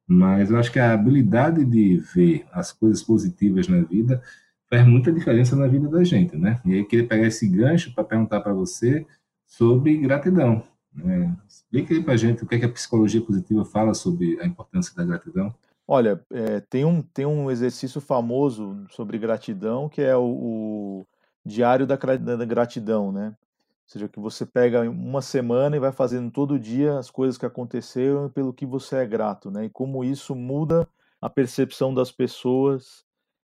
Mas 0.07 0.51
eu 0.51 0.57
acho 0.57 0.71
que 0.71 0.79
a 0.79 0.93
habilidade 0.93 1.63
de 1.65 1.97
ver 2.13 2.45
as 2.51 2.71
coisas 2.71 3.01
positivas 3.01 3.67
na 3.67 3.81
vida 3.81 4.21
faz 4.69 4.86
muita 4.86 5.12
diferença 5.12 5.55
na 5.55 5.67
vida 5.67 5.88
da 5.88 6.03
gente, 6.03 6.36
né? 6.36 6.59
E 6.65 6.73
aí 6.73 6.79
eu 6.79 6.88
queria 6.88 7.07
pegar 7.07 7.27
esse 7.27 7.47
gancho 7.47 7.93
para 7.93 8.03
perguntar 8.03 8.41
para 8.41 8.53
você 8.53 9.05
sobre 9.45 9.97
gratidão. 9.97 10.63
Né? 10.93 11.36
Explica 11.47 11.93
aí 11.93 12.03
para 12.03 12.17
gente 12.17 12.43
o 12.43 12.47
que, 12.47 12.55
é 12.55 12.59
que 12.59 12.65
a 12.65 12.71
psicologia 12.71 13.21
positiva 13.21 13.65
fala 13.65 13.93
sobre 13.93 14.39
a 14.41 14.45
importância 14.45 14.95
da 14.95 15.03
gratidão. 15.03 15.53
Olha, 15.88 16.21
é, 16.31 16.59
tem, 16.62 16.86
um, 16.86 17.01
tem 17.01 17.25
um 17.25 17.51
exercício 17.51 17.99
famoso 17.99 18.86
sobre 18.89 19.17
gratidão 19.17 19.89
que 19.89 20.01
é 20.01 20.15
o, 20.15 20.23
o 20.23 21.05
diário 21.45 21.86
da, 21.86 21.97
gratidão, 22.45 23.12
né? 23.12 23.27
Ou 23.27 23.89
seja, 23.89 24.08
que 24.08 24.19
você 24.19 24.45
pega 24.45 24.82
uma 24.89 25.21
semana 25.21 25.75
e 25.75 25.79
vai 25.79 25.91
fazendo 25.91 26.32
todo 26.32 26.60
dia 26.60 26.97
as 26.97 27.12
coisas 27.12 27.38
que 27.38 27.45
aconteceram 27.45 28.29
pelo 28.29 28.53
que 28.53 28.65
você 28.65 28.97
é 28.97 29.06
grato, 29.06 29.51
né? 29.51 29.65
E 29.65 29.69
como 29.69 30.03
isso 30.03 30.34
muda 30.36 30.88
a 31.21 31.29
percepção 31.29 31.93
das 31.93 32.12
pessoas 32.12 33.06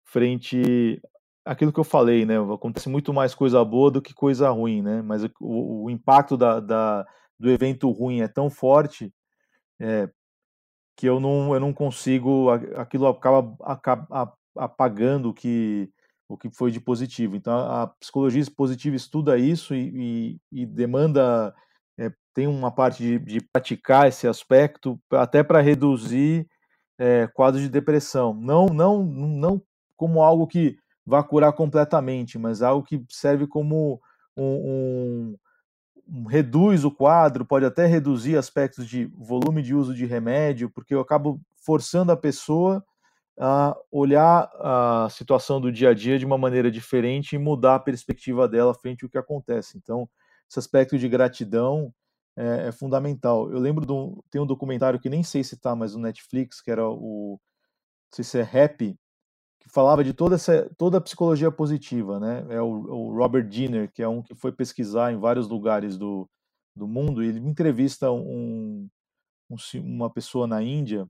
frente 0.03 1.01
àquilo 1.43 1.73
que 1.73 1.79
eu 1.79 1.83
falei, 1.83 2.25
né? 2.25 2.35
Acontece 2.53 2.89
muito 2.89 3.13
mais 3.13 3.33
coisa 3.33 3.63
boa 3.65 3.91
do 3.91 4.01
que 4.01 4.13
coisa 4.13 4.49
ruim, 4.49 4.81
né? 4.81 5.01
Mas 5.01 5.23
o, 5.39 5.85
o 5.85 5.89
impacto 5.89 6.37
da, 6.37 6.59
da, 6.59 7.07
do 7.39 7.49
evento 7.49 7.89
ruim 7.89 8.21
é 8.21 8.27
tão 8.27 8.49
forte 8.49 9.13
é, 9.79 10.09
que 10.95 11.07
eu 11.07 11.19
não, 11.19 11.53
eu 11.53 11.59
não 11.59 11.73
consigo, 11.73 12.49
aquilo 12.75 13.07
acaba, 13.07 13.55
acaba 13.61 14.33
apagando 14.55 15.29
o 15.29 15.33
que, 15.33 15.89
o 16.29 16.37
que 16.37 16.49
foi 16.51 16.71
de 16.71 16.79
positivo. 16.79 17.35
Então, 17.35 17.57
a, 17.57 17.87
psicologia 17.87 18.43
positiva 18.55 18.95
estuda 18.95 19.37
isso 19.37 19.73
e, 19.73 20.37
e, 20.51 20.61
e 20.61 20.65
demanda, 20.65 21.53
é, 21.97 22.11
tem 22.35 22.45
uma 22.45 22.71
parte 22.71 23.01
de, 23.01 23.19
de, 23.19 23.41
praticar 23.41 24.07
esse 24.07 24.27
aspecto, 24.27 25.01
até 25.11 25.41
para 25.43 25.59
reduzir 25.59 26.47
é, 26.99 27.27
quadros 27.27 27.63
de 27.63 27.69
depressão. 27.69 28.35
Não, 28.35 28.67
não, 28.67 29.03
não 29.03 29.61
como 29.97 30.21
algo 30.21 30.45
que 30.45 30.77
vá 31.03 31.23
curar 31.23 31.51
completamente, 31.53 32.37
mas 32.37 32.61
algo 32.61 32.85
que 32.85 33.03
serve 33.09 33.47
como 33.47 33.99
um, 34.37 34.43
um, 34.43 35.35
um, 36.07 36.25
reduz 36.27 36.85
o 36.85 36.91
quadro, 36.91 37.43
pode 37.43 37.65
até 37.65 37.87
reduzir 37.87 38.37
aspectos 38.37 38.87
de 38.87 39.05
volume 39.17 39.63
de 39.63 39.73
uso 39.73 39.95
de 39.95 40.05
remédio, 40.05 40.69
porque 40.69 40.93
eu 40.93 40.99
acabo 40.99 41.41
forçando 41.65 42.11
a 42.11 42.17
pessoa 42.17 42.85
a 43.39 43.75
olhar 43.89 44.51
a 44.59 45.07
situação 45.09 45.61
do 45.61 45.71
dia 45.71 45.89
a 45.89 45.93
dia 45.93 46.19
de 46.19 46.25
uma 46.25 46.37
maneira 46.37 46.69
diferente 46.69 47.35
e 47.35 47.39
mudar 47.39 47.75
a 47.75 47.79
perspectiva 47.79 48.49
dela 48.49 48.73
frente 48.73 49.05
ao 49.05 49.09
que 49.09 49.17
acontece. 49.17 49.77
Então, 49.77 50.09
esse 50.49 50.59
aspecto 50.59 50.97
de 50.97 51.07
gratidão 51.07 51.93
é, 52.37 52.67
é 52.67 52.71
fundamental. 52.71 53.49
Eu 53.49 53.59
lembro 53.59 53.85
de 53.85 53.93
um, 53.93 54.19
tem 54.29 54.41
um 54.41 54.45
documentário 54.45 54.99
que 54.99 55.09
nem 55.09 55.23
sei 55.23 55.41
se 55.43 55.55
está 55.55 55.73
mais 55.73 55.95
no 55.95 56.01
Netflix, 56.01 56.61
que 56.61 56.69
era 56.69 56.87
o 56.89 57.39
não 58.11 58.15
sei 58.15 58.23
se 58.25 58.39
é 58.39 58.63
Happy, 58.63 58.97
que 59.59 59.69
falava 59.69 60.03
de 60.03 60.13
toda 60.13 60.35
essa 60.35 60.69
toda 60.77 60.97
a 60.97 61.01
psicologia 61.01 61.51
positiva, 61.51 62.19
né? 62.19 62.45
É 62.49 62.61
o, 62.61 62.67
o 62.67 63.15
Robert 63.15 63.47
Diener, 63.47 63.91
que 63.91 64.01
é 64.03 64.07
um 64.07 64.21
que 64.21 64.35
foi 64.35 64.51
pesquisar 64.51 65.13
em 65.13 65.17
vários 65.17 65.47
lugares 65.47 65.97
do, 65.97 66.29
do 66.75 66.87
mundo, 66.87 67.23
e 67.23 67.27
ele 67.29 67.39
entrevista 67.39 68.11
um, 68.11 68.89
um, 69.49 69.57
uma 69.75 70.09
pessoa 70.09 70.47
na 70.47 70.61
Índia 70.61 71.07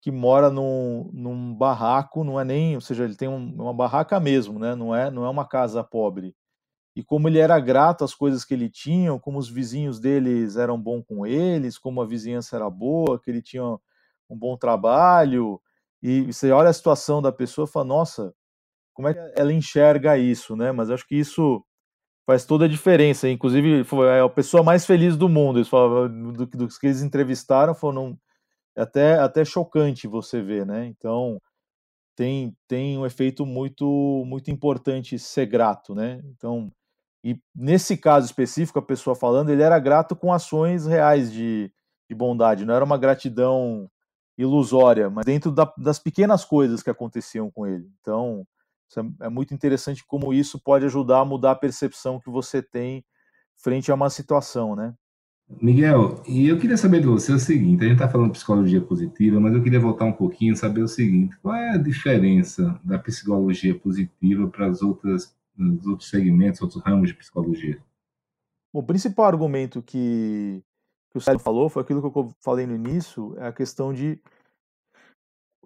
que 0.00 0.10
mora 0.10 0.50
num, 0.50 1.10
num 1.12 1.54
barraco, 1.54 2.22
não 2.22 2.38
é 2.40 2.44
nem, 2.44 2.74
ou 2.76 2.80
seja, 2.80 3.04
ele 3.04 3.16
tem 3.16 3.28
um, 3.28 3.54
uma 3.54 3.74
barraca 3.74 4.20
mesmo, 4.20 4.58
né? 4.58 4.74
Não 4.74 4.94
é, 4.94 5.10
não 5.10 5.24
é 5.24 5.28
uma 5.28 5.46
casa 5.46 5.82
pobre. 5.82 6.34
E 6.94 7.02
como 7.02 7.28
ele 7.28 7.38
era 7.38 7.58
grato 7.60 8.04
às 8.04 8.14
coisas 8.14 8.44
que 8.44 8.54
ele 8.54 8.70
tinha, 8.70 9.18
como 9.18 9.38
os 9.38 9.48
vizinhos 9.48 10.00
deles 10.00 10.56
eram 10.56 10.80
bons 10.80 11.04
com 11.06 11.26
eles, 11.26 11.78
como 11.78 12.00
a 12.00 12.06
vizinhança 12.06 12.56
era 12.56 12.70
boa, 12.70 13.20
que 13.20 13.30
ele 13.30 13.42
tinha 13.42 13.64
um 14.30 14.38
bom 14.38 14.56
trabalho, 14.56 15.60
e 16.02 16.32
você 16.32 16.50
olha 16.50 16.70
a 16.70 16.72
situação 16.72 17.20
da 17.20 17.32
pessoa 17.32 17.66
e 17.66 17.70
fala, 17.70 17.86
nossa, 17.86 18.34
como 18.94 19.08
é 19.08 19.14
que 19.14 19.40
ela 19.40 19.52
enxerga 19.52 20.16
isso, 20.16 20.56
né? 20.56 20.72
Mas 20.72 20.90
acho 20.90 21.06
que 21.06 21.16
isso 21.16 21.64
faz 22.26 22.44
toda 22.44 22.64
a 22.64 22.68
diferença. 22.68 23.28
Inclusive, 23.28 23.84
foi 23.84 24.20
a 24.20 24.28
pessoa 24.28 24.62
mais 24.62 24.86
feliz 24.86 25.16
do 25.16 25.28
mundo. 25.28 25.58
Eles 25.58 25.68
falavam, 25.68 26.32
do, 26.32 26.46
dos 26.46 26.78
que 26.78 26.86
eles 26.86 27.02
entrevistaram, 27.02 27.74
foram 27.74 28.18
é 28.76 28.82
até, 28.82 29.18
até 29.18 29.44
chocante 29.44 30.06
você 30.06 30.42
ver, 30.42 30.66
né? 30.66 30.86
Então, 30.86 31.40
tem, 32.16 32.56
tem 32.68 32.98
um 32.98 33.06
efeito 33.06 33.46
muito, 33.46 34.24
muito 34.26 34.50
importante 34.50 35.18
ser 35.18 35.46
grato, 35.46 35.94
né? 35.94 36.20
Então, 36.26 36.70
e 37.24 37.40
nesse 37.54 37.96
caso 37.96 38.26
específico, 38.26 38.78
a 38.78 38.82
pessoa 38.82 39.16
falando, 39.16 39.50
ele 39.50 39.62
era 39.62 39.78
grato 39.78 40.14
com 40.14 40.32
ações 40.32 40.86
reais 40.86 41.32
de, 41.32 41.72
de 42.08 42.14
bondade, 42.14 42.64
não 42.64 42.74
era 42.74 42.84
uma 42.84 42.98
gratidão 42.98 43.90
ilusória, 44.38 45.10
mas 45.10 45.24
dentro 45.24 45.50
da, 45.50 45.72
das 45.76 45.98
pequenas 45.98 46.44
coisas 46.44 46.82
que 46.82 46.90
aconteciam 46.90 47.50
com 47.50 47.66
ele. 47.66 47.90
Então, 48.00 48.46
é, 48.96 49.26
é 49.26 49.28
muito 49.28 49.54
interessante 49.54 50.04
como 50.06 50.32
isso 50.32 50.60
pode 50.62 50.84
ajudar 50.84 51.20
a 51.20 51.24
mudar 51.24 51.52
a 51.52 51.56
percepção 51.56 52.20
que 52.20 52.30
você 52.30 52.62
tem 52.62 53.04
frente 53.56 53.90
a 53.90 53.94
uma 53.94 54.10
situação, 54.10 54.76
né? 54.76 54.94
Miguel, 55.48 56.22
e 56.26 56.48
eu 56.48 56.58
queria 56.58 56.76
saber 56.76 57.00
de 57.00 57.06
você 57.06 57.32
o 57.32 57.38
seguinte: 57.38 57.84
a 57.84 57.88
gente 57.88 57.94
está 57.94 58.08
falando 58.08 58.28
de 58.28 58.38
psicologia 58.38 58.80
positiva, 58.80 59.38
mas 59.38 59.54
eu 59.54 59.62
queria 59.62 59.78
voltar 59.78 60.04
um 60.04 60.12
pouquinho 60.12 60.52
e 60.52 60.56
saber 60.56 60.82
o 60.82 60.88
seguinte: 60.88 61.36
qual 61.40 61.54
é 61.54 61.70
a 61.70 61.78
diferença 61.78 62.78
da 62.82 62.98
psicologia 62.98 63.74
positiva 63.78 64.48
para 64.48 64.66
as 64.66 64.82
outras, 64.82 65.34
os 65.56 65.86
outros 65.86 66.10
segmentos, 66.10 66.60
outros 66.60 66.82
ramos 66.82 67.08
de 67.08 67.14
psicologia? 67.14 67.78
O 68.72 68.82
principal 68.82 69.26
argumento 69.26 69.82
que 69.82 70.62
que 71.10 71.18
o 71.18 71.20
Célio 71.20 71.40
falou 71.40 71.70
foi 71.70 71.82
aquilo 71.82 72.10
que 72.10 72.18
eu 72.18 72.34
falei 72.40 72.66
no 72.66 72.74
início, 72.74 73.34
é 73.38 73.46
a 73.46 73.52
questão 73.52 73.92
de 73.92 74.20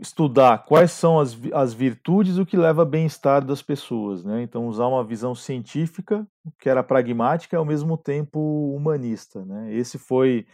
estudar 0.00 0.64
quais 0.64 0.90
são 0.92 1.20
as, 1.20 1.36
as 1.52 1.74
virtudes 1.74 2.38
o 2.38 2.46
que 2.46 2.56
leva 2.56 2.82
a 2.82 2.86
bem-estar 2.86 3.44
das 3.44 3.62
pessoas, 3.62 4.24
né? 4.24 4.42
Então 4.42 4.66
usar 4.66 4.86
uma 4.86 5.04
visão 5.04 5.34
científica, 5.34 6.26
que 6.58 6.68
era 6.68 6.82
pragmática 6.82 7.54
e 7.54 7.58
ao 7.58 7.64
mesmo 7.64 7.96
tempo 7.98 8.74
humanista, 8.74 9.44
né? 9.44 9.74
Esse 9.74 9.98
foi 9.98 10.46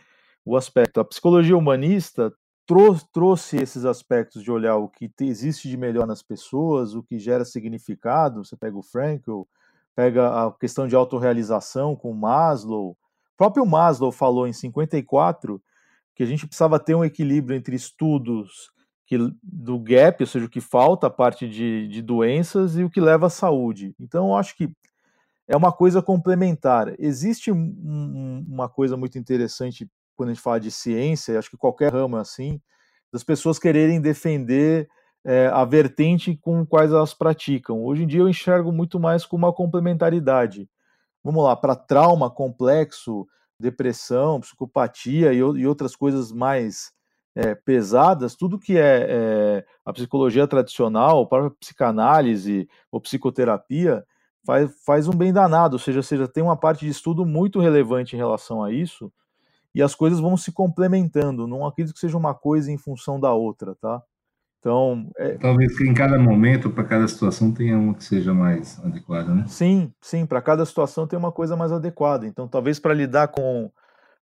o 0.45 0.57
aspecto. 0.57 1.01
A 1.01 1.05
psicologia 1.05 1.57
humanista 1.57 2.33
trou 2.67 2.97
trouxe 3.13 3.57
esses 3.57 3.85
aspectos 3.85 4.43
de 4.43 4.51
olhar 4.51 4.77
o 4.77 4.89
que 4.89 5.11
existe 5.21 5.69
de 5.69 5.77
melhor 5.77 6.07
nas 6.07 6.23
pessoas, 6.23 6.95
o 6.95 7.03
que 7.03 7.19
gera 7.19 7.45
significado. 7.45 8.45
Você 8.45 8.57
pega 8.57 8.77
o 8.77 8.83
Frankl, 8.83 9.43
pega 9.95 10.47
a 10.47 10.53
questão 10.53 10.89
de 10.89 10.97
autorrealização 10.97 11.95
com 11.95 12.13
Maslow, 12.13 12.97
o 13.37 13.37
próprio 13.37 13.67
Maslow 13.67 14.11
falou 14.11 14.49
em 14.49 14.53
54 14.55 15.63
que 16.15 16.23
a 16.23 16.27
gente 16.27 16.47
precisava 16.47 16.81
ter 16.81 16.95
um 16.95 17.05
equilíbrio 17.05 17.55
entre 17.55 17.77
estudos 17.77 18.71
que, 19.07 19.16
do 19.42 19.79
gap, 19.79 20.23
ou 20.23 20.27
seja, 20.27 20.47
o 20.47 20.51
que 20.51 20.61
falta, 20.61 21.07
a 21.07 21.11
parte 21.11 21.49
de, 21.49 21.88
de 21.88 22.03
doenças, 22.03 22.77
e 22.77 22.85
o 22.85 22.90
que 22.90 23.01
leva 23.01 23.27
à 23.27 23.31
saúde. 23.31 23.95
Então, 24.01 24.29
eu 24.29 24.37
acho 24.37 24.57
que 24.57 24.69
é 25.49 25.57
uma 25.57 25.73
coisa 25.73 26.03
complementar. 26.03 26.95
Existe 26.99 27.53
um, 27.53 28.45
uma 28.49 28.69
coisa 28.69 28.97
muito 28.97 29.19
interessante 29.19 29.88
quando 30.16 30.31
a 30.31 30.33
gente 30.35 30.42
fala 30.42 30.59
de 30.59 30.71
ciência, 30.71 31.38
acho 31.38 31.51
que 31.51 31.57
qualquer 31.57 31.92
ramo 31.92 32.16
é 32.16 32.21
assim, 32.21 32.61
das 33.12 33.23
pessoas 33.23 33.59
quererem 33.59 34.01
defender 34.01 34.88
é, 35.25 35.49
a 35.49 35.64
vertente 35.64 36.37
com 36.37 36.66
quais 36.66 36.90
elas 36.90 37.14
praticam. 37.14 37.85
Hoje 37.85 38.03
em 38.03 38.07
dia 38.07 38.21
eu 38.21 38.29
enxergo 38.29 38.73
muito 38.73 38.99
mais 38.99 39.25
como 39.25 39.47
uma 39.47 39.53
complementaridade 39.53 40.69
vamos 41.27 41.42
lá, 41.42 41.57
para 41.57 41.75
trauma 41.75 42.31
complexo, 42.31 43.27
depressão, 43.59 44.40
psicopatia 44.40 45.33
e, 45.33 45.38
e 45.38 45.66
outras 45.66 45.97
coisas 45.97 46.31
mais 46.31 46.92
é, 47.37 47.55
pesadas, 47.55 48.35
tudo 48.35 48.59
que 48.59 48.79
é, 48.79 49.07
é, 49.09 49.64
a 49.85 49.92
psicologia 49.92 50.49
tradicional, 50.49 51.22
a 51.22 51.27
própria 51.27 51.51
psicanálise 51.61 52.67
ou 52.90 52.98
psicoterapia, 52.98 54.02
faz, 54.44 54.71
faz 54.87 55.06
um 55.06 55.13
bem 55.13 55.35
danado, 55.35 55.75
ou 55.75 55.79
seja, 55.79 56.02
seja, 56.02 56.27
tem 56.27 56.42
uma 56.42 56.56
parte 56.56 56.87
de 56.87 56.90
estudo 56.90 57.27
muito 57.27 57.61
relevante 57.61 58.17
em 58.17 58.19
relação 58.19 58.65
a 58.65 58.73
isso, 58.73 59.13
e 59.75 59.83
as 59.83 59.94
coisas 59.94 60.19
vão 60.19 60.35
se 60.38 60.50
complementando, 60.50 61.46
não 61.46 61.67
acredito 61.67 61.92
que 61.92 62.00
seja 62.00 62.17
uma 62.17 62.35
coisa 62.35 62.73
em 62.73 62.79
função 62.79 63.21
da 63.21 63.35
outra, 63.35 63.75
tá? 63.75 64.02
Então, 64.58 65.11
é... 65.19 65.35
talvez 65.35 65.77
que 65.77 65.87
em 65.87 65.92
cada 65.92 66.19
momento, 66.19 66.71
para 66.71 66.85
cada 66.85 67.06
situação, 67.06 67.52
tenha 67.52 67.79
uma 67.79 67.94
que 67.94 68.02
seja 68.02 68.33
mais 68.33 68.83
adequada, 68.83 69.35
né? 69.35 69.44
Sim, 69.46 69.92
sim, 70.00 70.25
para 70.25 70.40
cada 70.40 70.65
situação 70.65 71.06
tem 71.06 71.19
uma 71.19 71.31
coisa 71.31 71.54
mais 71.54 71.71
adequada. 71.71 72.27
Então, 72.27 72.48
talvez 72.48 72.81
para 72.81 72.94
lidar 72.94 73.29
com, 73.29 73.71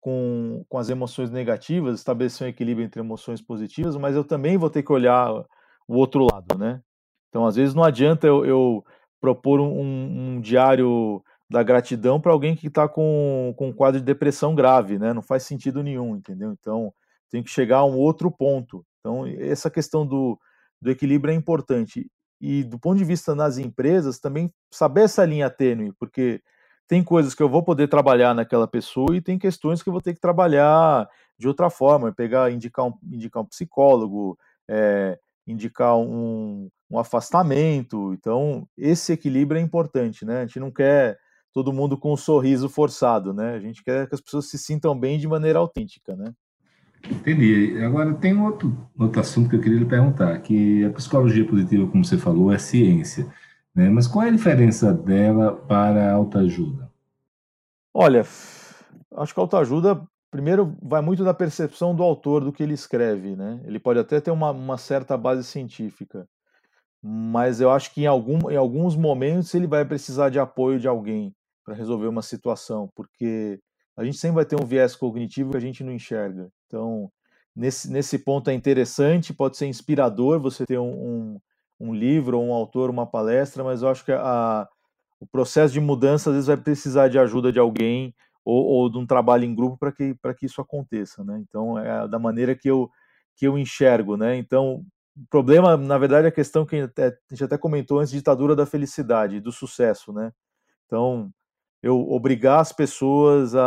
com, 0.07 0.65
com 0.69 0.79
as 0.79 0.89
emoções 0.89 1.33
negativas, 1.33 1.99
estabelecer 1.99 2.47
um 2.47 2.51
equilíbrio 2.51 2.87
entre 2.87 3.01
emoções 3.01 3.43
positivas, 3.43 3.97
mas 3.97 4.15
eu 4.15 4.23
também 4.23 4.57
vou 4.57 4.71
ter 4.71 4.85
que 4.85 4.93
olhar 4.93 5.33
o 5.33 5.97
outro 5.97 6.25
lado, 6.33 6.57
né? 6.57 6.81
Então, 7.29 7.45
às 7.45 7.57
vezes 7.57 7.75
não 7.75 7.83
adianta 7.83 8.25
eu, 8.25 8.45
eu 8.45 8.85
propor 9.21 9.59
um, 9.59 10.37
um, 10.37 10.41
diário 10.41 11.21
da 11.51 11.61
gratidão 11.61 12.21
para 12.21 12.31
alguém 12.31 12.55
que 12.55 12.69
está 12.69 12.89
com, 12.89 13.53
com 13.57 13.71
um 13.71 13.73
quadro 13.73 13.99
de 13.99 14.07
depressão 14.07 14.55
grave, 14.55 14.97
né? 14.97 15.13
Não 15.13 15.23
faz 15.23 15.43
sentido 15.43 15.83
nenhum, 15.83 16.15
entendeu? 16.15 16.53
Então, 16.53 16.95
tem 17.29 17.43
que 17.43 17.51
chegar 17.51 17.79
a 17.79 17.85
um 17.85 17.97
outro 17.97 18.31
ponto. 18.31 18.87
Então, 19.01 19.27
essa 19.27 19.69
questão 19.69 20.07
do, 20.07 20.39
do 20.81 20.89
equilíbrio 20.89 21.33
é 21.33 21.37
importante. 21.37 22.09
E 22.41 22.63
do 22.63 22.79
ponto 22.79 22.97
de 22.97 23.05
vista 23.05 23.35
nas 23.35 23.59
empresas, 23.59 24.21
também 24.21 24.53
saber 24.73 25.03
essa 25.03 25.25
linha 25.25 25.51
tênue, 25.51 25.93
porque 25.99 26.41
tem 26.89 27.03
coisas 27.03 27.35
que 27.35 27.43
eu 27.43 27.49
vou 27.49 27.63
poder 27.63 27.89
trabalhar 27.89 28.35
naquela 28.35 28.67
pessoa 28.67 29.17
e 29.17 29.21
tem 29.21 29.39
questões 29.39 29.83
que 29.83 29.89
eu 29.89 29.93
vou 29.93 30.03
ter 30.03 30.15
que 30.15 30.21
trabalhar 30.21 31.09
de 31.39 31.49
outra 31.49 31.69
forma, 31.69 32.13
pegar, 32.13 32.51
indicar 32.51 32.87
um, 32.87 32.95
indicar 33.11 33.43
um 33.43 33.47
psicólogo, 33.47 34.39
é, 34.69 35.19
indicar 35.47 35.97
um, 35.97 36.69
um 36.91 36.99
afastamento. 36.99 38.15
Então, 38.15 38.67
esse 38.77 39.13
equilíbrio 39.13 39.59
é 39.59 39.63
importante, 39.63 40.25
né? 40.25 40.41
A 40.41 40.47
gente 40.47 40.61
não 40.61 40.71
quer 40.71 41.19
todo 41.53 41.73
mundo 41.73 41.97
com 41.97 42.13
um 42.13 42.17
sorriso 42.17 42.69
forçado, 42.69 43.33
né? 43.33 43.55
A 43.55 43.61
gente 43.61 43.83
quer 43.83 44.09
que 44.09 44.15
as 44.15 44.21
pessoas 44.21 44.49
se 44.49 44.59
sintam 44.59 44.99
bem 44.99 45.19
de 45.19 45.27
maneira 45.27 45.59
autêntica, 45.59 46.15
né? 46.15 46.33
Entendi. 47.11 47.79
Agora, 47.83 48.15
tem 48.15 48.39
outro, 48.41 48.77
outro 48.99 49.21
assunto 49.21 49.49
que 49.49 49.57
eu 49.57 49.61
queria 49.61 49.79
lhe 49.79 49.85
perguntar, 49.85 50.39
que 50.41 50.85
a 50.85 50.91
psicologia 50.91 51.47
positiva, 51.47 51.87
como 51.87 52.05
você 52.05 52.19
falou, 52.19 52.53
é 52.53 52.59
ciência, 52.59 53.27
né? 53.77 53.91
Mas 53.91 54.09
qual 54.09 54.25
é 54.25 54.29
a 54.29 54.33
diferença 54.33 54.93
dela 54.93 55.55
para 55.55 56.11
a 56.11 56.15
autoajuda? 56.15 56.91
Olha, 57.93 58.21
acho 58.21 59.35
que 59.35 59.41
a 59.41 59.43
autoajuda, 59.43 60.03
primeiro, 60.31 60.75
vai 60.83 61.03
muito 61.03 61.23
da 61.23 61.35
percepção 61.35 61.95
do 61.95 62.03
autor 62.03 62.43
do 62.43 62.53
que 62.53 62.63
ele 62.63 62.75
escreve, 62.75 63.37
né? 63.37 63.61
Ele 63.65 63.79
pode 63.79 63.99
até 63.99 64.19
ter 64.21 64.31
uma, 64.31 64.51
uma 64.51 64.79
certa 64.79 65.17
base 65.17 65.45
científica, 65.45 66.27
mas 67.03 67.61
eu 67.61 67.71
acho 67.71 67.93
que 67.93 68.03
em, 68.03 68.07
algum, 68.07 68.51
em 68.51 68.57
alguns 68.57 68.97
momentos 68.97 69.55
ele 69.55 69.67
vai 69.67 69.85
precisar 69.85 70.31
de 70.31 70.39
apoio 70.39 70.81
de 70.81 70.89
alguém 70.89 71.35
para 71.63 71.75
resolver 71.75 72.07
uma 72.07 72.23
situação, 72.23 72.91
porque 72.95 73.61
a 73.97 74.05
gente 74.05 74.17
sempre 74.17 74.37
vai 74.37 74.45
ter 74.45 74.61
um 74.61 74.67
viés 74.67 74.97
cognitivo 74.97 75.51
que 75.51 75.57
a 75.57 75.61
gente 75.61 75.85
não 75.85 75.93
enxerga. 75.93 76.49
Então, 76.67 77.11
nesse, 77.55 77.91
nesse 77.91 78.19
ponto 78.19 78.49
é 78.49 78.55
interessante, 78.55 79.35
pode 79.35 79.57
ser 79.57 79.67
inspirador 79.67 80.41
você 80.41 80.65
ter 80.65 80.79
um, 80.79 80.93
um, 80.93 81.41
um 81.79 81.95
livro, 81.95 82.41
um 82.41 82.53
autor, 82.53 82.91
uma 82.91 83.07
palestra, 83.07 83.63
mas 83.63 83.83
eu 83.83 83.89
acho 83.89 84.05
que 84.05 84.13
a, 84.13 84.69
o 85.21 85.27
processo 85.27 85.73
de 85.73 85.81
mudança 85.81 86.31
às 86.31 86.35
vezes 86.35 86.47
vai 86.47 86.57
precisar 86.57 87.09
de 87.09 87.19
ajuda 87.19 87.53
de 87.53 87.59
alguém 87.59 88.15
ou, 88.45 88.65
ou 88.65 88.91
de 88.91 88.99
um 88.99 89.07
trabalho 89.07 89.45
em 89.45 89.55
grupo 89.55 89.77
para 89.77 89.93
que, 89.93 90.17
que 90.39 90.47
isso 90.47 90.61
aconteça. 90.61 91.25
Né? 91.25 91.43
Então, 91.49 91.79
é 91.79 92.07
da 92.09 92.19
maneira 92.19 92.55
que 92.55 92.69
eu, 92.69 92.91
que 93.35 93.47
eu 93.47 93.59
enxergo. 93.59 94.17
Né? 94.17 94.37
Então, 94.37 94.85
o 95.17 95.27
problema, 95.29 95.77
na 95.77 95.99
verdade, 95.99 96.27
é 96.27 96.29
a 96.29 96.33
questão 96.33 96.65
que 96.65 96.77
a 96.77 97.13
gente 97.31 97.45
até 97.45 97.59
comentou 97.59 97.99
antes, 97.99 98.13
ditadura 98.13 98.55
da 98.55 98.67
felicidade, 98.67 99.41
do 99.41 99.51
sucesso. 99.51 100.13
Né? 100.13 100.33
Então, 100.87 101.31
eu 101.83 102.01
obrigar 102.11 102.61
as 102.61 102.73
pessoas 102.73 103.55
a, 103.55 103.67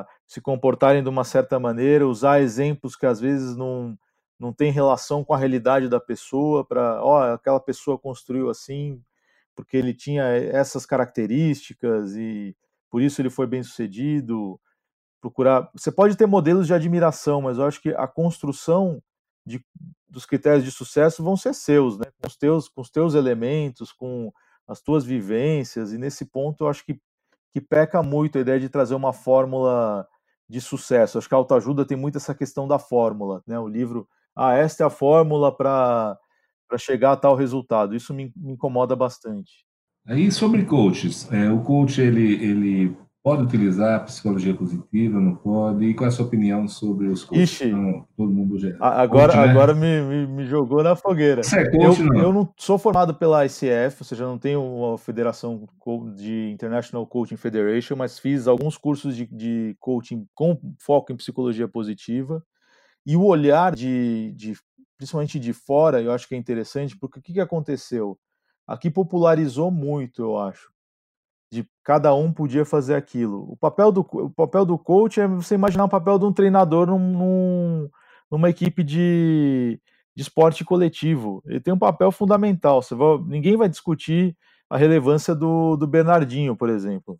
a, 0.00 0.06
se 0.26 0.40
comportarem 0.40 1.02
de 1.02 1.08
uma 1.08 1.24
certa 1.24 1.58
maneira, 1.58 2.06
usar 2.06 2.40
exemplos 2.40 2.96
que 2.96 3.06
às 3.06 3.20
vezes 3.20 3.56
não, 3.56 3.96
não 4.40 4.52
tem 4.52 4.72
relação 4.72 5.22
com 5.22 5.34
a 5.34 5.38
realidade 5.38 5.88
da 5.88 6.00
pessoa, 6.00 6.64
para, 6.64 7.04
ó, 7.04 7.34
aquela 7.34 7.60
pessoa 7.60 7.98
construiu 7.98 8.50
assim, 8.50 9.02
porque 9.54 9.76
ele 9.76 9.94
tinha 9.94 10.24
essas 10.24 10.86
características 10.86 12.16
e 12.16 12.56
por 12.90 13.02
isso 13.02 13.20
ele 13.20 13.30
foi 13.30 13.46
bem 13.46 13.62
sucedido. 13.62 14.60
Procurar. 15.20 15.70
Você 15.74 15.92
pode 15.92 16.16
ter 16.16 16.26
modelos 16.26 16.66
de 16.66 16.74
admiração, 16.74 17.42
mas 17.42 17.58
eu 17.58 17.64
acho 17.66 17.80
que 17.82 17.90
a 17.90 18.08
construção 18.08 19.02
de, 19.44 19.62
dos 20.08 20.24
critérios 20.24 20.64
de 20.64 20.70
sucesso 20.70 21.22
vão 21.22 21.36
ser 21.36 21.54
seus, 21.54 21.98
né? 21.98 22.06
com, 22.20 22.26
os 22.26 22.36
teus, 22.36 22.68
com 22.68 22.80
os 22.80 22.90
teus 22.90 23.14
elementos, 23.14 23.92
com 23.92 24.32
as 24.66 24.80
tuas 24.80 25.04
vivências, 25.04 25.92
e 25.92 25.98
nesse 25.98 26.24
ponto 26.24 26.64
eu 26.64 26.68
acho 26.68 26.84
que 26.84 26.98
que 27.52 27.60
peca 27.60 28.02
muito 28.02 28.38
a 28.38 28.40
ideia 28.40 28.60
de 28.60 28.68
trazer 28.68 28.94
uma 28.94 29.12
fórmula 29.12 30.06
de 30.48 30.60
sucesso. 30.60 31.18
Acho 31.18 31.28
que 31.28 31.34
a 31.34 31.38
autoajuda 31.38 31.84
tem 31.84 31.96
muito 31.96 32.16
essa 32.16 32.34
questão 32.34 32.66
da 32.66 32.78
fórmula, 32.78 33.42
né? 33.46 33.58
O 33.58 33.68
livro, 33.68 34.08
ah, 34.36 34.54
esta 34.54 34.84
é 34.84 34.86
a 34.86 34.90
fórmula 34.90 35.54
para 35.54 36.18
chegar 36.78 37.12
a 37.12 37.16
tal 37.16 37.34
resultado. 37.34 37.94
Isso 37.94 38.14
me, 38.14 38.32
me 38.36 38.52
incomoda 38.52 38.94
bastante. 38.96 39.64
Aí 40.06 40.30
sobre 40.32 40.64
coaches, 40.64 41.30
é, 41.32 41.50
o 41.50 41.60
coach 41.62 42.00
ele, 42.00 42.34
ele 42.42 42.96
Pode 43.22 43.42
utilizar 43.42 43.96
a 43.96 44.00
psicologia 44.00 44.54
positiva, 44.54 45.20
não 45.20 45.36
pode? 45.36 45.84
E 45.84 45.92
qual 45.92 46.06
é 46.06 46.08
a 46.08 46.10
sua 46.10 46.24
opinião 46.24 46.66
sobre 46.66 47.06
os 47.06 47.22
coaches? 47.22 47.50
Ixi, 47.50 47.70
não, 47.70 48.06
todo 48.16 48.32
mundo 48.32 48.58
já... 48.58 48.74
Agora, 48.80 49.34
coach, 49.34 49.44
né? 49.44 49.50
agora 49.50 49.74
me, 49.74 50.00
me, 50.00 50.26
me, 50.26 50.46
jogou 50.46 50.82
na 50.82 50.96
fogueira. 50.96 51.42
Você 51.42 51.58
é 51.60 51.70
coach, 51.70 52.00
eu, 52.00 52.06
não? 52.06 52.18
eu 52.18 52.32
não 52.32 52.54
sou 52.56 52.78
formado 52.78 53.14
pela 53.14 53.44
ICF, 53.44 53.96
ou 54.00 54.04
seja, 54.06 54.24
não 54.24 54.38
tenho 54.38 54.62
uma 54.62 54.96
federação 54.96 55.68
de 56.16 56.50
International 56.50 57.06
Coaching 57.06 57.36
Federation, 57.36 57.94
mas 57.94 58.18
fiz 58.18 58.48
alguns 58.48 58.78
cursos 58.78 59.14
de, 59.14 59.26
de 59.26 59.76
coaching 59.78 60.26
com 60.34 60.58
foco 60.78 61.12
em 61.12 61.16
psicologia 61.16 61.68
positiva. 61.68 62.42
E 63.10 63.16
o 63.16 63.24
olhar 63.24 63.74
de, 63.74 64.32
de 64.36 64.54
principalmente 64.96 65.40
de 65.40 65.52
fora, 65.52 66.00
eu 66.00 66.12
acho 66.12 66.28
que 66.28 66.34
é 66.34 66.38
interessante, 66.38 66.96
porque 66.96 67.18
o 67.18 67.22
que, 67.22 67.32
que 67.32 67.40
aconteceu? 67.40 68.18
Aqui 68.66 68.90
popularizou 68.90 69.70
muito, 69.70 70.22
eu 70.22 70.38
acho 70.38 70.70
de 71.52 71.68
cada 71.82 72.14
um 72.14 72.32
podia 72.32 72.64
fazer 72.64 72.94
aquilo. 72.94 73.44
O 73.50 73.56
papel 73.56 73.90
do, 73.90 74.00
o 74.00 74.30
papel 74.30 74.64
do 74.64 74.78
coach 74.78 75.20
é 75.20 75.26
você 75.26 75.56
imaginar 75.56 75.84
o 75.84 75.88
papel 75.88 76.18
de 76.18 76.24
um 76.24 76.32
treinador 76.32 76.86
num, 76.86 76.98
num, 76.98 77.90
numa 78.30 78.48
equipe 78.48 78.84
de, 78.84 79.80
de 80.14 80.22
esporte 80.22 80.64
coletivo. 80.64 81.42
Ele 81.44 81.60
tem 81.60 81.74
um 81.74 81.78
papel 81.78 82.12
fundamental. 82.12 82.80
Você 82.80 82.94
vai, 82.94 83.18
ninguém 83.26 83.56
vai 83.56 83.68
discutir 83.68 84.36
a 84.68 84.76
relevância 84.76 85.34
do, 85.34 85.76
do 85.76 85.86
Bernardinho, 85.88 86.54
por 86.54 86.68
exemplo, 86.68 87.18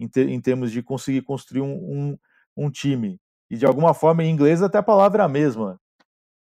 em, 0.00 0.08
ter, 0.08 0.28
em 0.28 0.40
termos 0.40 0.72
de 0.72 0.82
conseguir 0.82 1.22
construir 1.22 1.60
um, 1.60 1.72
um, 1.72 2.18
um, 2.56 2.70
time. 2.70 3.20
E 3.50 3.56
de 3.56 3.66
alguma 3.66 3.92
forma, 3.92 4.22
em 4.22 4.30
inglês, 4.30 4.62
até 4.62 4.78
a 4.78 4.82
palavra 4.82 5.22
é 5.22 5.26
a 5.26 5.28
mesma. 5.28 5.78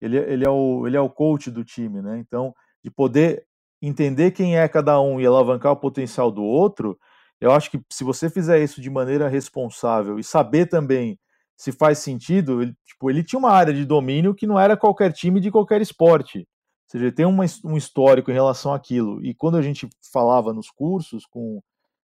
Ele, 0.01 0.17
ele, 0.17 0.45
é, 0.45 0.49
o, 0.49 0.87
ele 0.87 0.95
é 0.95 1.01
o 1.01 1.09
coach 1.09 1.49
do 1.49 1.63
time, 1.63 2.01
né? 2.01 2.19
Então, 2.19 2.53
de 2.83 2.91
poder 2.91 3.45
entender 3.81 4.31
quem 4.31 4.57
é 4.57 4.67
cada 4.67 4.99
um 5.01 5.19
e 5.19 5.25
alavancar 5.25 5.71
o 5.71 5.77
potencial 5.77 6.31
do 6.31 6.43
outro, 6.43 6.97
eu 7.41 7.51
acho 7.51 7.71
que 7.71 7.81
se 7.91 8.03
você 8.03 8.29
fizer 8.29 8.61
isso 8.61 8.81
de 8.81 8.89
maneira 8.89 9.27
responsável 9.27 10.19
e 10.19 10.23
saber 10.23 10.67
também 10.67 11.17
se 11.57 11.71
faz 11.71 11.99
sentido, 11.99 12.61
ele, 12.61 12.73
tipo, 12.85 13.09
ele 13.09 13.23
tinha 13.23 13.39
uma 13.39 13.51
área 13.51 13.73
de 13.73 13.85
domínio 13.85 14.35
que 14.35 14.47
não 14.47 14.59
era 14.59 14.77
qualquer 14.77 15.11
time 15.11 15.39
de 15.39 15.51
qualquer 15.51 15.81
esporte. 15.81 16.39
Ou 16.39 16.91
seja, 16.91 17.05
ele 17.05 17.11
tem 17.11 17.25
uma, 17.25 17.45
um 17.65 17.77
histórico 17.77 18.31
em 18.31 18.33
relação 18.33 18.73
àquilo. 18.73 19.23
E 19.25 19.33
quando 19.33 19.57
a 19.57 19.61
gente 19.61 19.87
falava 20.11 20.53
nos 20.53 20.69
cursos, 20.69 21.25
com 21.25 21.61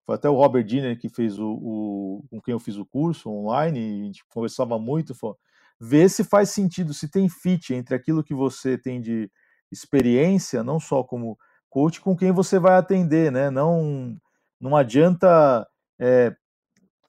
foi 0.04 0.14
até 0.14 0.28
o 0.28 0.34
Robert 0.34 0.64
Diner 0.64 0.98
que 0.98 1.08
fez 1.08 1.38
o, 1.38 1.48
o, 1.48 2.24
com 2.30 2.40
quem 2.40 2.52
eu 2.52 2.58
fiz 2.58 2.76
o 2.76 2.86
curso 2.86 3.30
online, 3.30 4.02
a 4.02 4.04
gente 4.06 4.24
conversava 4.32 4.78
muito, 4.78 5.14
falou, 5.14 5.38
ver 5.80 6.08
se 6.08 6.24
faz 6.24 6.50
sentido, 6.50 6.92
se 6.94 7.08
tem 7.08 7.28
fit 7.28 7.74
entre 7.74 7.94
aquilo 7.94 8.22
que 8.22 8.34
você 8.34 8.76
tem 8.76 9.00
de 9.00 9.30
experiência, 9.70 10.62
não 10.62 10.78
só 10.78 11.02
como 11.02 11.38
coach, 11.70 12.00
com 12.00 12.16
quem 12.16 12.32
você 12.32 12.58
vai 12.58 12.74
atender, 12.74 13.32
né? 13.32 13.50
Não 13.50 14.16
não 14.60 14.76
adianta 14.76 15.66
é, 15.98 16.32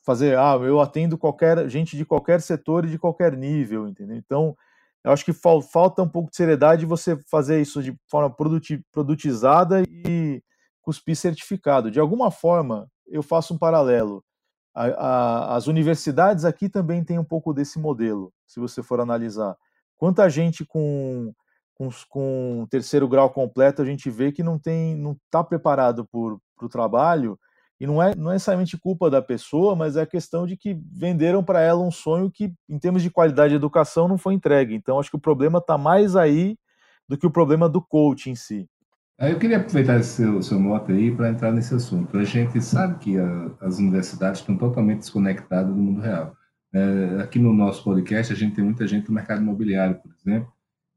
fazer, 0.04 0.38
ah, 0.38 0.56
eu 0.62 0.82
atendo 0.82 1.18
qualquer 1.18 1.70
gente 1.70 1.96
de 1.96 2.04
qualquer 2.04 2.42
setor 2.42 2.86
e 2.86 2.90
de 2.90 2.98
qualquer 2.98 3.38
nível, 3.38 3.88
entendeu? 3.88 4.18
Então, 4.18 4.58
eu 5.04 5.12
acho 5.12 5.24
que 5.24 5.34
fal, 5.34 5.62
falta 5.62 6.02
um 6.02 6.10
pouco 6.10 6.32
de 6.32 6.36
seriedade 6.36 6.86
você 6.86 7.16
fazer 7.30 7.62
isso 7.62 7.84
de 7.84 7.96
forma 8.10 8.36
produtizada 8.92 9.84
e 9.88 10.42
cuspir 10.84 11.16
certificado. 11.16 11.90
De 11.90 12.00
alguma 12.00 12.30
forma, 12.30 12.88
eu 13.08 13.24
faço 13.24 13.56
um 13.56 13.58
paralelo. 13.58 14.24
A, 14.76 14.86
a, 14.86 15.56
as 15.56 15.68
universidades 15.68 16.46
aqui 16.46 16.70
também 16.70 17.04
têm 17.04 17.18
um 17.18 17.24
pouco 17.24 17.54
desse 17.54 17.80
modelo, 17.80 18.32
se 18.46 18.60
você 18.60 18.84
for 18.84 19.00
analisar. 19.00 19.56
Quanta 19.98 20.30
gente 20.30 20.66
com, 20.66 21.34
com, 21.74 21.90
com 22.10 22.68
terceiro 22.70 23.08
grau 23.08 23.30
completo 23.30 23.82
a 23.82 23.86
gente 23.86 24.10
vê 24.10 24.32
que 24.32 24.44
não 24.44 24.60
tem, 24.60 24.96
não 24.96 25.14
está 25.14 25.44
preparado 25.44 26.06
para 26.06 26.66
o 26.66 26.70
trabalho, 26.70 27.40
e 27.80 27.86
não 27.86 28.02
é, 28.02 28.16
não 28.16 28.32
é 28.32 28.36
necessariamente 28.36 28.78
culpa 28.78 29.10
da 29.10 29.22
pessoa, 29.22 29.76
mas 29.76 29.98
é 29.98 30.02
a 30.04 30.08
questão 30.08 30.48
de 30.48 30.56
que 30.56 30.80
venderam 30.92 31.44
para 31.44 31.60
ela 31.60 31.82
um 31.82 31.92
sonho 31.92 32.32
que, 32.32 32.54
em 32.70 32.80
termos 32.80 33.02
de 33.02 33.10
qualidade 33.10 33.50
de 33.50 33.58
educação, 33.58 34.08
não 34.08 34.18
foi 34.18 34.34
entregue. 34.34 34.74
Então, 34.74 35.00
acho 35.00 35.10
que 35.10 35.18
o 35.18 35.22
problema 35.22 35.60
está 35.60 35.78
mais 35.78 36.16
aí 36.16 36.58
do 37.10 37.18
que 37.18 37.28
o 37.28 37.32
problema 37.32 37.68
do 37.68 37.82
coach 37.82 38.30
em 38.30 38.36
si. 38.36 38.70
Eu 39.30 39.40
queria 39.40 39.58
aproveitar 39.58 40.00
esse 40.00 40.18
seu, 40.18 40.42
seu 40.42 40.60
moto 40.60 40.92
aí 40.92 41.16
para 41.16 41.30
entrar 41.30 41.52
nesse 41.54 41.74
assunto. 41.74 42.18
A 42.18 42.26
gente 42.26 42.62
sabe 42.62 43.00
que 43.00 43.18
a, 43.18 43.52
as 43.62 43.80
universidades 43.80 44.42
estão 44.42 44.58
totalmente 44.58 45.00
desconectadas 45.00 45.74
do 45.74 45.82
mundo 45.82 46.02
real. 46.02 46.36
É, 46.74 47.22
aqui 47.22 47.40
no 47.40 47.54
nosso 47.54 47.86
podcast, 47.86 48.34
a 48.34 48.36
gente 48.36 48.56
tem 48.56 48.64
muita 48.66 48.86
gente 48.86 49.06
do 49.06 49.14
mercado 49.14 49.42
imobiliário, 49.42 49.96
por 49.96 50.12
exemplo, 50.12 50.52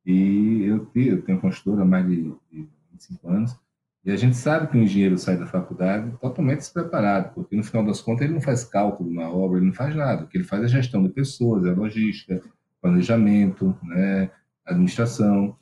e 0.05 0.65
eu, 0.65 0.91
eu 0.95 1.23
tenho 1.23 1.41
consultora 1.41 1.83
há 1.83 1.85
mais 1.85 2.05
de, 2.07 2.23
de 2.51 2.69
25 2.93 3.29
anos, 3.29 3.57
e 4.05 4.11
a 4.11 4.17
gente 4.17 4.37
sabe 4.37 4.69
que 4.69 4.79
o 4.79 4.83
engenheiro 4.83 5.19
sai 5.19 5.37
da 5.37 5.47
faculdade 5.47 6.11
totalmente 6.21 6.59
despreparado, 6.59 7.33
porque 7.35 7.55
no 7.55 7.63
final 7.63 7.85
das 7.85 8.01
contas 8.01 8.23
ele 8.23 8.35
não 8.35 8.41
faz 8.41 8.65
cálculo 8.65 9.13
na 9.13 9.29
obra, 9.29 9.59
ele 9.59 9.67
não 9.67 9.75
faz 9.75 9.95
nada. 9.95 10.25
O 10.25 10.27
que 10.27 10.39
ele 10.39 10.45
faz 10.45 10.65
é 10.65 10.69
gestão 10.69 11.03
de 11.03 11.11
pessoas, 11.11 11.65
é 11.67 11.71
logística, 11.71 12.41
planejamento, 12.81 13.77
né, 13.83 14.31
administração. 14.65 15.57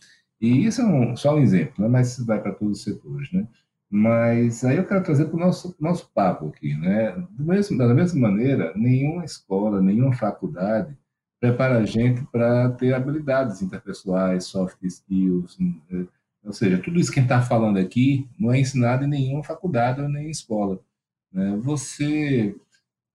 E 0.44 0.66
isso 0.66 0.82
é 0.82 0.84
um, 0.84 1.16
só 1.16 1.34
um 1.34 1.40
exemplo, 1.40 1.74
né, 1.78 1.88
mas 1.88 2.18
vai 2.18 2.40
para 2.40 2.52
todos 2.52 2.78
os 2.78 2.84
setores. 2.84 3.32
Né? 3.32 3.46
Mas 3.90 4.64
aí 4.64 4.76
eu 4.76 4.86
quero 4.86 5.02
trazer 5.02 5.26
para 5.26 5.36
o 5.36 5.40
nosso, 5.40 5.74
nosso 5.80 6.10
papo 6.12 6.48
aqui. 6.48 6.74
Né? 6.74 7.16
Mesmo, 7.38 7.78
da 7.78 7.94
mesma 7.94 8.28
maneira, 8.28 8.72
nenhuma 8.76 9.24
escola, 9.24 9.80
nenhuma 9.80 10.12
faculdade 10.12 10.96
prepara 11.40 11.78
a 11.78 11.84
gente 11.84 12.22
para 12.32 12.70
ter 12.70 12.94
habilidades 12.94 13.60
interpessoais, 13.60 14.44
soft 14.44 14.82
skills, 14.82 15.58
né? 15.58 16.06
Ou 16.42 16.52
seja, 16.52 16.78
tudo 16.78 16.98
isso 16.98 17.10
que 17.10 17.18
a 17.18 17.22
gente 17.22 17.32
está 17.32 17.42
falando 17.42 17.78
aqui 17.78 18.28
não 18.38 18.52
é 18.52 18.60
ensinado 18.60 19.04
em 19.04 19.08
nenhuma 19.08 19.42
faculdade 19.42 20.00
ou 20.00 20.08
nem 20.08 20.30
escola. 20.30 20.78
Né? 21.32 21.58
Você 21.62 22.54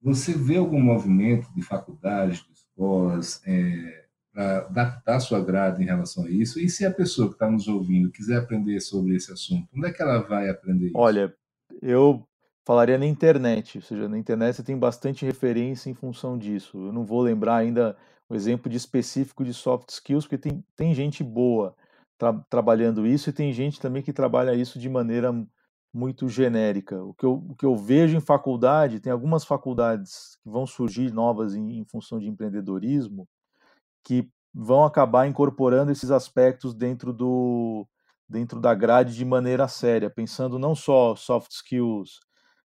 você 0.02 0.34
vê 0.34 0.58
algum 0.58 0.80
movimento 0.80 1.52
de 1.54 1.62
faculdades, 1.62 2.40
de 2.40 2.54
escolas, 2.54 3.42
é, 3.46 4.06
para 4.34 4.60
adaptar 4.60 5.20
sua 5.20 5.44
grade 5.44 5.82
em 5.82 5.86
relação 5.86 6.26
a 6.26 6.30
isso? 6.30 6.60
E 6.60 6.70
se 6.70 6.86
a 6.86 6.92
pessoa 6.92 7.28
que 7.28 7.34
está 7.34 7.50
nos 7.50 7.68
ouvindo 7.68 8.12
quiser 8.12 8.38
aprender 8.38 8.80
sobre 8.80 9.16
esse 9.16 9.32
assunto, 9.32 9.68
onde 9.76 9.88
é 9.88 9.92
que 9.92 10.02
ela 10.02 10.20
vai 10.20 10.50
aprender 10.50 10.88
isso? 10.88 10.98
Olha, 10.98 11.34
eu 11.82 12.26
falaria 12.66 12.98
na 12.98 13.06
internet, 13.06 13.78
ou 13.78 13.82
seja, 13.82 14.08
na 14.08 14.18
internet 14.18 14.56
você 14.56 14.64
tem 14.64 14.78
bastante 14.78 15.26
referência 15.26 15.90
em 15.90 15.94
função 15.94 16.38
disso. 16.38 16.78
Eu 16.78 16.94
não 16.94 17.04
vou 17.04 17.22
lembrar 17.22 17.58
ainda 17.58 17.98
um 18.30 18.36
exemplo 18.36 18.70
de 18.70 18.78
específico 18.78 19.44
de 19.44 19.54
soft 19.54 19.90
skills, 19.90 20.26
porque 20.26 20.38
tem, 20.38 20.64
tem 20.76 20.94
gente 20.94 21.24
boa 21.24 21.76
tra 22.18 22.34
trabalhando 22.50 23.08
isso 23.08 23.30
e 23.30 23.34
tem 23.34 23.52
gente 23.52 23.80
também 23.80 24.04
que 24.04 24.14
trabalha 24.14 24.54
isso 24.54 24.78
de 24.78 24.90
maneira 24.90 25.34
muito 25.92 26.30
genérica. 26.30 27.02
O 27.04 27.14
que, 27.14 27.26
eu, 27.26 27.34
o 27.50 27.56
que 27.56 27.66
eu 27.66 27.76
vejo 27.76 28.16
em 28.16 28.22
faculdade, 28.22 29.00
tem 29.00 29.12
algumas 29.12 29.44
faculdades 29.44 30.38
que 30.44 30.50
vão 30.50 30.68
surgir 30.68 31.12
novas 31.12 31.56
em, 31.56 31.80
em 31.80 31.86
função 31.86 32.20
de 32.20 32.28
empreendedorismo, 32.28 33.28
que 34.04 34.30
vão 34.54 34.84
acabar 34.84 35.28
incorporando 35.28 35.92
esses 35.92 36.12
aspectos 36.12 36.74
dentro 36.74 37.14
do 37.14 37.88
dentro 38.28 38.60
da 38.60 38.76
grade 38.76 39.16
de 39.16 39.26
maneira 39.26 39.68
séria, 39.68 40.08
pensando 40.08 40.60
não 40.60 40.76
só 40.76 41.16
soft 41.16 41.52
skills, 41.52 42.20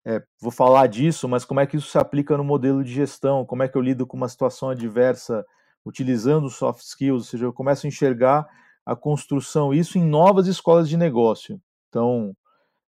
é, 0.04 0.22
vou 0.40 0.50
falar 0.50 0.86
disso, 0.86 1.28
mas 1.28 1.44
como 1.44 1.60
é 1.60 1.66
que 1.66 1.76
isso 1.76 1.90
se 1.90 1.98
aplica 1.98 2.34
no 2.36 2.42
modelo 2.44 2.82
de 2.82 2.90
gestão, 2.90 3.44
como 3.44 3.62
é 3.62 3.68
que 3.68 3.76
eu 3.76 3.82
lido 3.82 4.06
com 4.06 4.16
uma 4.16 4.28
situação 4.28 4.70
adversa 4.70 5.44
utilizando 5.84 6.48
soft 6.48 6.82
skills, 6.82 7.24
ou 7.24 7.30
seja, 7.30 7.44
eu 7.44 7.52
começo 7.52 7.86
a 7.86 7.88
enxergar 7.88 8.48
a 8.84 8.96
construção, 8.96 9.74
isso 9.74 9.98
em 9.98 10.04
novas 10.04 10.46
escolas 10.46 10.88
de 10.88 10.96
negócio. 10.96 11.60
Então, 11.88 12.34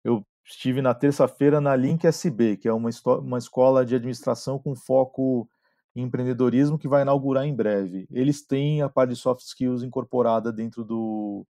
eu 0.03 0.24
estive 0.45 0.80
na 0.82 0.95
terça-feira 0.95 1.61
na 1.61 1.76
Link 1.76 2.07
SB, 2.07 2.57
que 2.57 2.68
é 2.68 2.72
uma, 2.72 2.90
uma 3.20 3.38
escola 3.38 3.84
de 3.84 3.95
administração 3.95 4.59
com 4.59 4.74
foco 4.74 5.49
empreendedorismo 5.95 6.78
que 6.78 6.88
vai 6.88 7.03
inaugurar 7.03 7.45
em 7.45 7.55
breve. 7.55 8.07
Eles 8.11 8.45
têm 8.47 8.82
a 8.82 8.88
parte 8.88 9.11
de 9.11 9.16
soft 9.16 9.43
skills 9.43 9.82
incorporada 9.82 10.53
dentro 10.53 10.84
do, 10.84 11.47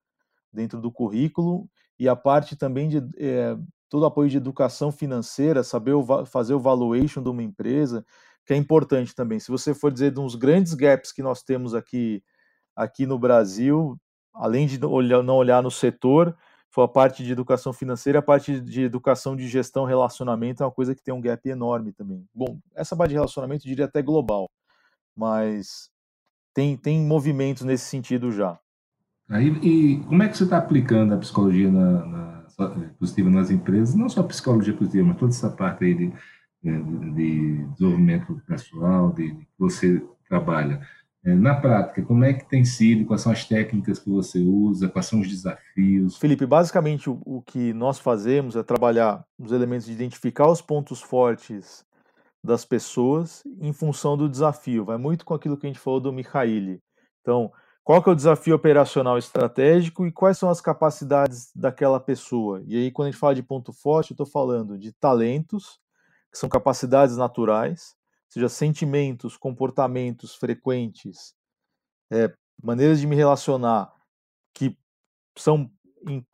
dentro 0.52 0.80
do 0.80 0.90
currículo 0.90 1.68
e 1.98 2.08
a 2.08 2.16
parte 2.16 2.56
também 2.56 2.88
de 2.88 2.98
é, 3.18 3.56
todo 3.88 4.06
apoio 4.06 4.30
de 4.30 4.36
educação 4.36 4.90
financeira, 4.90 5.62
saber 5.62 5.92
o, 5.92 6.24
fazer 6.24 6.54
o 6.54 6.60
valuation 6.60 7.22
de 7.22 7.28
uma 7.28 7.42
empresa, 7.42 8.04
que 8.46 8.54
é 8.54 8.56
importante 8.56 9.14
também. 9.14 9.38
Se 9.38 9.50
você 9.50 9.74
for 9.74 9.92
dizer 9.92 10.12
de 10.12 10.20
uns 10.20 10.34
grandes 10.34 10.72
gaps 10.74 11.12
que 11.12 11.22
nós 11.22 11.42
temos 11.42 11.74
aqui, 11.74 12.22
aqui 12.74 13.04
no 13.04 13.18
Brasil, 13.18 14.00
além 14.32 14.66
de 14.66 14.82
olhar, 14.84 15.22
não 15.22 15.36
olhar 15.36 15.62
no 15.62 15.70
setor, 15.70 16.36
foi 16.70 16.84
a 16.84 16.88
parte 16.88 17.24
de 17.24 17.32
educação 17.32 17.72
financeira, 17.72 18.20
a 18.20 18.22
parte 18.22 18.60
de 18.60 18.82
educação 18.82 19.34
de 19.34 19.48
gestão, 19.48 19.84
relacionamento 19.84 20.62
é 20.62 20.66
uma 20.66 20.72
coisa 20.72 20.94
que 20.94 21.02
tem 21.02 21.12
um 21.12 21.20
gap 21.20 21.46
enorme 21.48 21.92
também. 21.92 22.24
Bom, 22.32 22.58
essa 22.74 22.96
parte 22.96 23.10
de 23.10 23.16
relacionamento 23.16 23.66
eu 23.66 23.70
diria 23.70 23.86
até 23.86 24.00
global, 24.00 24.48
mas 25.16 25.90
tem, 26.54 26.76
tem 26.76 27.00
movimentos 27.00 27.64
nesse 27.64 27.86
sentido 27.86 28.30
já. 28.30 28.58
Aí, 29.28 29.48
e 29.62 30.00
como 30.04 30.22
é 30.22 30.28
que 30.28 30.36
você 30.36 30.44
está 30.44 30.58
aplicando 30.58 31.14
a 31.14 31.18
psicologia 31.18 31.70
na, 31.70 32.06
na, 32.06 32.44
positiva 32.98 33.30
nas 33.30 33.50
empresas? 33.50 33.94
Não 33.94 34.08
só 34.08 34.20
a 34.20 34.28
psicologia 34.28 34.74
positiva, 34.74 35.08
mas 35.08 35.18
toda 35.18 35.32
essa 35.32 35.50
parte 35.50 35.84
aí 35.84 35.94
de, 35.94 36.12
de 36.62 37.64
desenvolvimento 37.72 38.40
pessoal, 38.46 39.12
de, 39.12 39.30
de 39.32 39.44
que 39.44 39.58
você 39.58 40.04
trabalha. 40.28 40.86
É, 41.22 41.34
na 41.34 41.54
prática, 41.54 42.02
como 42.02 42.24
é 42.24 42.32
que 42.32 42.48
tem 42.48 42.64
sido? 42.64 43.04
Quais 43.04 43.20
são 43.20 43.30
as 43.30 43.44
técnicas 43.44 43.98
que 43.98 44.08
você 44.08 44.38
usa? 44.38 44.88
Quais 44.88 45.06
são 45.06 45.20
os 45.20 45.28
desafios? 45.28 46.16
Felipe, 46.16 46.46
basicamente 46.46 47.10
o, 47.10 47.20
o 47.26 47.42
que 47.42 47.74
nós 47.74 47.98
fazemos 47.98 48.56
é 48.56 48.62
trabalhar 48.62 49.24
os 49.38 49.52
elementos 49.52 49.86
de 49.86 49.92
identificar 49.92 50.48
os 50.48 50.62
pontos 50.62 51.02
fortes 51.02 51.84
das 52.42 52.64
pessoas 52.64 53.42
em 53.60 53.72
função 53.72 54.16
do 54.16 54.30
desafio. 54.30 54.86
Vai 54.86 54.96
muito 54.96 55.24
com 55.24 55.34
aquilo 55.34 55.58
que 55.58 55.66
a 55.66 55.70
gente 55.70 55.78
falou 55.78 56.00
do 56.00 56.12
Mihaili. 56.12 56.80
Então, 57.20 57.52
qual 57.84 58.02
que 58.02 58.08
é 58.08 58.12
o 58.12 58.16
desafio 58.16 58.54
operacional 58.54 59.18
estratégico 59.18 60.06
e 60.06 60.12
quais 60.12 60.38
são 60.38 60.48
as 60.48 60.60
capacidades 60.60 61.50
daquela 61.54 62.00
pessoa. 62.00 62.62
E 62.66 62.76
aí, 62.76 62.90
quando 62.90 63.08
a 63.08 63.10
gente 63.10 63.20
fala 63.20 63.34
de 63.34 63.42
ponto 63.42 63.72
forte, 63.72 64.12
eu 64.12 64.14
estou 64.14 64.26
falando 64.26 64.78
de 64.78 64.92
talentos, 64.92 65.78
que 66.32 66.38
são 66.38 66.48
capacidades 66.48 67.16
naturais, 67.16 67.94
seja, 68.30 68.48
sentimentos, 68.48 69.36
comportamentos 69.36 70.34
frequentes, 70.34 71.34
é, 72.10 72.32
maneiras 72.62 73.00
de 73.00 73.06
me 73.06 73.16
relacionar 73.16 73.92
que 74.54 74.76
são, 75.36 75.70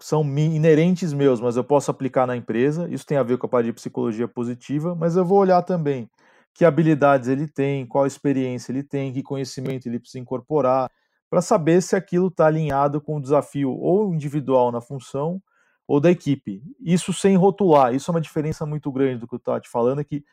são 0.00 0.22
inerentes 0.38 1.12
meus, 1.12 1.40
mas 1.40 1.56
eu 1.56 1.64
posso 1.64 1.90
aplicar 1.90 2.26
na 2.26 2.36
empresa. 2.36 2.88
Isso 2.88 3.06
tem 3.06 3.18
a 3.18 3.22
ver 3.22 3.38
com 3.38 3.46
a 3.46 3.48
parte 3.50 3.66
de 3.66 3.72
psicologia 3.72 4.28
positiva, 4.28 4.94
mas 4.94 5.16
eu 5.16 5.24
vou 5.24 5.38
olhar 5.38 5.62
também 5.62 6.08
que 6.54 6.64
habilidades 6.64 7.28
ele 7.28 7.46
tem, 7.46 7.86
qual 7.86 8.06
experiência 8.06 8.72
ele 8.72 8.82
tem, 8.82 9.12
que 9.12 9.22
conhecimento 9.22 9.86
ele 9.86 9.98
precisa 9.98 10.18
incorporar 10.18 10.90
para 11.28 11.42
saber 11.42 11.82
se 11.82 11.94
aquilo 11.94 12.28
está 12.28 12.46
alinhado 12.46 13.00
com 13.00 13.16
o 13.16 13.20
desafio 13.20 13.72
ou 13.72 14.14
individual 14.14 14.72
na 14.72 14.80
função 14.80 15.42
ou 15.86 16.00
da 16.00 16.10
equipe. 16.10 16.62
Isso 16.80 17.12
sem 17.12 17.36
rotular, 17.36 17.94
isso 17.94 18.10
é 18.10 18.14
uma 18.14 18.20
diferença 18.20 18.64
muito 18.64 18.90
grande 18.90 19.20
do 19.20 19.28
que 19.28 19.34
eu 19.34 19.38
estava 19.38 19.60
te 19.60 19.68
falando, 19.68 20.00
é 20.00 20.04
que 20.04 20.24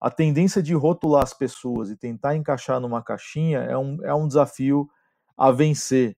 a 0.00 0.10
tendência 0.10 0.62
de 0.62 0.74
rotular 0.74 1.22
as 1.22 1.34
pessoas 1.34 1.90
e 1.90 1.96
tentar 1.96 2.36
encaixar 2.36 2.80
numa 2.80 3.02
caixinha 3.02 3.58
é 3.60 3.76
um, 3.76 3.98
é 4.04 4.14
um 4.14 4.28
desafio 4.28 4.88
a 5.36 5.50
vencer. 5.50 6.16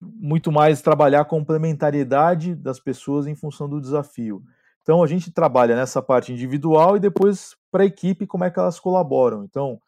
Muito 0.00 0.50
mais 0.50 0.82
trabalhar 0.82 1.20
a 1.20 1.24
complementariedade 1.24 2.54
das 2.54 2.80
pessoas 2.80 3.26
em 3.26 3.36
função 3.36 3.68
do 3.68 3.80
desafio. 3.80 4.42
Então 4.82 5.02
a 5.02 5.06
gente 5.06 5.30
trabalha 5.30 5.76
nessa 5.76 6.02
parte 6.02 6.32
individual 6.32 6.96
e 6.96 7.00
depois 7.00 7.56
para 7.70 7.84
a 7.84 7.86
equipe 7.86 8.26
como 8.26 8.42
é 8.42 8.50
que 8.50 8.58
elas 8.58 8.80
colaboram. 8.80 9.44
Então 9.44 9.80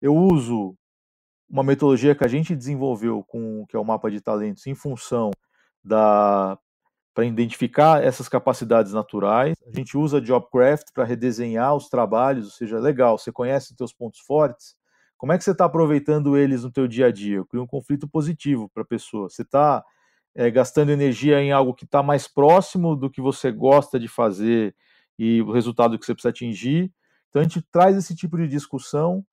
eu 0.00 0.14
uso 0.14 0.74
uma 1.48 1.62
metodologia 1.62 2.14
que 2.14 2.24
a 2.24 2.28
gente 2.28 2.56
desenvolveu 2.56 3.22
com 3.24 3.66
que 3.66 3.76
é 3.76 3.78
o 3.78 3.84
mapa 3.84 4.10
de 4.10 4.20
talentos 4.20 4.66
em 4.66 4.74
função 4.74 5.30
da 5.84 6.58
para 7.14 7.24
identificar 7.24 8.02
essas 8.02 8.28
capacidades 8.28 8.92
naturais. 8.92 9.56
A 9.66 9.76
gente 9.76 9.96
usa 9.96 10.20
Jobcraft 10.20 10.92
para 10.94 11.04
redesenhar 11.04 11.74
os 11.74 11.88
trabalhos, 11.88 12.46
ou 12.46 12.52
seja, 12.52 12.78
legal, 12.78 13.18
você 13.18 13.32
conhece 13.32 13.72
os 13.72 13.76
seus 13.76 13.92
pontos 13.92 14.20
fortes, 14.20 14.76
como 15.18 15.32
é 15.32 15.38
que 15.38 15.42
você 15.42 15.50
está 15.50 15.64
aproveitando 15.64 16.36
eles 16.36 16.62
no 16.62 16.70
teu 16.70 16.86
dia 16.86 17.06
a 17.06 17.12
dia? 17.12 17.44
Cria 17.46 17.60
um 17.62 17.66
conflito 17.66 18.08
positivo 18.08 18.70
para 18.72 18.84
a 18.84 18.86
pessoa. 18.86 19.28
Você 19.28 19.42
está 19.42 19.84
é, 20.32 20.48
gastando 20.48 20.90
energia 20.90 21.42
em 21.42 21.50
algo 21.50 21.74
que 21.74 21.84
está 21.84 22.04
mais 22.04 22.28
próximo 22.28 22.94
do 22.94 23.10
que 23.10 23.20
você 23.20 23.50
gosta 23.50 23.98
de 23.98 24.06
fazer 24.06 24.76
e 25.18 25.42
o 25.42 25.50
resultado 25.50 25.98
que 25.98 26.06
você 26.06 26.14
precisa 26.14 26.30
atingir. 26.30 26.92
Então 27.28 27.40
a 27.40 27.42
gente 27.42 27.60
traz 27.72 27.96
esse 27.96 28.14
tipo 28.14 28.36
de 28.36 28.46
discussão 28.46 29.26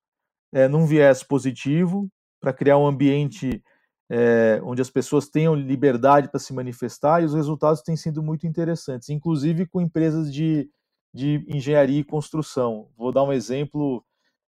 é, 0.51 0.67
num 0.67 0.87
viés 0.87 1.21
positivo, 1.21 2.09
para 2.39 2.51
criar 2.51 2.77
um 2.77 2.87
ambiente 2.87 3.63
é, 4.09 4.59
onde 4.63 4.81
as 4.81 4.89
pessoas 4.89 5.27
tenham 5.27 5.55
liberdade 5.55 6.29
para 6.29 6.39
se 6.39 6.53
manifestar, 6.53 7.21
e 7.21 7.25
os 7.25 7.33
resultados 7.33 7.81
têm 7.81 7.95
sido 7.95 8.21
muito 8.21 8.45
interessantes, 8.45 9.09
inclusive 9.09 9.65
com 9.65 9.81
empresas 9.81 10.31
de, 10.33 10.69
de 11.13 11.43
engenharia 11.47 11.99
e 11.99 12.03
construção. 12.03 12.89
Vou 12.97 13.11
dar 13.11 13.23
um 13.23 13.33
exemplo 13.33 14.03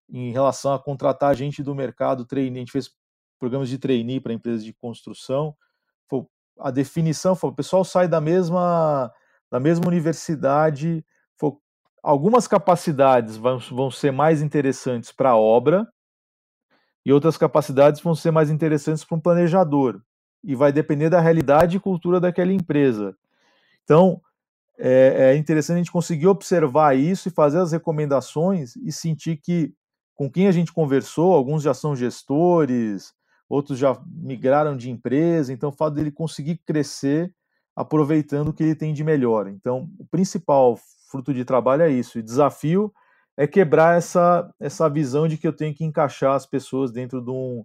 em 0.09 0.31
relação 0.31 0.73
a 0.73 0.79
contratar 0.79 1.35
gente 1.35 1.63
do 1.63 1.75
mercado 1.75 2.25
trainee. 2.25 2.57
A 2.57 2.59
gente 2.59 2.71
fez 2.71 2.89
programas 3.39 3.69
de 3.69 3.77
trainee 3.77 4.19
para 4.19 4.33
empresas 4.33 4.63
de 4.63 4.73
construção. 4.73 5.55
A 6.59 6.71
definição 6.71 7.35
foi: 7.35 7.51
o 7.51 7.55
pessoal 7.55 7.83
sai 7.83 8.07
da 8.07 8.19
mesma, 8.19 9.11
da 9.51 9.59
mesma 9.59 9.87
universidade, 9.87 11.05
algumas 12.07 12.47
capacidades 12.47 13.35
vão, 13.35 13.59
vão 13.59 13.91
ser 13.91 14.11
mais 14.11 14.41
interessantes 14.41 15.11
para 15.11 15.31
a 15.31 15.37
obra, 15.37 15.85
e 17.07 17.13
outras 17.13 17.37
capacidades 17.37 18.01
vão 18.01 18.13
ser 18.13 18.31
mais 18.31 18.49
interessantes 18.49 19.05
para 19.05 19.15
um 19.15 19.21
planejador. 19.21 20.01
E 20.43 20.53
vai 20.55 20.73
depender 20.73 21.09
da 21.09 21.21
realidade 21.21 21.77
e 21.77 21.79
cultura 21.79 22.19
daquela 22.19 22.51
empresa. 22.51 23.15
Então, 23.85 24.19
é, 24.77 25.31
é 25.31 25.37
interessante 25.37 25.75
a 25.75 25.77
gente 25.77 25.91
conseguir 25.91 26.27
observar 26.27 26.97
isso 26.97 27.29
e 27.29 27.31
fazer 27.31 27.59
as 27.59 27.71
recomendações 27.71 28.75
e 28.75 28.91
sentir 28.91 29.37
que, 29.37 29.73
com 30.15 30.29
quem 30.29 30.49
a 30.49 30.51
gente 30.51 30.73
conversou, 30.73 31.33
alguns 31.33 31.63
já 31.63 31.73
são 31.73 31.95
gestores, 31.95 33.13
outros 33.47 33.79
já 33.79 33.97
migraram 34.05 34.75
de 34.75 34.91
empresa, 34.91 35.53
então 35.53 35.69
o 35.69 35.73
fato 35.73 35.93
dele 35.93 36.11
conseguir 36.11 36.57
crescer 36.57 37.33
aproveitando 37.73 38.49
o 38.49 38.53
que 38.53 38.63
ele 38.63 38.75
tem 38.75 38.93
de 38.93 39.05
melhor. 39.05 39.47
Então, 39.47 39.89
o 39.97 40.05
principal 40.05 40.77
fruto 41.09 41.33
de 41.33 41.45
trabalho 41.45 41.83
é 41.83 41.89
isso. 41.89 42.19
E 42.19 42.21
desafio 42.21 42.93
é 43.37 43.45
quebrar 43.45 43.97
essa, 43.97 44.51
essa 44.59 44.89
visão 44.89 45.27
de 45.27 45.37
que 45.37 45.47
eu 45.47 45.53
tenho 45.53 45.73
que 45.73 45.85
encaixar 45.85 46.33
as 46.33 46.45
pessoas 46.45 46.91
dentro 46.91 47.21
de 47.21 47.29
um, 47.29 47.63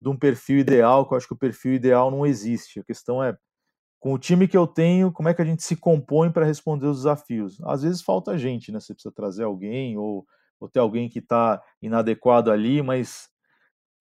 de 0.00 0.08
um 0.10 0.16
perfil 0.16 0.58
ideal, 0.58 1.08
que 1.08 1.14
eu 1.14 1.16
acho 1.16 1.26
que 1.26 1.32
o 1.32 1.38
perfil 1.38 1.72
ideal 1.72 2.10
não 2.10 2.26
existe. 2.26 2.80
A 2.80 2.84
questão 2.84 3.24
é, 3.24 3.34
com 3.98 4.12
o 4.12 4.18
time 4.18 4.46
que 4.46 4.56
eu 4.56 4.66
tenho, 4.66 5.10
como 5.10 5.30
é 5.30 5.34
que 5.34 5.40
a 5.40 5.44
gente 5.44 5.62
se 5.62 5.76
compõe 5.76 6.30
para 6.30 6.44
responder 6.44 6.86
os 6.86 6.98
desafios? 6.98 7.58
Às 7.64 7.82
vezes 7.82 8.02
falta 8.02 8.36
gente, 8.36 8.70
né? 8.70 8.78
Você 8.78 8.92
precisa 8.92 9.14
trazer 9.14 9.44
alguém 9.44 9.96
ou, 9.96 10.26
ou 10.60 10.68
ter 10.68 10.80
alguém 10.80 11.08
que 11.08 11.20
está 11.20 11.62
inadequado 11.80 12.50
ali, 12.50 12.82
mas 12.82 13.30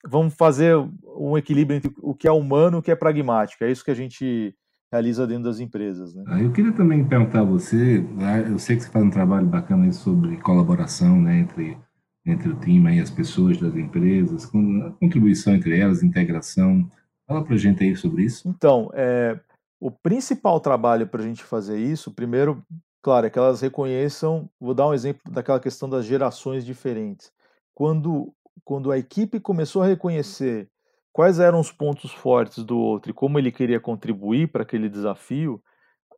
vamos 0.06 0.34
fazer 0.34 0.76
um 1.06 1.38
equilíbrio 1.38 1.78
entre 1.78 1.94
o 2.02 2.14
que 2.14 2.28
é 2.28 2.32
humano 2.34 2.78
e 2.78 2.80
o 2.80 2.84
que 2.84 2.92
é 2.92 2.96
pragmático. 2.96 3.64
É 3.64 3.72
isso 3.72 3.86
que 3.86 3.92
a 3.92 3.96
gente 3.96 4.54
realiza 4.94 5.26
dentro 5.26 5.46
das 5.46 5.60
empresas. 5.60 6.14
Né? 6.14 6.24
Ah, 6.28 6.42
eu 6.42 6.52
queria 6.52 6.72
também 6.72 7.04
perguntar 7.04 7.42
a 7.42 7.44
você, 7.44 8.00
né, 8.00 8.48
eu 8.48 8.60
sei 8.60 8.76
que 8.76 8.84
você 8.84 8.90
faz 8.90 9.04
um 9.04 9.10
trabalho 9.10 9.48
bacana 9.48 9.92
sobre 9.92 10.38
colaboração 10.38 11.20
né, 11.20 11.40
entre 11.40 11.78
entre 12.26 12.48
o 12.48 12.56
time 12.58 12.96
e 12.96 13.02
as 13.02 13.10
pessoas 13.10 13.58
das 13.58 13.76
empresas, 13.76 14.46
contribuição 14.46 15.54
entre 15.54 15.78
elas, 15.78 16.02
integração. 16.02 16.90
Fala 17.28 17.44
para 17.44 17.56
a 17.56 17.58
gente 17.58 17.84
aí 17.84 17.94
sobre 17.98 18.24
isso. 18.24 18.48
Então, 18.48 18.90
é, 18.94 19.38
o 19.78 19.92
principal 19.92 20.58
trabalho 20.62 21.06
para 21.06 21.22
a 21.22 21.26
gente 21.26 21.44
fazer 21.44 21.78
isso, 21.78 22.14
primeiro, 22.14 22.64
claro, 23.02 23.28
é 23.28 23.30
que 23.30 23.38
elas 23.38 23.60
reconheçam, 23.60 24.50
vou 24.58 24.74
dar 24.74 24.88
um 24.88 24.94
exemplo 24.94 25.22
daquela 25.30 25.60
questão 25.60 25.90
das 25.90 26.06
gerações 26.06 26.66
diferentes. 26.66 27.30
Quando, 27.76 28.34
quando 28.64 28.90
a 28.90 28.98
equipe 28.98 29.42
começou 29.42 29.82
a 29.82 29.88
reconhecer 29.88 30.70
quais 31.14 31.40
eram 31.40 31.60
os 31.60 31.72
pontos 31.72 32.12
fortes 32.12 32.64
do 32.64 32.78
outro 32.78 33.12
e 33.12 33.14
como 33.14 33.38
ele 33.38 33.52
queria 33.52 33.80
contribuir 33.80 34.52
para 34.52 34.64
aquele 34.64 34.90
desafio, 34.90 35.64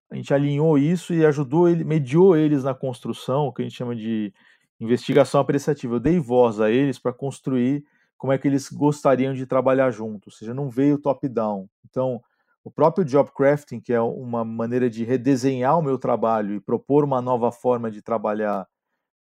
a 0.10 0.16
gente 0.16 0.34
alinhou 0.34 0.78
isso 0.78 1.14
e 1.14 1.26
ajudou 1.26 1.68
ele, 1.68 1.84
mediou 1.84 2.38
eles 2.38 2.64
na 2.64 2.74
construção, 2.74 3.48
o 3.48 3.54
que 3.54 3.62
a 3.62 3.66
gente 3.66 3.76
chama 3.76 3.96
de 3.96 4.34
investigação 4.80 5.42
apreciativa. 5.42 5.96
Eu 5.96 6.00
dei 6.00 6.20
voz 6.20 6.62
a 6.62 6.72
eles 6.72 6.98
para 6.98 7.12
construir 7.12 7.84
como 8.18 8.32
é 8.32 8.38
que 8.38 8.48
eles 8.48 8.70
gostariam 8.70 9.34
de 9.34 9.46
trabalhar 9.46 9.92
juntos, 9.92 10.34
ou 10.34 10.38
seja, 10.40 10.54
não 10.54 10.70
veio 10.70 10.98
top-down. 10.98 11.68
Então, 11.84 12.22
o 12.64 12.72
próprio 12.72 13.04
job 13.04 13.30
crafting, 13.36 13.82
que 13.82 13.92
é 13.92 14.02
uma 14.02 14.46
maneira 14.46 14.90
de 14.90 15.04
redesenhar 15.04 15.78
o 15.78 15.84
meu 15.84 15.98
trabalho 15.98 16.56
e 16.56 16.62
propor 16.62 17.04
uma 17.04 17.22
nova 17.22 17.52
forma 17.52 17.92
de 17.92 18.02
trabalhar 18.02 18.66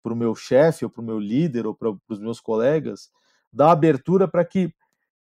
para 0.03 0.13
o 0.13 0.17
meu 0.17 0.35
chefe, 0.35 0.85
ou 0.85 0.91
para 0.91 1.01
o 1.01 1.05
meu 1.05 1.19
líder, 1.19 1.67
ou 1.67 1.75
para 1.75 1.95
os 2.09 2.21
meus 2.21 2.41
colegas, 2.41 3.11
dá 3.53 3.71
abertura 3.71 4.29
para 4.29 4.45
que 4.45 4.73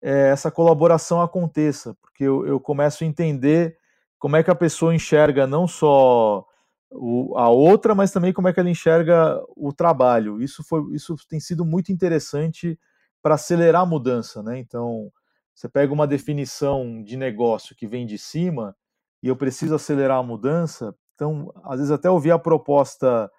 é, 0.03 0.31
essa 0.31 0.51
colaboração 0.51 1.21
aconteça, 1.21 1.95
porque 2.01 2.25
eu, 2.25 2.47
eu 2.47 2.59
começo 2.59 3.05
a 3.05 3.07
entender 3.07 3.77
como 4.19 4.37
é 4.37 4.43
que 4.43 4.51
a 4.51 4.55
pessoa 4.55 4.95
enxerga 4.95 5.47
não 5.47 5.67
só 5.67 6.45
o, 6.91 7.37
a 7.39 7.49
outra, 7.49 7.95
mas 7.95 8.11
também 8.11 8.33
como 8.33 8.49
é 8.49 8.53
que 8.53 8.61
ela 8.61 8.71
enxerga 8.71 9.41
o 9.57 9.73
trabalho. 9.73 10.43
Isso 10.43 10.63
foi, 10.63 10.95
isso 10.95 11.17
tem 11.29 11.41
sido 11.41 11.65
muito 11.65 11.93
interessante 11.93 12.79
para 13.23 13.35
acelerar 13.35 13.83
a 13.83 13.87
mudança, 13.87 14.43
né? 14.43 14.59
Então, 14.59 15.11
você 15.55 15.69
pega 15.69 15.93
uma 15.93 16.07
definição 16.07 17.03
de 17.03 17.17
negócio 17.17 17.77
que 17.77 17.87
vem 17.87 18.07
de 18.07 18.19
cima 18.19 18.75
e 19.23 19.29
eu 19.29 19.37
preciso 19.37 19.75
acelerar 19.75 20.19
a 20.19 20.23
mudança, 20.23 20.95
então, 21.15 21.53
às 21.65 21.77
vezes 21.77 21.91
até 21.91 22.09
ouvir 22.09 22.31
a 22.31 22.39
proposta 22.39 23.31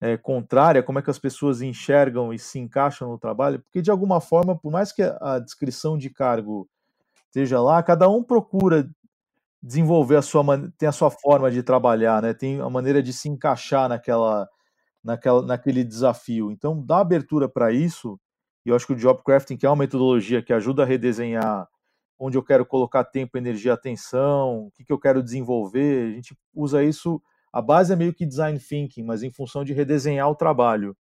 é, 0.00 0.16
contrária, 0.16 0.82
como 0.82 0.98
é 0.98 1.02
que 1.02 1.10
as 1.10 1.18
pessoas 1.18 1.60
enxergam 1.60 2.32
e 2.32 2.38
se 2.38 2.58
encaixam 2.58 3.10
no 3.10 3.18
trabalho, 3.18 3.60
porque 3.60 3.82
de 3.82 3.90
alguma 3.90 4.20
forma, 4.20 4.56
por 4.56 4.70
mais 4.70 4.92
que 4.92 5.02
a 5.02 5.38
descrição 5.38 5.98
de 5.98 6.08
cargo 6.10 6.68
esteja 7.26 7.60
lá, 7.60 7.82
cada 7.82 8.08
um 8.08 8.22
procura 8.22 8.88
desenvolver 9.62 10.16
a 10.16 10.22
sua 10.22 10.44
tem 10.78 10.88
a 10.88 10.92
sua 10.92 11.10
forma 11.10 11.50
de 11.50 11.62
trabalhar, 11.62 12.22
né? 12.22 12.32
Tem 12.32 12.60
a 12.60 12.70
maneira 12.70 13.02
de 13.02 13.12
se 13.12 13.28
encaixar 13.28 13.88
naquela, 13.88 14.48
naquela 15.02 15.42
naquele 15.42 15.84
desafio. 15.84 16.50
Então, 16.52 16.80
dá 16.84 17.00
abertura 17.00 17.48
para 17.48 17.72
isso. 17.72 18.18
E 18.64 18.70
eu 18.70 18.76
acho 18.76 18.86
que 18.86 18.92
o 18.92 18.96
job 18.96 19.20
crafting, 19.24 19.56
que 19.56 19.66
é 19.66 19.68
uma 19.68 19.76
metodologia 19.76 20.42
que 20.42 20.52
ajuda 20.52 20.82
a 20.82 20.86
redesenhar 20.86 21.68
onde 22.18 22.36
eu 22.36 22.42
quero 22.42 22.66
colocar 22.66 23.04
tempo, 23.04 23.38
energia, 23.38 23.72
atenção, 23.72 24.66
o 24.66 24.70
que, 24.72 24.84
que 24.84 24.92
eu 24.92 24.98
quero 24.98 25.22
desenvolver. 25.22 26.08
A 26.08 26.14
gente 26.14 26.36
usa 26.54 26.82
isso. 26.82 27.22
A 27.52 27.62
base 27.62 27.92
é 27.92 27.96
meio 27.96 28.14
que 28.14 28.26
design 28.26 28.58
thinking, 28.58 29.02
mas 29.02 29.22
em 29.22 29.30
função 29.30 29.64
de 29.64 29.72
redesenhar 29.72 30.28
o 30.28 30.34
trabalho. 30.34 30.96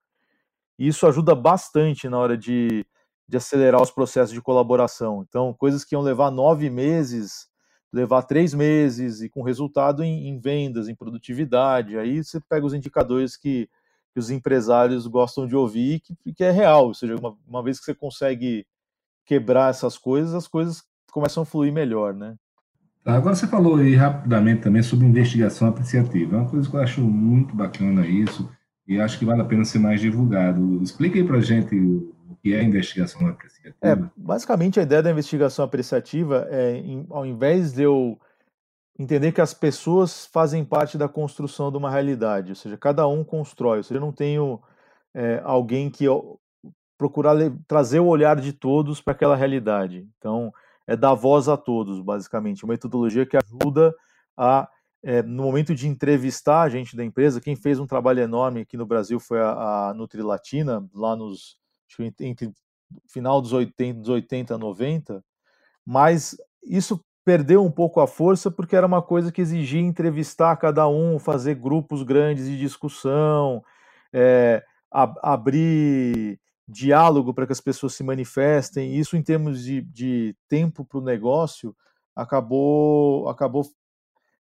E 0.78 0.88
isso 0.88 1.08
ajuda 1.08 1.34
bastante 1.34 2.10
na 2.10 2.18
hora 2.18 2.38
de, 2.38 2.86
de 3.28 3.38
acelerar 3.38 3.82
os 3.82 3.92
processos 3.92 4.34
de 4.34 4.42
colaboração. 4.42 5.26
Então, 5.28 5.54
coisas 5.54 5.84
que 5.84 5.96
iam 5.96 6.02
levar 6.02 6.32
nove 6.32 6.70
meses 6.70 7.48
levar 7.96 8.24
três 8.24 8.54
meses 8.54 9.22
e 9.22 9.30
com 9.30 9.42
resultado 9.42 10.04
em, 10.04 10.28
em 10.28 10.38
vendas, 10.38 10.90
em 10.90 10.96
produtividade. 10.96 11.98
Aí 11.98 12.22
você 12.22 12.42
pega 12.42 12.66
os 12.66 12.74
indicadores 12.74 13.38
que, 13.38 13.70
que 14.12 14.20
os 14.20 14.30
empresários 14.30 15.08
gostam 15.08 15.48
de 15.48 15.56
ouvir 15.56 16.02
que, 16.02 16.34
que 16.34 16.44
é 16.44 16.52
real. 16.52 16.88
Ou 16.88 16.94
seja, 16.94 17.16
uma, 17.16 17.38
uma 17.48 17.64
vez 17.64 17.80
que 17.80 17.86
você 17.86 17.96
consegue 17.96 18.68
quebrar 19.26 19.70
essas 19.70 19.98
coisas, 19.98 20.34
as 20.34 20.46
coisas 20.46 20.84
começam 21.10 21.44
a 21.44 21.46
fluir 21.46 21.72
melhor, 21.72 22.14
né? 22.14 22.36
Agora 23.06 23.36
você 23.36 23.46
falou 23.46 23.76
aí 23.76 23.96
rapidamente 23.96 24.64
também 24.64 24.82
sobre 24.82 25.06
investigação 25.06 25.68
apreciativa. 25.68 26.36
É 26.36 26.40
uma 26.40 26.50
coisa 26.50 26.68
que 26.68 26.76
eu 26.76 26.82
acho 26.82 27.02
muito 27.02 27.56
bacana 27.56 28.06
isso 28.08 28.50
e 28.88 29.00
acho 29.00 29.20
que 29.20 29.26
vale 29.26 29.42
a 29.42 29.46
pena 29.46 29.64
ser 29.64 29.78
mais 29.78 30.02
divulgado. 30.02 30.82
Explique 30.82 31.20
aí 31.20 31.24
para 31.24 31.40
gente 31.40 31.76
o 31.76 32.36
que 32.42 32.54
é 32.54 32.64
investigação 32.64 33.28
apreciativa? 33.28 33.76
É, 33.82 33.96
basicamente 34.18 34.80
a 34.80 34.84
ideia 34.84 35.04
da 35.04 35.12
investigação 35.12 35.64
apreciativa 35.64 36.48
é, 36.50 36.78
em, 36.78 37.06
ao 37.10 37.26
invés 37.26 37.74
de 37.74 37.84
eu 37.84 38.20
entender 38.98 39.32
que 39.32 39.42
as 39.42 39.54
pessoas 39.54 40.26
fazem 40.26 40.66
parte 40.66 40.98
da 40.98 41.08
construção 41.08 41.70
de 41.70 41.78
uma 41.78 41.92
realidade, 41.92 42.52
ou 42.52 42.56
seja, 42.56 42.78
cada 42.78 43.08
um 43.08 43.24
constrói, 43.24 43.78
ou 43.78 43.84
seja, 43.84 43.98
eu 43.98 44.02
não 44.02 44.12
tenho 44.12 44.60
é, 45.14 45.42
alguém 45.44 45.90
que 45.90 46.06
eu, 46.06 46.40
procurar 46.98 47.36
trazer 47.68 48.00
o 48.00 48.08
olhar 48.08 48.40
de 48.40 48.54
todos 48.54 49.02
para 49.02 49.14
aquela 49.14 49.36
realidade. 49.36 50.08
Então, 50.18 50.54
é 50.88 50.96
dar 50.96 51.14
voz 51.14 51.48
a 51.48 51.58
todos, 51.58 52.00
basicamente, 52.02 52.64
uma 52.64 52.74
metodologia 52.74 53.26
que 53.26 53.38
ajuda 53.38 53.94
a 54.38 54.68
é, 55.08 55.22
no 55.22 55.44
momento 55.44 55.76
de 55.76 55.88
entrevistar 55.88 56.64
a 56.64 56.70
gente 56.70 56.96
da 56.96 57.06
empresa, 57.06 57.40
quem 57.40 57.56
fez 57.56 57.80
um 57.80 57.86
trabalho 57.86 58.22
enorme 58.22 58.62
aqui 58.62 58.76
no 58.76 58.88
Brasil 58.88 59.20
foi 59.20 59.40
a, 59.40 59.90
a 59.90 59.94
Nutrilatina, 59.94 60.84
lá 60.92 61.16
nos 61.16 61.58
entre 62.20 62.52
final 63.08 63.40
dos 63.40 63.54
80, 63.54 64.00
dos 64.00 64.10
80 64.10 64.58
90, 64.58 65.24
mas 65.86 66.36
isso 66.64 67.00
perdeu 67.24 67.64
um 67.64 67.72
pouco 67.72 68.00
a 68.00 68.08
força 68.08 68.50
porque 68.50 68.76
era 68.76 68.88
uma 68.88 69.02
coisa 69.02 69.32
que 69.32 69.42
exigia 69.42 69.80
entrevistar 69.80 70.56
cada 70.58 70.88
um, 70.88 71.20
fazer 71.20 71.54
grupos 71.54 72.02
grandes 72.02 72.48
de 72.48 72.58
discussão, 72.58 73.64
é, 74.12 74.64
abrir 74.92 76.40
diálogo 76.68 77.34
para 77.34 77.46
que 77.46 77.54
as 77.54 77.62
pessoas 77.62 77.94
se 77.94 78.04
manifestem. 78.04 78.96
Isso, 78.96 79.16
em 79.16 79.22
termos 79.22 79.64
de, 79.64 79.82
de 79.82 80.36
tempo 80.48 80.84
para 80.84 81.00
o 81.00 81.04
negócio, 81.04 81.76
acabou, 82.16 83.30
acabou 83.30 83.64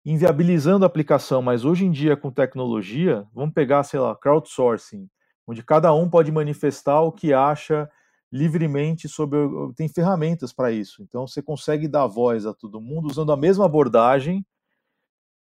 inviabilizando 0.05 0.85
a 0.85 0.89
aplicação. 0.89 1.43
Mas 1.43 1.65
hoje 1.65 1.85
em 1.85 1.91
dia, 1.91 2.17
com 2.17 2.31
tecnologia, 2.31 3.27
vamos 3.33 3.55
pegar, 3.55 3.83
sei 3.85 4.01
lá, 4.01 4.17
crowdsourcing 4.17 5.09
onde 5.47 5.63
cada 5.63 5.93
um 5.93 6.09
pode 6.09 6.33
manifestar 6.33 7.01
o 7.01 7.13
que 7.13 7.33
acha 7.33 7.89
livremente 8.33 9.09
sobre. 9.09 9.39
Tem 9.77 9.89
ferramentas 9.89 10.53
para 10.53 10.73
isso. 10.73 11.03
Então 11.03 11.27
você 11.27 11.43
consegue 11.43 11.87
dar 11.87 12.07
voz 12.07 12.47
a 12.47 12.55
todo 12.55 12.81
mundo 12.81 13.09
usando 13.09 13.33
a 13.33 13.37
mesma 13.37 13.67
abordagem, 13.67 14.45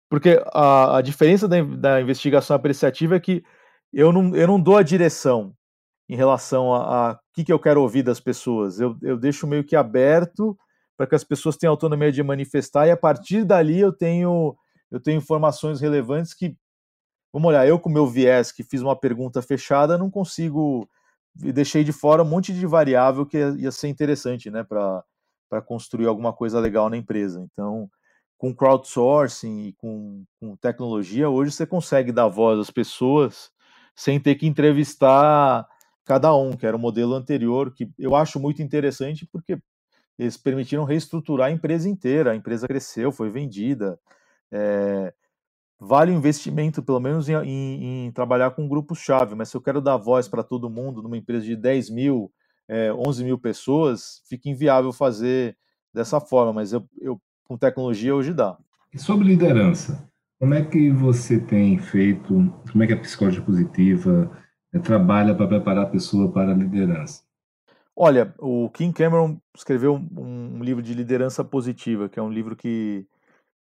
porque 0.09 0.43
a, 0.53 0.99
a 0.99 1.03
diferença 1.03 1.47
da, 1.47 1.63
da, 1.63 2.01
investigação 2.01 2.57
apreciativa 2.57 3.17
é 3.17 3.21
que 3.21 3.45
eu 3.93 4.13
não, 4.13 4.35
eu 4.35 4.47
não 4.47 4.61
dou 4.61 4.77
a 4.77 4.83
direção 4.83 5.55
em 6.13 6.17
relação 6.17 6.75
a, 6.75 7.13
o 7.13 7.19
que, 7.33 7.45
que 7.45 7.53
eu 7.53 7.59
quero 7.59 7.81
ouvir 7.81 8.03
das 8.03 8.19
pessoas. 8.21 8.81
Eu, 8.81 8.97
eu 9.01 9.17
deixo 9.17 9.47
meio 9.47 9.65
que 9.65 9.77
aberto 9.77 10.59
para 10.97 11.07
que 11.07 11.15
as 11.15 11.25
pessoas 11.25 11.57
tenham 11.57 11.73
autonomia 11.73 12.13
de 12.13 12.23
manifestar 12.23 12.87
e 12.87 12.91
a 12.91 12.97
partir 12.97 13.45
dali 13.45 13.79
eu 13.79 13.93
tenho 13.93 14.57
eu 14.91 14.99
tenho 14.99 15.19
informações 15.19 15.81
relevantes 15.81 16.35
que 16.35 16.57
Vamos 17.33 17.49
olhar, 17.49 17.67
eu 17.67 17.79
com 17.79 17.89
meu 17.89 18.07
viés 18.07 18.51
que 18.51 18.65
fiz 18.65 18.83
uma 18.83 18.97
pergunta 18.97 19.41
fechada, 19.41 19.97
não 19.97 20.11
consigo. 20.11 20.89
Deixei 21.33 21.85
de 21.85 21.93
fora 21.93 22.23
um 22.23 22.27
monte 22.27 22.53
de 22.53 22.67
variável 22.67 23.25
que 23.25 23.39
ia 23.39 23.71
ser 23.71 23.87
interessante, 23.87 24.51
né, 24.51 24.65
para 24.65 25.63
construir 25.65 26.07
alguma 26.07 26.33
coisa 26.33 26.59
legal 26.59 26.91
na 26.91 26.97
empresa. 26.97 27.41
Então, 27.53 27.89
com 28.37 28.53
crowdsourcing 28.53 29.69
e 29.69 29.73
com, 29.75 30.25
com 30.41 30.57
tecnologia, 30.57 31.31
hoje 31.31 31.53
você 31.53 31.65
consegue 31.65 32.11
dar 32.11 32.27
voz 32.27 32.59
às 32.59 32.71
pessoas 32.71 33.51
sem 33.95 34.19
ter 34.19 34.35
que 34.35 34.47
entrevistar 34.47 35.69
cada 36.11 36.35
um, 36.35 36.55
que 36.55 36.67
era 36.67 36.77
o 36.77 36.81
modelo 36.81 37.15
anterior, 37.15 37.73
que 37.73 37.89
eu 37.97 38.17
acho 38.17 38.41
muito 38.41 38.61
interessante 38.61 39.25
porque 39.31 39.57
eles 40.19 40.37
permitiram 40.37 40.83
reestruturar 40.83 41.47
a 41.47 41.53
empresa 41.53 41.89
inteira, 41.89 42.33
a 42.33 42.35
empresa 42.35 42.67
cresceu, 42.67 43.13
foi 43.13 43.31
vendida. 43.31 43.97
É, 44.51 45.15
vale 45.79 46.11
o 46.11 46.15
investimento, 46.17 46.83
pelo 46.83 46.99
menos, 46.99 47.29
em, 47.29 47.35
em, 47.35 48.07
em 48.07 48.11
trabalhar 48.11 48.51
com 48.51 48.69
grupos-chave, 48.69 49.37
mas 49.37 49.51
se 49.51 49.57
eu 49.57 49.61
quero 49.61 49.81
dar 49.81 49.99
voz 49.99 50.27
para 50.27 50.43
todo 50.43 50.69
mundo 50.69 51.01
numa 51.01 51.17
empresa 51.17 51.47
de 51.47 51.55
10 51.55 51.91
mil, 51.91 52.33
é, 52.67 52.93
11 52.93 53.23
mil 53.23 53.39
pessoas, 53.39 54.21
fica 54.29 54.49
inviável 54.49 54.93
fazer 54.93 55.57
dessa 55.95 56.21
forma, 56.21 56.53
mas 56.53 56.73
eu, 56.73 56.85
eu 57.01 57.23
com 57.45 57.57
tecnologia 57.57 58.17
hoje 58.17 58.35
dá. 58.35 58.59
E 58.93 58.99
sobre 58.99 59.29
liderança, 59.29 60.11
como 60.41 60.55
é 60.55 60.65
que 60.65 60.91
você 60.91 61.39
tem 61.39 61.79
feito, 61.79 62.53
como 62.73 62.83
é 62.83 62.89
que 62.89 62.95
a 62.95 63.01
psicologia 63.01 63.43
positiva 63.43 64.29
trabalha 64.79 65.35
para 65.35 65.49
preparar 65.49 65.85
a 65.85 65.91
pessoa 65.91 66.31
para 66.31 66.53
a 66.53 66.55
liderança? 66.55 67.23
Olha, 67.97 68.35
o 68.39 68.71
Kim 68.71 68.93
Cameron 68.93 69.39
escreveu 69.55 69.97
um, 69.97 70.59
um 70.59 70.63
livro 70.63 70.83
de 70.83 70.95
liderança 70.95 71.45
positiva, 71.45 72.09
que 72.09 72.19
é 72.19 72.23
um 72.23 72.31
livro 72.31 72.55
que 72.55 73.07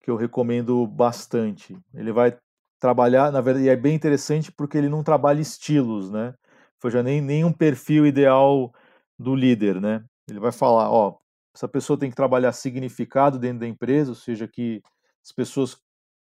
que 0.07 0.11
eu 0.11 0.17
recomendo 0.17 0.87
bastante. 0.87 1.77
Ele 1.93 2.13
vai 2.13 2.39
trabalhar, 2.79 3.33
na 3.33 3.41
verdade, 3.41 3.67
e 3.67 3.69
é 3.69 3.75
bem 3.75 3.93
interessante 3.93 4.53
porque 4.53 4.79
ele 4.79 4.89
não 4.89 5.03
trabalha 5.03 5.41
estilos, 5.41 6.13
né? 6.13 6.33
Foi 6.79 6.93
já 6.93 7.03
nem, 7.03 7.21
nem 7.21 7.45
um 7.45 7.53
perfil 7.53 8.07
ideal 8.07 8.73
do 9.19 9.35
líder, 9.35 9.81
né? 9.81 10.05
Ele 10.31 10.39
vai 10.39 10.53
falar, 10.53 10.93
ó, 10.93 11.19
essa 11.53 11.67
pessoa 11.67 11.99
tem 11.99 12.09
que 12.09 12.15
trabalhar 12.15 12.53
significado 12.53 13.37
dentro 13.37 13.59
da 13.59 13.67
empresa, 13.67 14.13
ou 14.13 14.15
seja, 14.15 14.47
que 14.47 14.81
as 15.25 15.33
pessoas 15.33 15.77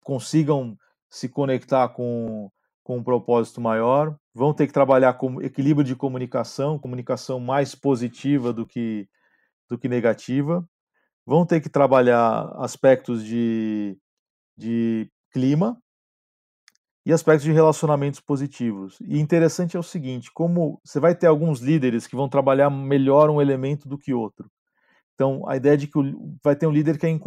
consigam 0.03 0.77
se 1.09 1.27
conectar 1.27 1.89
com, 1.89 2.51
com 2.83 2.97
um 2.97 3.03
propósito 3.03 3.61
maior, 3.61 4.15
vão 4.33 4.53
ter 4.53 4.67
que 4.67 4.73
trabalhar 4.73 5.13
com 5.13 5.41
equilíbrio 5.41 5.85
de 5.85 5.95
comunicação, 5.95 6.77
comunicação 6.77 7.39
mais 7.39 7.73
positiva 7.73 8.51
do 8.51 8.65
que, 8.65 9.07
do 9.69 9.77
que 9.77 9.87
negativa, 9.87 10.67
vão 11.25 11.45
ter 11.45 11.61
que 11.61 11.69
trabalhar 11.69 12.53
aspectos 12.57 13.23
de, 13.23 13.97
de 14.57 15.09
clima 15.31 15.81
e 17.05 17.11
aspectos 17.11 17.43
de 17.43 17.51
relacionamentos 17.51 18.19
positivos. 18.19 18.97
E 19.01 19.19
interessante 19.19 19.75
é 19.75 19.79
o 19.79 19.83
seguinte, 19.83 20.31
como 20.33 20.79
você 20.83 20.99
vai 20.99 21.15
ter 21.15 21.27
alguns 21.27 21.59
líderes 21.59 22.07
que 22.07 22.15
vão 22.15 22.29
trabalhar 22.29 22.69
melhor 22.69 23.29
um 23.29 23.41
elemento 23.41 23.87
do 23.87 23.97
que 23.97 24.13
outro. 24.13 24.49
Então, 25.13 25.47
a 25.47 25.55
ideia 25.55 25.77
de 25.77 25.87
que 25.87 25.99
vai 26.43 26.55
ter 26.55 26.67
um 26.67 26.71
líder 26.71 26.97
que 26.97 27.05
é 27.05 27.19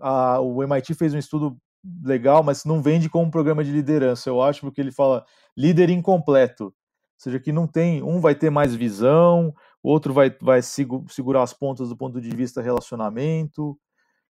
a, 0.00 0.40
o 0.40 0.62
MIT 0.62 0.94
fez 0.94 1.14
um 1.14 1.18
estudo 1.18 1.56
legal, 2.04 2.42
mas 2.42 2.64
não 2.64 2.82
vende 2.82 3.08
como 3.08 3.26
um 3.26 3.30
programa 3.30 3.64
de 3.64 3.72
liderança, 3.72 4.28
eu 4.30 4.40
acho, 4.40 4.60
porque 4.60 4.80
ele 4.80 4.92
fala 4.92 5.24
líder 5.56 5.90
incompleto. 5.90 6.66
Ou 6.66 6.72
seja, 7.18 7.40
que 7.40 7.52
não 7.52 7.66
tem, 7.66 8.02
um 8.02 8.20
vai 8.20 8.34
ter 8.34 8.50
mais 8.50 8.74
visão, 8.74 9.54
outro 9.82 10.12
vai, 10.12 10.34
vai 10.40 10.60
segurar 10.62 11.42
as 11.42 11.52
pontas 11.52 11.88
do 11.88 11.96
ponto 11.96 12.20
de 12.20 12.30
vista 12.30 12.62
relacionamento. 12.62 13.78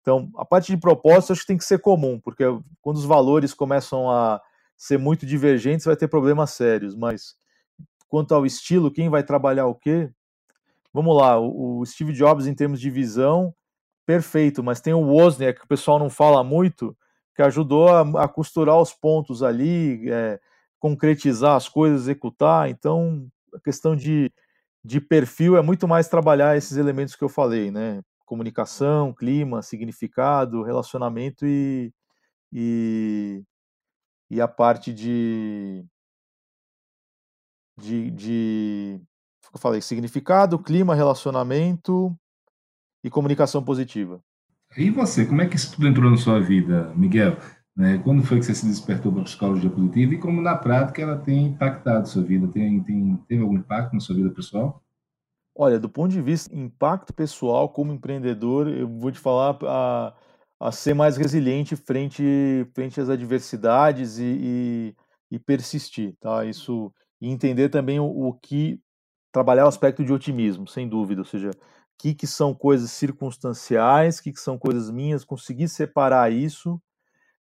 Então, 0.00 0.30
a 0.36 0.44
parte 0.44 0.72
de 0.72 0.80
propósito 0.80 1.32
acho 1.32 1.40
que 1.40 1.48
tem 1.48 1.58
que 1.58 1.64
ser 1.64 1.80
comum, 1.80 2.20
porque 2.20 2.44
quando 2.80 2.96
os 2.96 3.04
valores 3.04 3.52
começam 3.52 4.10
a 4.10 4.40
ser 4.76 4.98
muito 4.98 5.26
divergentes, 5.26 5.86
vai 5.86 5.96
ter 5.96 6.06
problemas 6.06 6.50
sérios. 6.50 6.94
Mas 6.94 7.34
quanto 8.08 8.34
ao 8.34 8.46
estilo, 8.46 8.90
quem 8.90 9.08
vai 9.08 9.24
trabalhar 9.24 9.66
o 9.66 9.74
quê? 9.74 10.10
Vamos 10.92 11.16
lá, 11.16 11.38
o 11.38 11.84
Steve 11.84 12.12
Jobs, 12.12 12.46
em 12.46 12.54
termos 12.54 12.80
de 12.80 12.88
visão, 12.88 13.54
perfeito, 14.06 14.62
mas 14.62 14.80
tem 14.80 14.94
o 14.94 15.00
Wozniak, 15.00 15.58
que 15.58 15.64
o 15.64 15.68
pessoal 15.68 15.98
não 15.98 16.08
fala 16.08 16.42
muito, 16.42 16.96
que 17.36 17.42
ajudou 17.42 17.88
a, 17.88 18.24
a 18.24 18.28
costurar 18.28 18.80
os 18.80 18.94
pontos 18.94 19.42
ali, 19.42 20.10
é, 20.10 20.40
concretizar 20.80 21.54
as 21.54 21.68
coisas, 21.68 22.02
executar. 22.02 22.70
Então, 22.70 23.28
a 23.54 23.60
questão 23.60 23.94
de, 23.94 24.32
de 24.82 25.00
perfil 25.00 25.56
é 25.56 25.62
muito 25.62 25.86
mais 25.86 26.08
trabalhar 26.08 26.56
esses 26.56 26.78
elementos 26.78 27.14
que 27.14 27.22
eu 27.22 27.28
falei, 27.28 27.70
né? 27.70 28.02
Comunicação, 28.24 29.12
clima, 29.12 29.62
significado, 29.62 30.62
relacionamento 30.62 31.46
e, 31.46 31.92
e, 32.52 33.44
e 34.30 34.40
a 34.40 34.48
parte 34.48 34.92
de, 34.92 35.84
de, 37.76 38.10
de 38.10 39.00
eu 39.52 39.60
falei, 39.60 39.82
significado, 39.82 40.58
clima, 40.58 40.94
relacionamento 40.94 42.18
e 43.04 43.10
comunicação 43.10 43.62
positiva. 43.62 44.22
E 44.76 44.90
você, 44.90 45.24
como 45.24 45.40
é 45.40 45.46
que 45.48 45.56
isso 45.56 45.74
tudo 45.74 45.88
entrou 45.88 46.10
na 46.10 46.16
sua 46.16 46.40
vida, 46.40 46.92
Miguel? 46.94 47.36
Né? 47.74 47.98
Quando 48.04 48.22
foi 48.22 48.38
que 48.38 48.44
você 48.44 48.54
se 48.54 48.66
despertou 48.66 49.12
para 49.12 49.22
a 49.22 49.24
psicologia 49.24 49.70
positiva 49.70 50.14
e 50.14 50.18
como 50.18 50.40
na 50.40 50.56
prática 50.56 51.02
ela 51.02 51.18
tem 51.18 51.46
impactado 51.46 52.00
a 52.00 52.04
sua 52.04 52.22
vida? 52.22 52.48
Tem, 52.48 52.82
tem, 52.82 53.16
teve 53.28 53.42
algum 53.42 53.56
impacto 53.56 53.92
na 53.94 54.00
sua 54.00 54.16
vida 54.16 54.30
pessoal? 54.30 54.82
Olha, 55.54 55.78
do 55.78 55.88
ponto 55.88 56.12
de 56.12 56.20
vista 56.20 56.54
impacto 56.54 57.14
pessoal 57.14 57.68
como 57.68 57.92
empreendedor, 57.92 58.68
eu 58.68 58.88
vou 58.88 59.10
te 59.10 59.18
falar 59.18 59.58
a, 59.62 60.14
a 60.60 60.72
ser 60.72 60.94
mais 60.94 61.16
resiliente 61.16 61.74
frente, 61.76 62.22
frente 62.74 63.00
às 63.00 63.08
adversidades 63.08 64.18
e, 64.18 64.24
e, 64.24 64.96
e 65.30 65.38
persistir, 65.38 66.14
tá? 66.20 66.44
Isso 66.44 66.92
e 67.20 67.30
entender 67.30 67.70
também 67.70 67.98
o, 67.98 68.04
o 68.04 68.34
que 68.34 68.78
trabalhar 69.32 69.64
o 69.64 69.68
aspecto 69.68 70.04
de 70.04 70.12
otimismo, 70.12 70.66
sem 70.66 70.88
dúvida, 70.88 71.20
ou 71.20 71.24
seja, 71.24 71.50
que, 71.98 72.14
que 72.14 72.26
são 72.26 72.54
coisas 72.54 72.90
circunstanciais, 72.90 74.20
que, 74.20 74.32
que 74.32 74.40
são 74.40 74.58
coisas 74.58 74.90
minhas, 74.90 75.24
conseguir 75.24 75.68
separar 75.68 76.30
isso 76.30 76.80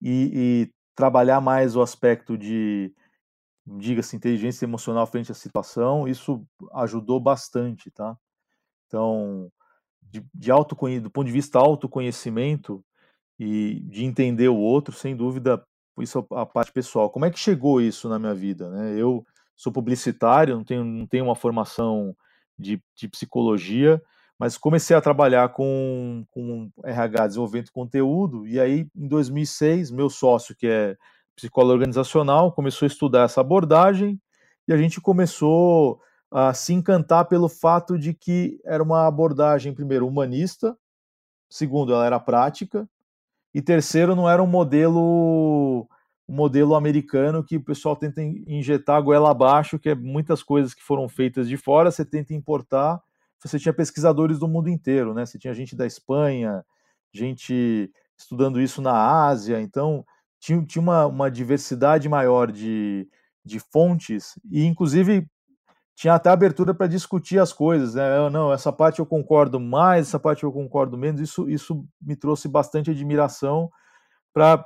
e, 0.01 0.31
e 0.35 0.73
trabalhar 0.95 1.41
mais 1.41 1.77
o 1.77 1.83
aspecto 1.83 2.37
de, 2.37 2.93
diga-se, 3.67 4.17
inteligência 4.17 4.65
emocional 4.65 5.07
frente 5.07 5.31
à 5.31 5.35
situação, 5.35 6.09
isso 6.09 6.47
ajudou 6.73 7.21
bastante, 7.21 7.91
tá? 7.91 8.17
Então, 8.87 9.53
de, 10.03 10.25
de 10.35 10.51
do 11.01 11.11
ponto 11.11 11.27
de 11.27 11.33
vista 11.33 11.59
autoconhecimento 11.59 12.83
e 13.39 13.81
de 13.85 14.05
entender 14.05 14.49
o 14.49 14.57
outro, 14.57 14.95
sem 14.95 15.15
dúvida, 15.15 15.63
isso 15.99 16.19
é 16.19 16.41
a 16.41 16.47
parte 16.47 16.73
pessoal. 16.73 17.11
Como 17.11 17.25
é 17.25 17.31
que 17.31 17.39
chegou 17.39 17.81
isso 17.81 18.09
na 18.09 18.19
minha 18.19 18.35
vida, 18.35 18.71
né? 18.71 18.99
Eu 18.99 19.27
sou 19.55 19.73
publicitário, 19.73 20.57
não 20.57 20.65
tenho, 20.65 20.85
não 20.85 21.07
tenho 21.07 21.25
uma 21.25 21.37
formação 21.37 22.17
de, 22.59 22.83
de 22.97 23.09
psicologia, 23.09 24.03
mas 24.39 24.57
comecei 24.57 24.97
a 24.97 25.01
trabalhar 25.01 25.49
com, 25.49 26.25
com 26.31 26.71
RH, 26.85 27.27
desenvolvimento 27.27 27.67
de 27.67 27.73
conteúdo, 27.73 28.47
e 28.47 28.61
aí 28.61 28.87
em 28.95 29.09
2006, 29.09 29.91
meu 29.91 30.09
sócio, 30.09 30.55
que 30.55 30.67
é 30.67 30.97
psicólogo 31.35 31.73
organizacional, 31.73 32.53
começou 32.53 32.87
a 32.87 32.89
estudar 32.89 33.25
essa 33.25 33.41
abordagem, 33.41 34.21
e 34.67 34.73
a 34.73 34.77
gente 34.77 35.01
começou 35.01 36.01
a 36.31 36.55
se 36.55 36.73
encantar 36.73 37.27
pelo 37.27 37.49
fato 37.49 37.99
de 37.99 38.15
que 38.15 38.61
era 38.65 38.83
uma 38.83 39.07
abordagem, 39.07 39.75
primeiro, 39.75 40.07
humanista, 40.07 40.77
segundo, 41.51 41.93
ela 41.93 42.07
era 42.07 42.21
prática, 42.21 42.89
e 43.53 43.61
terceiro, 43.61 44.15
não 44.15 44.29
era 44.29 44.43
um 44.43 44.47
modelo 44.47 45.89
um 46.29 46.35
modelo 46.35 46.75
americano 46.75 47.43
que 47.43 47.57
o 47.57 47.65
pessoal 47.65 47.97
tenta 47.97 48.21
injetar 48.23 49.03
goela 49.03 49.31
abaixo, 49.31 49.79
que 49.79 49.89
é 49.89 49.95
muitas 49.95 50.43
coisas 50.43 50.75
que 50.75 50.83
foram 50.83 51.09
feitas 51.09 51.49
de 51.49 51.57
fora, 51.57 51.91
você 51.91 52.05
tenta 52.05 52.35
importar 52.35 53.03
você 53.43 53.59
tinha 53.59 53.73
pesquisadores 53.73 54.39
do 54.39 54.49
mundo 54.49 54.69
inteiro, 54.69 55.15
né? 55.15 55.25
Você 55.25 55.39
tinha 55.39 55.55
gente 55.55 55.77
da 55.77 55.87
Espanha, 55.87 56.65
gente 57.13 57.91
estudando 58.17 58.61
isso 58.61 58.83
na 58.83 59.27
Ásia, 59.27 59.61
então 59.61 60.05
tinha, 60.41 60.63
tinha 60.65 60.83
uma, 60.83 61.07
uma 61.07 61.31
diversidade 61.31 62.09
maior 62.09 62.51
de, 62.51 63.09
de 63.45 63.61
fontes 63.61 64.39
e, 64.51 64.65
inclusive, 64.65 65.29
tinha 65.95 66.15
até 66.15 66.31
abertura 66.31 66.75
para 66.75 66.87
discutir 66.87 67.39
as 67.39 67.53
coisas, 67.53 67.95
né? 67.95 68.19
Eu, 68.19 68.31
não, 68.31 68.53
essa 68.53 68.73
parte 68.73 68.99
eu 68.99 69.07
concordo 69.07 69.59
mais, 69.61 70.09
essa 70.09 70.19
parte 70.19 70.45
eu 70.45 70.53
concordo 70.53 70.97
menos. 70.97 71.21
Isso, 71.21 71.49
isso 71.49 71.85
me 72.01 72.17
trouxe 72.17 72.49
bastante 72.49 72.91
admiração 72.91 73.71
para 74.33 74.65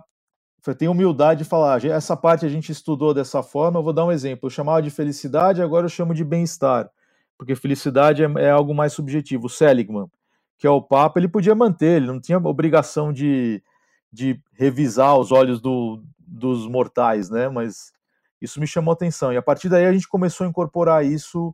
ter 0.79 0.89
humildade 0.89 1.43
de 1.43 1.49
falar, 1.49 1.85
essa 1.85 2.17
parte 2.17 2.47
a 2.47 2.49
gente 2.49 2.71
estudou 2.71 3.13
dessa 3.13 3.43
forma, 3.43 3.79
eu 3.79 3.83
vou 3.83 3.93
dar 3.93 4.05
um 4.05 4.13
exemplo, 4.13 4.47
eu 4.47 4.51
chamava 4.51 4.83
de 4.83 4.91
felicidade, 4.91 5.63
agora 5.63 5.87
eu 5.87 5.91
chamo 5.91 6.15
de 6.15 6.25
bem-estar 6.25 6.91
porque 7.43 7.57
felicidade 7.57 8.23
é, 8.23 8.27
é, 8.37 8.51
algo 8.51 8.73
mais 8.73 8.93
subjetivo. 8.93 9.47
O 9.47 9.51
Seligman, 9.51 10.07
que 10.57 10.67
é 10.67 10.71
o 10.71 10.81
Papa, 10.81 11.19
ele 11.19 11.27
podia 11.27 11.57
manter, 11.57 11.97
ele 11.97 12.07
não 12.07 12.21
tinha 12.21 12.39
obrigação 12.39 13.13
de, 13.13 13.61
de 14.13 14.41
revisar 14.55 15.19
os 15.19 15.33
olhos 15.33 15.61
do, 15.61 16.01
dos 16.21 16.69
mortais, 16.69 17.29
né? 17.29 17.49
Mas 17.49 17.93
isso 18.41 18.61
me 18.61 18.67
chamou 18.67 18.93
atenção. 18.93 19.33
E 19.33 19.37
a 19.37 19.43
partir 19.43 19.69
daí 19.69 19.87
a 19.87 19.93
gente 19.93 20.07
começou 20.07 20.47
a 20.47 20.49
incorporar 20.49 21.05
isso 21.05 21.53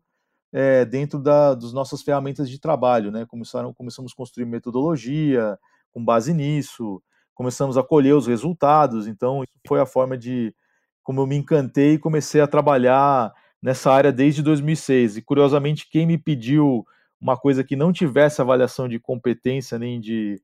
é, 0.53 0.85
dentro 0.85 1.19
da, 1.19 1.55
das 1.55 1.73
nossas 1.73 2.03
ferramentas 2.03 2.51
de 2.51 2.61
trabalho, 2.61 3.11
né? 3.11 3.25
Começaram, 3.27 3.73
começamos 3.73 4.13
a 4.13 4.17
construir 4.17 4.45
metodologia 4.45 5.59
com 5.91 6.05
base 6.05 6.35
nisso, 6.35 7.03
começamos 7.35 7.79
a 7.79 7.83
colher 7.83 8.15
os 8.15 8.27
resultados. 8.27 9.07
Então, 9.07 9.43
foi 9.67 9.81
a 9.81 9.87
forma 9.87 10.19
de 10.19 10.55
como 11.03 11.23
eu 11.23 11.27
me 11.27 11.37
encantei 11.37 11.95
e 11.95 11.99
comecei 11.99 12.43
a 12.43 12.47
trabalhar 12.47 13.33
nessa 13.63 13.93
área 13.93 14.13
desde 14.13 14.43
2006. 14.43 15.17
E 15.17 15.23
curiosamente, 15.23 15.89
quem 15.91 16.07
me 16.07 16.19
pediu 16.19 16.87
uma 17.21 17.37
coisa 17.37 17.65
que 17.65 17.77
não 17.77 17.93
tivesse 17.93 18.41
avaliação 18.41 18.89
de 18.89 18.99
competência 18.99 19.79
nem 19.79 20.01
de, 20.01 20.41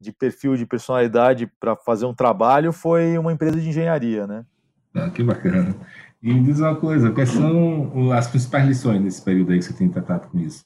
de 0.00 0.12
perfil 0.12 0.56
de 0.56 0.66
personalidade 0.66 1.50
para 1.58 1.74
fazer 1.76 2.06
um 2.06 2.14
trabalho 2.14 2.72
foi 2.72 3.16
uma 3.18 3.32
empresa 3.32 3.60
de 3.60 3.68
engenharia, 3.68 4.26
né? 4.26 4.44
Ah, 4.94 5.10
que 5.10 5.22
bacana. 5.22 5.74
E 6.22 6.32
me 6.32 6.42
diz 6.42 6.58
uma 6.58 6.74
coisa, 6.74 7.12
quais 7.12 7.30
são 7.30 8.12
as 8.12 8.26
principais 8.28 8.66
lições 8.66 9.00
nesse 9.00 9.22
período 9.22 9.52
aí 9.52 9.58
que 9.58 9.64
você 9.64 9.72
tem 9.72 9.88
tratado 9.88 10.28
com 10.28 10.38
isso? 10.38 10.64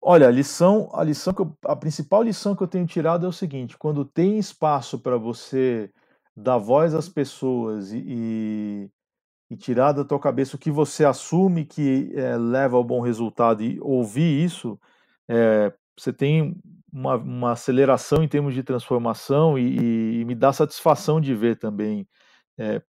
Olha, 0.00 0.28
a 0.28 0.30
lição, 0.30 0.90
a 0.92 1.02
lição 1.02 1.32
que 1.32 1.40
eu, 1.40 1.56
a 1.64 1.74
principal 1.74 2.22
lição 2.22 2.54
que 2.54 2.62
eu 2.62 2.68
tenho 2.68 2.86
tirado 2.86 3.24
é 3.24 3.28
o 3.28 3.32
seguinte: 3.32 3.76
quando 3.78 4.04
tem 4.04 4.38
espaço 4.38 4.98
para 4.98 5.16
você 5.16 5.90
dar 6.36 6.58
voz 6.58 6.94
às 6.94 7.08
pessoas 7.08 7.92
e, 7.92 8.04
e, 8.06 8.90
e 9.50 9.56
tirar 9.56 9.92
da 9.92 10.04
tua 10.04 10.18
cabeça 10.18 10.56
o 10.56 10.58
que 10.58 10.70
você 10.70 11.04
assume 11.04 11.64
que 11.64 12.12
é, 12.14 12.36
leva 12.36 12.76
ao 12.76 12.84
bom 12.84 13.00
resultado 13.00 13.62
e 13.62 13.78
ouvir 13.80 14.44
isso, 14.44 14.78
é, 15.28 15.72
você 15.96 16.12
tem 16.12 16.56
uma, 16.92 17.16
uma, 17.16 17.52
aceleração 17.52 18.22
em 18.22 18.28
termos 18.28 18.54
de 18.54 18.62
transformação 18.62 19.58
e, 19.58 20.20
e 20.20 20.24
me 20.24 20.34
dá 20.34 20.52
satisfação 20.52 21.20
de 21.20 21.34
ver 21.34 21.56
também 21.56 22.06
é, 22.58 22.82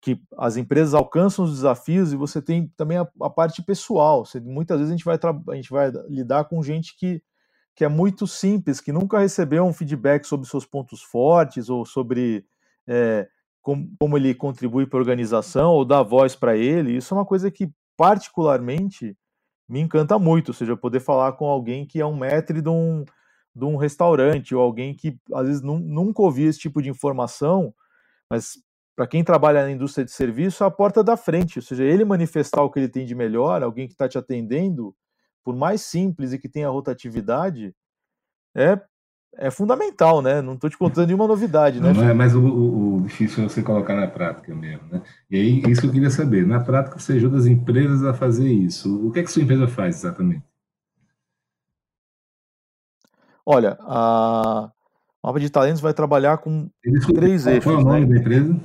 que 0.00 0.20
as 0.36 0.56
empresas 0.56 0.94
alcançam 0.94 1.44
os 1.44 1.52
desafios 1.52 2.12
e 2.12 2.16
você 2.16 2.40
tem 2.40 2.68
também 2.76 2.98
a, 2.98 3.08
a 3.22 3.30
parte 3.30 3.62
pessoal. 3.62 4.24
Você, 4.24 4.40
muitas 4.40 4.78
vezes 4.78 4.92
a 4.92 4.96
gente, 4.96 5.04
vai 5.04 5.16
a 5.16 5.54
gente 5.54 5.70
vai 5.70 5.90
lidar 6.08 6.44
com 6.44 6.62
gente 6.62 6.96
que, 6.96 7.22
que 7.74 7.84
é 7.84 7.88
muito 7.88 8.26
simples, 8.26 8.80
que 8.80 8.92
nunca 8.92 9.18
recebeu 9.18 9.64
um 9.64 9.72
feedback 9.72 10.24
sobre 10.24 10.48
seus 10.48 10.64
pontos 10.64 11.02
fortes 11.02 11.68
ou 11.68 11.84
sobre 11.84 12.44
é, 12.86 13.28
como, 13.68 13.94
como 14.00 14.16
ele 14.16 14.34
contribui 14.34 14.86
para 14.86 14.98
a 14.98 15.02
organização 15.02 15.72
ou 15.72 15.84
dá 15.84 16.02
voz 16.02 16.34
para 16.34 16.56
ele, 16.56 16.96
isso 16.96 17.12
é 17.12 17.18
uma 17.18 17.26
coisa 17.26 17.50
que 17.50 17.70
particularmente 17.98 19.14
me 19.68 19.78
encanta 19.78 20.18
muito, 20.18 20.48
ou 20.48 20.54
seja, 20.54 20.74
poder 20.74 21.00
falar 21.00 21.32
com 21.32 21.44
alguém 21.44 21.86
que 21.86 22.00
é 22.00 22.06
um 22.06 22.14
maître 22.16 22.62
de 22.62 22.68
um, 22.70 23.04
de 23.54 23.64
um 23.66 23.76
restaurante, 23.76 24.54
ou 24.54 24.62
alguém 24.62 24.94
que 24.94 25.18
às 25.34 25.46
vezes 25.46 25.60
nunca 25.60 26.22
ouviu 26.22 26.48
esse 26.48 26.58
tipo 26.58 26.80
de 26.80 26.88
informação, 26.88 27.74
mas 28.30 28.52
para 28.96 29.06
quem 29.06 29.22
trabalha 29.22 29.62
na 29.62 29.70
indústria 29.70 30.02
de 30.02 30.12
serviço, 30.12 30.64
a 30.64 30.70
porta 30.70 31.04
da 31.04 31.14
frente, 31.14 31.58
ou 31.58 31.62
seja, 31.62 31.84
ele 31.84 32.06
manifestar 32.06 32.62
o 32.62 32.70
que 32.70 32.78
ele 32.80 32.88
tem 32.88 33.04
de 33.04 33.14
melhor, 33.14 33.62
alguém 33.62 33.86
que 33.86 33.92
está 33.92 34.08
te 34.08 34.16
atendendo, 34.16 34.96
por 35.44 35.54
mais 35.54 35.82
simples 35.82 36.32
e 36.32 36.38
que 36.38 36.48
tenha 36.48 36.70
rotatividade, 36.70 37.74
é, 38.56 38.80
é 39.38 39.50
fundamental, 39.50 40.20
né? 40.20 40.42
Não 40.42 40.54
estou 40.54 40.68
te 40.68 40.76
contando 40.76 41.06
nenhuma 41.06 41.28
novidade, 41.28 41.80
né? 41.80 41.92
Não, 41.92 42.02
é, 42.02 42.12
mas 42.12 42.34
o, 42.34 42.40
o, 42.40 42.96
o, 42.96 43.00
difícil 43.02 43.44
é 43.44 43.48
você 43.48 43.62
colocar 43.62 43.94
na 43.94 44.08
prática 44.08 44.52
mesmo, 44.54 44.82
né? 44.90 45.00
E 45.30 45.36
aí, 45.36 45.62
isso 45.70 45.80
que 45.80 45.86
eu 45.86 45.92
queria 45.92 46.10
saber. 46.10 46.44
Na 46.44 46.60
prática, 46.60 46.98
você 46.98 47.12
ajuda 47.12 47.38
as 47.38 47.46
empresas 47.46 48.04
a 48.04 48.12
fazer 48.12 48.52
isso. 48.52 49.06
O 49.06 49.12
que 49.12 49.20
é 49.20 49.22
que 49.22 49.30
sua 49.30 49.42
empresa 49.42 49.68
faz 49.68 49.96
exatamente? 49.96 50.42
Olha, 53.46 53.78
a 53.80 54.70
Mapa 55.24 55.38
de 55.38 55.48
Talentos 55.48 55.80
vai 55.80 55.94
trabalhar 55.94 56.38
com 56.38 56.68
três 57.14 57.46
eixos. 57.46 57.64
Qual 57.64 57.76
é 57.76 57.78
o 57.78 57.84
nome 57.84 58.00
né? 58.00 58.14
da 58.14 58.20
empresa? 58.20 58.60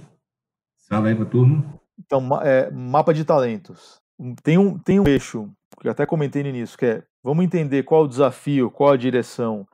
Fala 0.90 1.08
aí 1.08 1.16
para 1.16 1.26
turma. 1.26 1.64
Então, 2.00 2.28
é, 2.42 2.70
Mapa 2.72 3.14
de 3.14 3.24
Talentos. 3.24 4.02
Tem 4.42 4.58
um, 4.58 4.78
tem 4.78 5.00
um 5.00 5.08
eixo, 5.08 5.50
que 5.80 5.88
eu 5.88 5.92
até 5.92 6.06
comentei 6.06 6.42
no 6.42 6.50
início, 6.50 6.78
que 6.78 6.86
é 6.86 7.04
vamos 7.24 7.46
entender 7.46 7.84
qual 7.84 8.04
o 8.04 8.08
desafio, 8.08 8.70
qual 8.70 8.92
a 8.92 8.98
direção, 8.98 9.66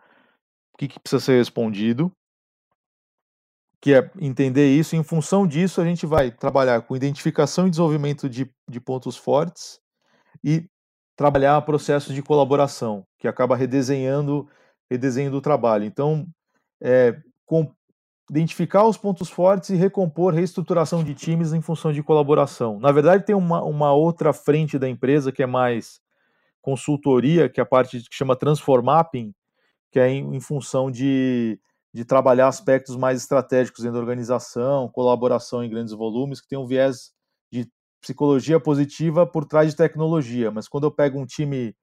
que, 0.80 0.88
que 0.88 1.00
precisa 1.00 1.20
ser 1.20 1.38
respondido, 1.38 2.10
que 3.82 3.94
é 3.94 4.10
entender 4.18 4.74
isso. 4.74 4.96
Em 4.96 5.04
função 5.04 5.46
disso, 5.46 5.82
a 5.82 5.86
gente 5.86 6.06
vai 6.06 6.32
trabalhar 6.32 6.82
com 6.84 6.96
identificação 6.96 7.68
e 7.68 7.70
desenvolvimento 7.70 8.30
de, 8.30 8.50
de 8.68 8.80
pontos 8.80 9.18
fortes 9.18 9.78
e 10.42 10.66
trabalhar 11.18 11.62
processos 11.64 12.16
de 12.16 12.24
colaboração, 12.24 13.06
que 13.18 13.28
acaba 13.28 13.58
redesenhando, 13.58 14.48
redesenhando 14.90 15.36
o 15.36 15.42
trabalho. 15.42 15.84
Então, 15.84 16.26
é, 16.82 17.22
com, 17.46 17.70
identificar 18.30 18.86
os 18.86 18.96
pontos 18.98 19.30
fortes 19.30 19.72
e 19.72 19.76
recompor 19.76 20.34
reestruturação 20.34 21.04
de 21.04 21.14
times 21.14 21.52
em 21.52 21.60
função 21.60 21.92
de 21.92 22.02
colaboração. 22.02 22.80
Na 22.80 22.94
verdade, 22.94 23.26
tem 23.26 23.36
uma, 23.36 23.62
uma 23.64 23.92
outra 23.92 24.32
frente 24.32 24.80
da 24.80 24.88
empresa 24.88 25.30
que 25.30 25.44
é 25.44 25.46
mais 25.46 26.00
consultoria, 26.62 27.50
que 27.50 27.60
é 27.60 27.64
a 27.64 27.66
parte 27.66 28.00
que 28.00 28.16
chama 28.16 28.38
Transformapping, 28.38 29.34
que 29.92 30.00
é 30.00 30.10
em, 30.10 30.36
em 30.36 30.40
função 30.40 30.92
de, 30.92 31.60
de 31.94 32.06
trabalhar 32.06 32.48
aspectos 32.48 32.96
mais 32.96 33.22
estratégicos 33.22 33.84
dentro 33.84 33.96
da 33.96 34.02
organização, 34.02 34.90
colaboração 34.90 35.64
em 35.64 35.70
grandes 35.70 35.94
volumes, 35.94 36.42
que 36.42 36.48
tem 36.48 36.58
um 36.58 36.68
viés 36.68 37.12
de 37.52 37.68
psicologia 38.02 38.60
positiva 38.60 39.26
por 39.26 39.46
trás 39.46 39.72
de 39.72 39.78
tecnologia. 39.78 40.52
Mas 40.52 40.68
quando 40.68 40.86
eu 40.86 40.92
pego 40.92 41.20
um 41.20 41.26
time 41.26 41.76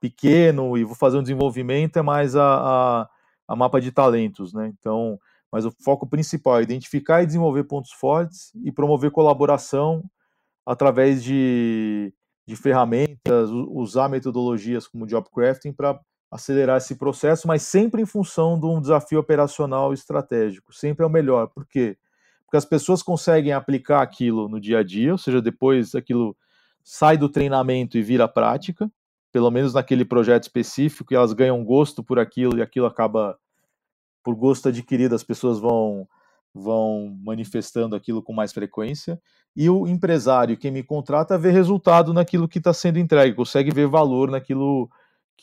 pequeno 0.00 0.76
e 0.76 0.84
vou 0.84 0.96
fazer 0.96 1.18
um 1.18 1.22
desenvolvimento, 1.22 1.98
é 1.98 2.02
mais 2.02 2.34
a, 2.34 3.02
a 3.02 3.08
a 3.52 3.56
mapa 3.56 3.80
de 3.80 3.92
talentos, 3.92 4.52
né? 4.52 4.72
Então, 4.78 5.18
mas 5.50 5.66
o 5.66 5.70
foco 5.70 6.06
principal 6.06 6.58
é 6.58 6.62
identificar 6.62 7.22
e 7.22 7.26
desenvolver 7.26 7.64
pontos 7.64 7.92
fortes 7.92 8.50
e 8.64 8.72
promover 8.72 9.10
colaboração 9.10 10.02
através 10.64 11.22
de, 11.22 12.14
de 12.46 12.56
ferramentas, 12.56 13.50
usar 13.50 14.08
metodologias 14.08 14.86
como 14.86 15.06
job 15.06 15.28
crafting 15.30 15.72
para 15.72 16.00
acelerar 16.32 16.78
esse 16.78 16.94
processo, 16.94 17.46
mas 17.46 17.60
sempre 17.60 18.00
em 18.00 18.06
função 18.06 18.58
de 18.58 18.64
um 18.64 18.80
desafio 18.80 19.20
operacional 19.20 19.92
estratégico. 19.92 20.72
Sempre 20.72 21.04
é 21.04 21.06
o 21.06 21.10
melhor. 21.10 21.48
Por 21.48 21.66
quê? 21.66 21.98
Porque 22.46 22.56
as 22.56 22.64
pessoas 22.64 23.02
conseguem 23.02 23.52
aplicar 23.52 24.00
aquilo 24.00 24.48
no 24.48 24.58
dia 24.58 24.78
a 24.78 24.82
dia, 24.82 25.12
ou 25.12 25.18
seja, 25.18 25.42
depois 25.42 25.94
aquilo 25.94 26.34
sai 26.82 27.18
do 27.18 27.28
treinamento 27.28 27.98
e 27.98 28.02
vira 28.02 28.26
prática, 28.26 28.90
pelo 29.30 29.50
menos 29.50 29.74
naquele 29.74 30.06
projeto 30.06 30.44
específico, 30.44 31.12
e 31.12 31.16
elas 31.16 31.34
ganham 31.34 31.62
gosto 31.62 32.02
por 32.02 32.18
aquilo 32.18 32.56
e 32.56 32.62
aquilo 32.62 32.86
acaba 32.86 33.38
por 34.24 34.34
gosto 34.34 34.70
adquirido, 34.70 35.14
as 35.14 35.22
pessoas 35.22 35.58
vão 35.58 36.08
vão 36.54 37.18
manifestando 37.24 37.96
aquilo 37.96 38.22
com 38.22 38.30
mais 38.30 38.52
frequência 38.52 39.18
e 39.56 39.70
o 39.70 39.86
empresário, 39.86 40.56
quem 40.56 40.70
me 40.70 40.82
contrata, 40.82 41.38
vê 41.38 41.50
resultado 41.50 42.12
naquilo 42.12 42.46
que 42.46 42.58
está 42.58 42.74
sendo 42.74 42.98
entregue, 42.98 43.34
consegue 43.34 43.70
ver 43.70 43.86
valor 43.86 44.30
naquilo 44.30 44.90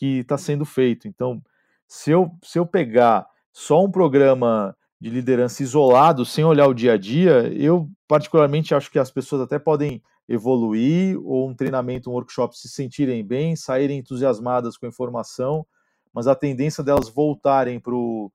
que 0.00 0.20
está 0.20 0.38
sendo 0.38 0.64
feito. 0.64 1.06
Então, 1.06 1.42
se 1.86 2.10
eu, 2.10 2.30
se 2.42 2.58
eu 2.58 2.64
pegar 2.64 3.26
só 3.52 3.84
um 3.84 3.90
programa 3.90 4.74
de 4.98 5.10
liderança 5.10 5.62
isolado, 5.62 6.24
sem 6.24 6.42
olhar 6.42 6.66
o 6.68 6.74
dia 6.74 6.94
a 6.94 6.96
dia, 6.96 7.52
eu 7.54 7.86
particularmente 8.08 8.74
acho 8.74 8.90
que 8.90 8.98
as 8.98 9.10
pessoas 9.10 9.42
até 9.42 9.58
podem 9.58 10.02
evoluir, 10.26 11.18
ou 11.22 11.50
um 11.50 11.54
treinamento, 11.54 12.08
um 12.08 12.14
workshop 12.14 12.56
se 12.56 12.68
sentirem 12.70 13.22
bem, 13.22 13.54
saírem 13.54 13.98
entusiasmadas 13.98 14.78
com 14.78 14.86
a 14.86 14.88
informação, 14.88 15.66
mas 16.14 16.26
a 16.26 16.34
tendência 16.34 16.82
delas 16.82 17.10
voltarem 17.10 17.78
para 17.78 17.94
o 17.94 18.32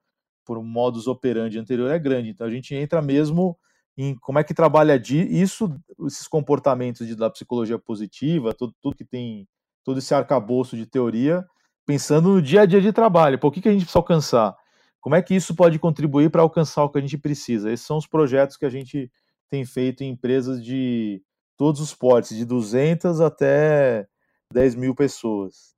modus 0.61 1.07
operandi 1.07 1.57
anterior 1.57 1.89
é 1.89 1.97
grande. 1.97 2.30
Então 2.30 2.45
a 2.45 2.51
gente 2.51 2.76
entra 2.76 3.01
mesmo 3.01 3.57
em 3.97 4.13
como 4.13 4.38
é 4.38 4.43
que 4.43 4.53
trabalha 4.53 5.01
isso, 5.03 5.76
esses 6.05 6.28
comportamentos 6.28 7.07
de, 7.07 7.16
da 7.16 7.30
psicologia 7.30 7.80
positiva, 7.80 8.53
tudo, 8.53 8.76
tudo 8.80 8.95
que 8.95 9.05
tem, 9.05 9.47
todo 9.84 9.97
esse 9.97 10.13
arcabouço 10.13 10.78
de 10.78 10.86
teoria, 10.86 11.43
pensando 11.86 12.29
no 12.33 12.41
dia 12.41 12.61
a 12.61 12.65
dia 12.65 12.81
de 12.81 12.91
trabalho. 12.91 13.39
Por 13.39 13.51
que, 13.51 13.61
que 13.61 13.69
a 13.69 13.71
gente 13.71 13.81
precisa 13.81 13.99
alcançar? 13.99 14.55
Como 14.99 15.15
é 15.15 15.21
que 15.21 15.36
isso 15.36 15.55
pode 15.55 15.77
contribuir 15.77 16.31
para 16.31 16.41
alcançar 16.41 16.83
o 16.83 16.89
que 16.89 16.97
a 16.97 17.01
gente 17.01 17.17
precisa? 17.17 17.71
Esses 17.71 17.86
são 17.86 17.97
os 17.97 18.07
projetos 18.07 18.57
que 18.57 18.65
a 18.65 18.69
gente 18.69 19.11
tem 19.49 19.63
feito 19.63 20.03
em 20.03 20.09
empresas 20.09 20.63
de 20.63 21.21
todos 21.55 21.79
os 21.79 21.93
portes, 21.93 22.36
de 22.36 22.43
200 22.43 23.21
até 23.21 24.07
10 24.51 24.75
mil 24.75 24.95
pessoas. 24.95 25.75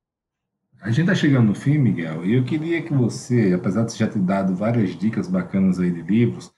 A 0.80 0.90
gente 0.90 1.02
está 1.02 1.14
chegando 1.14 1.48
no 1.48 1.54
fim, 1.54 1.76
Miguel, 1.76 2.24
e 2.24 2.34
eu 2.34 2.44
queria 2.44 2.80
que 2.82 2.94
você, 2.94 3.52
apesar 3.52 3.84
de 3.84 3.96
já 3.96 4.06
ter 4.06 4.20
dado 4.20 4.54
várias 4.54 4.96
dicas 4.96 5.26
bacanas 5.26 5.80
aí 5.80 5.90
de 5.90 6.02
livros, 6.02 6.52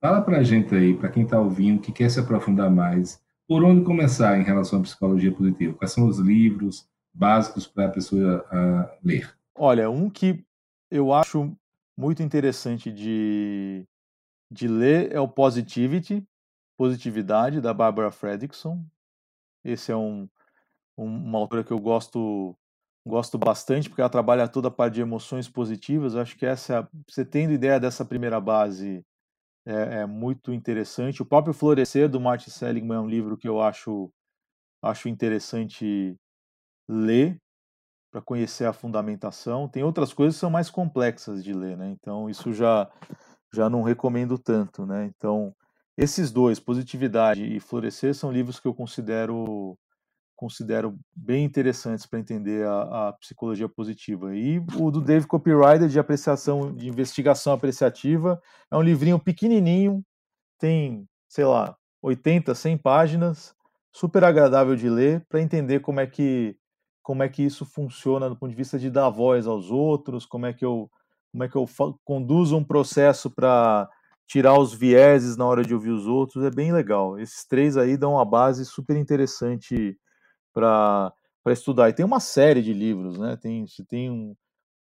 fala 0.00 0.22
para 0.22 0.38
a 0.38 0.42
gente 0.42 0.74
aí, 0.74 0.94
para 0.94 1.08
quem 1.08 1.24
está 1.24 1.40
ouvindo, 1.40 1.80
que 1.80 1.92
quer 1.92 2.08
se 2.08 2.20
aprofundar 2.20 2.70
mais, 2.70 3.20
por 3.48 3.64
onde 3.64 3.84
começar 3.84 4.38
em 4.38 4.44
relação 4.44 4.78
à 4.78 4.82
psicologia 4.82 5.32
positiva? 5.32 5.74
Quais 5.74 5.92
são 5.92 6.06
os 6.06 6.18
livros 6.18 6.86
básicos 7.14 7.66
para 7.66 7.86
a 7.86 7.90
pessoa 7.90 8.44
uh, 8.52 8.98
ler? 9.02 9.32
Olha, 9.54 9.88
um 9.88 10.10
que 10.10 10.44
eu 10.90 11.12
acho 11.12 11.56
muito 11.96 12.22
interessante 12.22 12.90
de, 12.90 13.86
de 14.50 14.66
ler 14.66 15.12
é 15.12 15.20
o 15.20 15.28
Positivity, 15.28 16.26
Positividade, 16.76 17.60
da 17.60 17.72
Barbara 17.72 18.10
Fredrickson. 18.10 18.84
Esse 19.64 19.92
é 19.92 19.96
um, 19.96 20.28
um, 20.98 21.06
uma 21.06 21.38
autora 21.38 21.62
que 21.62 21.72
eu 21.72 21.78
gosto 21.78 22.56
gosto 23.06 23.36
bastante 23.36 23.88
porque 23.88 24.00
ela 24.00 24.08
trabalha 24.08 24.48
toda 24.48 24.68
a 24.68 24.70
parte 24.70 24.94
de 24.94 25.02
emoções 25.02 25.46
positivas. 25.46 26.16
acho 26.16 26.36
que 26.36 26.46
essa, 26.46 26.88
você 27.06 27.22
tendo 27.22 27.52
ideia 27.52 27.78
dessa 27.78 28.02
primeira 28.02 28.40
base 28.40 29.04
é, 29.66 30.00
é, 30.00 30.06
muito 30.06 30.52
interessante. 30.52 31.22
O 31.22 31.26
próprio 31.26 31.52
Florescer 31.52 32.08
do 32.08 32.20
Martin 32.20 32.50
Seligman 32.50 32.96
é 32.96 33.00
um 33.00 33.08
livro 33.08 33.36
que 33.36 33.48
eu 33.48 33.60
acho 33.60 34.10
acho 34.82 35.08
interessante 35.08 36.16
ler 36.88 37.40
para 38.10 38.22
conhecer 38.22 38.64
a 38.64 38.72
fundamentação. 38.72 39.68
Tem 39.68 39.82
outras 39.82 40.12
coisas 40.12 40.36
que 40.36 40.40
são 40.40 40.50
mais 40.50 40.70
complexas 40.70 41.42
de 41.42 41.52
ler, 41.52 41.76
né? 41.76 41.90
Então 41.90 42.30
isso 42.30 42.52
já 42.52 42.90
já 43.52 43.70
não 43.70 43.82
recomendo 43.82 44.36
tanto, 44.38 44.84
né? 44.86 45.10
Então 45.16 45.54
esses 45.96 46.32
dois, 46.32 46.58
Positividade 46.58 47.44
e 47.44 47.60
Florescer, 47.60 48.14
são 48.14 48.32
livros 48.32 48.58
que 48.58 48.66
eu 48.66 48.74
considero 48.74 49.76
considero 50.36 50.98
bem 51.14 51.44
interessantes 51.44 52.06
para 52.06 52.18
entender 52.18 52.66
a, 52.66 53.08
a, 53.08 53.12
psicologia 53.14 53.68
positiva. 53.68 54.34
E 54.34 54.58
o 54.76 54.90
do 54.90 55.00
Dave 55.00 55.26
Copyright, 55.28 55.88
de 55.88 55.98
apreciação, 55.98 56.74
de 56.74 56.88
investigação 56.88 57.52
apreciativa, 57.52 58.40
é 58.70 58.76
um 58.76 58.82
livrinho 58.82 59.18
pequenininho, 59.18 60.04
tem, 60.58 61.08
sei 61.28 61.44
lá, 61.44 61.76
80, 62.02 62.52
100 62.52 62.78
páginas, 62.78 63.54
super 63.92 64.24
agradável 64.24 64.74
de 64.74 64.90
ler 64.90 65.24
para 65.28 65.40
entender 65.40 65.80
como 65.80 66.00
é 66.00 66.06
que 66.06 66.56
como 67.04 67.22
é 67.22 67.28
que 67.28 67.42
isso 67.42 67.66
funciona 67.66 68.30
do 68.30 68.34
ponto 68.34 68.50
de 68.50 68.56
vista 68.56 68.78
de 68.78 68.90
dar 68.90 69.10
voz 69.10 69.46
aos 69.46 69.70
outros, 69.70 70.24
como 70.26 70.46
é 70.46 70.52
que 70.52 70.64
eu 70.64 70.90
como 71.30 71.44
é 71.44 71.48
que 71.48 71.56
eu 71.56 71.68
conduzo 72.04 72.56
um 72.56 72.62
processo 72.64 73.28
para 73.28 73.90
tirar 74.26 74.58
os 74.58 74.72
vieses 74.72 75.36
na 75.36 75.44
hora 75.44 75.64
de 75.64 75.74
ouvir 75.74 75.90
os 75.90 76.06
outros, 76.06 76.44
é 76.44 76.50
bem 76.50 76.72
legal. 76.72 77.18
Esses 77.18 77.44
três 77.44 77.76
aí 77.76 77.96
dão 77.96 78.12
uma 78.12 78.24
base 78.24 78.64
super 78.64 78.96
interessante 78.96 79.98
para 80.52 81.12
estudar. 81.48 81.88
E 81.88 81.92
tem 81.92 82.06
uma 82.06 82.20
série 82.20 82.62
de 82.62 82.72
livros, 82.72 83.18
né? 83.18 83.36
Tem, 83.36 83.64
tem 83.88 84.10
um, 84.10 84.36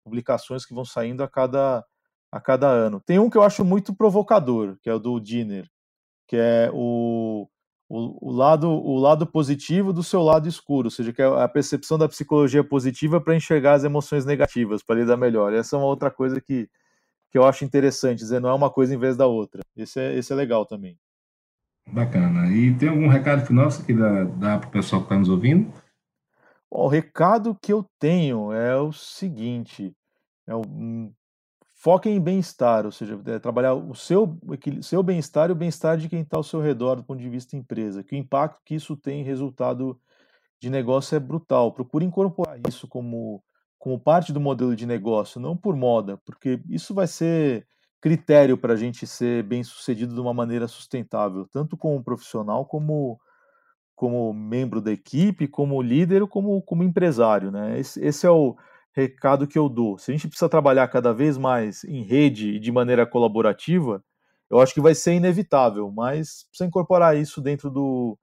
publicações 0.04 0.66
que 0.66 0.74
vão 0.74 0.84
saindo 0.84 1.24
a 1.24 1.28
cada, 1.28 1.86
a 2.30 2.42
cada 2.42 2.68
ano. 2.68 3.00
Tem 3.00 3.18
um 3.18 3.30
que 3.30 3.38
eu 3.38 3.44
acho 3.44 3.64
muito 3.64 3.96
provocador, 3.96 4.78
que 4.82 4.90
é 4.90 4.94
o 4.94 5.00
do 5.00 5.20
Dinner, 5.22 5.70
que 6.28 6.36
é 6.36 6.70
o, 6.74 7.48
o, 7.92 8.30
o, 8.30 8.32
lado, 8.32 8.70
o 8.70 8.98
lado 8.98 9.28
positivo 9.28 9.92
do 9.92 10.02
seu 10.02 10.24
lado 10.24 10.48
escuro, 10.48 10.88
ou 10.88 10.92
seja, 10.92 11.12
que 11.12 11.22
é 11.22 11.26
a 11.26 11.48
percepção 11.48 11.98
da 11.98 12.08
psicologia 12.08 12.64
positiva 12.64 13.20
para 13.20 13.36
enxergar 13.36 13.74
as 13.74 13.84
emoções 13.84 14.26
negativas, 14.26 14.82
para 14.82 15.02
lidar 15.02 15.18
melhor. 15.18 15.54
Essa 15.54 15.76
é 15.76 15.80
uma 15.80 15.88
outra 15.88 16.10
coisa 16.10 16.40
que, 16.40 16.70
que 17.30 17.38
eu 17.38 17.44
acho 17.44 17.66
interessante, 17.66 18.20
dizer, 18.20 18.40
não 18.40 18.50
é 18.50 18.54
uma 18.54 18.70
coisa 18.70 18.96
em 18.96 18.98
vez 18.98 19.18
da 19.18 19.28
outra. 19.28 19.62
Esse 19.76 20.00
é, 20.00 20.18
esse 20.18 20.32
é 20.32 20.36
legal 20.38 20.66
também. 20.66 20.98
Bacana. 21.86 22.50
E 22.50 22.74
tem 22.74 22.88
algum 22.88 23.10
recado 23.10 23.46
final 23.46 23.68
que 23.86 23.94
dá, 23.94 24.24
dá 24.24 24.58
para 24.58 24.70
o 24.70 24.72
pessoal 24.72 25.02
que 25.02 25.08
está 25.08 25.20
nos 25.20 25.28
ouvindo? 25.28 25.70
Bom, 26.72 26.86
o 26.86 26.88
recado 26.88 27.58
que 27.62 27.74
eu 27.74 27.86
tenho 28.00 28.54
é 28.54 28.80
o 28.80 28.94
seguinte: 28.94 29.94
é 30.48 30.56
um, 30.56 31.12
foquem 31.82 32.16
em 32.16 32.22
bem-estar, 32.22 32.86
ou 32.86 32.92
seja, 32.92 33.20
é, 33.26 33.40
trabalhar 33.40 33.74
o 33.74 33.96
seu, 33.96 34.38
seu 34.84 35.02
bem-estar 35.02 35.50
e 35.50 35.54
o 35.54 35.56
bem-estar 35.56 35.98
de 35.98 36.08
quem 36.08 36.22
está 36.22 36.38
ao 36.38 36.44
seu 36.44 36.62
redor 36.62 36.96
do 36.96 37.04
ponto 37.04 37.20
de 37.20 37.30
vista 37.30 37.58
empresa, 37.58 38.04
que 38.04 38.16
o 38.16 38.18
impacto 38.18 38.62
que 38.64 38.76
isso 38.76 38.96
tem 38.96 39.22
em 39.22 39.24
resultado 39.24 40.00
de 40.60 40.70
negócio 40.70 41.16
é 41.16 41.20
brutal. 41.20 41.74
Procure 41.74 42.06
incorporar 42.06 42.60
isso 42.68 42.88
como, 42.88 43.44
como 43.80 44.00
parte 44.00 44.32
do 44.32 44.40
modelo 44.40 44.76
de 44.76 44.86
negócio, 44.86 45.42
não 45.42 45.58
por 45.58 45.76
moda, 45.76 46.18
porque 46.24 46.62
isso 46.70 46.94
vai 46.94 47.08
ser 47.08 47.66
critério 48.00 48.60
para 48.60 48.74
a 48.74 48.78
gente 48.78 49.08
ser 49.08 49.44
bem 49.44 49.64
sucedido 49.64 50.14
de 50.14 50.22
uma 50.22 50.36
maneira 50.36 50.68
sustentável, 50.68 51.48
tanto 51.52 51.76
como 51.76 52.04
profissional 52.04 52.66
como 52.66 53.20
como 53.96 54.34
membro 54.34 54.82
da 54.82 54.92
equipe, 54.92 55.48
como 55.48 55.80
líder, 55.80 56.26
como 56.28 56.62
como 56.64 56.84
empresário, 56.84 57.52
né? 57.52 57.80
Esse, 57.80 58.04
esse 58.04 58.26
é 58.26 58.32
o 58.32 58.56
recado 58.94 59.48
que 59.48 59.58
eu 59.58 59.70
dou. 59.70 59.98
Se 59.98 60.12
a 60.12 60.14
gente 60.14 60.28
precisa 60.28 60.50
trabalhar 60.50 60.88
cada 60.88 61.14
vez 61.14 61.38
mais 61.38 61.84
em 61.84 62.04
rede 62.04 62.52
e 62.52 62.60
de 62.60 62.72
maneira 62.72 63.06
colaborativa, 63.06 64.04
eu 64.50 64.60
acho 64.60 64.74
que 64.74 64.82
vai 64.82 64.94
ser 64.94 65.14
inevitável, 65.14 65.90
mas 65.92 66.46
precisa 66.50 66.68
incorporar 66.68 67.18
isso 67.18 67.42
dentro 67.42 67.70
do, 67.70 68.18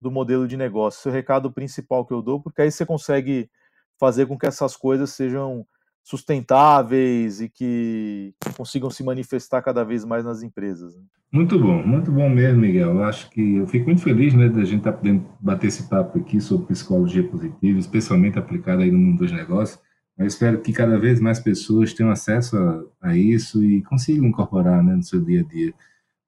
do 0.00 0.10
modelo 0.10 0.46
de 0.46 0.56
negócio. 0.56 0.98
Esse 1.00 1.08
é 1.08 1.10
o 1.10 1.14
recado 1.14 1.52
principal 1.52 2.06
que 2.06 2.14
eu 2.14 2.22
dou, 2.22 2.40
porque 2.40 2.62
aí 2.62 2.70
você 2.70 2.86
consegue 2.86 3.50
fazer 3.98 4.26
com 4.26 4.38
que 4.38 4.46
essas 4.46 4.76
coisas 4.76 5.10
sejam 5.10 5.66
sustentáveis 6.04 7.40
e 7.40 7.48
que 7.48 8.34
consigam 8.56 8.90
se 8.90 9.04
manifestar 9.04 9.62
cada 9.62 9.84
vez 9.84 10.04
mais 10.04 10.24
nas 10.24 10.42
empresas. 10.42 10.96
Né? 10.96 11.02
Muito 11.32 11.58
bom, 11.58 11.82
muito 11.82 12.10
bom 12.10 12.28
mesmo, 12.28 12.60
Miguel. 12.60 12.90
Eu 12.90 13.04
acho 13.04 13.30
que 13.30 13.56
eu 13.56 13.66
fico 13.66 13.86
muito 13.86 14.02
feliz, 14.02 14.34
né, 14.34 14.48
da 14.48 14.64
gente 14.64 14.78
estar 14.78 14.92
tá 14.92 14.98
podendo 14.98 15.24
bater 15.40 15.68
esse 15.68 15.88
papo 15.88 16.18
aqui 16.18 16.40
sobre 16.40 16.66
psicologia 16.66 17.26
positiva, 17.26 17.78
especialmente 17.78 18.38
aplicada 18.38 18.82
aí 18.82 18.90
no 18.90 18.98
mundo 18.98 19.18
dos 19.18 19.32
negócios. 19.32 19.80
Eu 20.18 20.26
espero 20.26 20.60
que 20.60 20.72
cada 20.72 20.98
vez 20.98 21.20
mais 21.20 21.40
pessoas 21.40 21.92
tenham 21.92 22.12
acesso 22.12 22.56
a, 22.56 23.10
a 23.10 23.16
isso 23.16 23.64
e 23.64 23.82
consigam 23.82 24.26
incorporar, 24.26 24.82
né, 24.82 24.94
no 24.94 25.02
seu 25.02 25.20
dia 25.20 25.40
a 25.40 25.44
dia. 25.44 25.72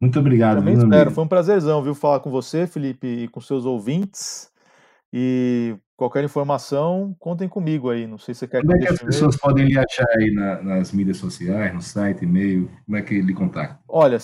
Muito 0.01 0.19
obrigado. 0.19 0.59
Também 0.59 0.75
espero. 0.75 0.95
Amigo. 0.95 1.11
Foi 1.11 1.25
um 1.25 1.29
prazerzão, 1.29 1.83
viu, 1.83 1.95
falar 1.95 2.21
com 2.21 2.31
você, 2.31 2.67
Felipe, 2.67 3.07
e 3.07 3.29
com 3.29 3.41
seus 3.41 3.65
ouvintes. 3.65 4.51
E 5.13 5.77
qualquer 5.97 6.25
informação, 6.25 7.15
contem 7.19 7.49
comigo 7.49 7.89
aí. 7.89 8.07
Não 8.07 8.19
sei 8.19 8.35
se 8.35 8.41
você 8.41 8.49
quer 8.49 8.61
Como 8.61 8.77
é 8.77 8.79
que 8.81 8.89
as 8.89 9.01
pessoas 9.01 9.37
podem 9.37 9.67
lhe 9.67 9.79
achar 9.79 10.07
aí 10.19 10.31
na, 10.33 10.63
nas 10.63 10.93
mídias 10.93 11.17
sociais, 11.19 11.73
no 11.73 11.81
site, 11.81 12.25
e-mail? 12.25 12.71
Como 12.85 12.97
é 12.97 13.03
que 13.03 13.15
ele 13.15 13.33
contacta? 13.33 13.79
Olha, 13.89 14.19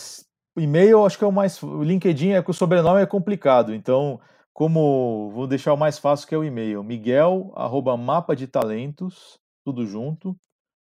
e-mail 0.58 1.04
acho 1.06 1.16
que 1.16 1.24
é 1.24 1.26
o 1.26 1.32
mais. 1.32 1.62
O 1.62 1.82
LinkedIn 1.82 2.32
é 2.32 2.42
que 2.42 2.50
o 2.50 2.54
sobrenome 2.54 3.00
é 3.00 3.06
complicado, 3.06 3.74
então, 3.74 4.20
como 4.52 5.30
vou 5.32 5.46
deixar 5.46 5.72
o 5.72 5.78
mais 5.78 5.98
fácil 5.98 6.28
que 6.28 6.34
é 6.34 6.38
o 6.38 6.44
e-mail, 6.44 6.82
miguel 6.82 7.52
arroba 7.56 7.96
mapa 7.96 8.36
de 8.36 8.46
talentos, 8.46 9.39
tudo 9.64 9.86
junto, 9.86 10.36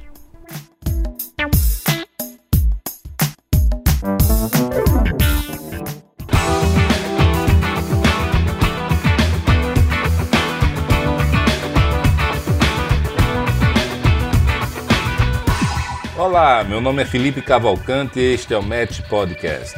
Olá, 16.16 16.64
meu 16.64 16.80
nome 16.80 17.02
é 17.02 17.06
Felipe 17.06 17.42
Cavalcante 17.42 18.20
e 18.20 18.36
este 18.36 18.54
é 18.54 18.58
o 18.60 18.62
Match 18.62 19.02
Podcast. 19.10 19.76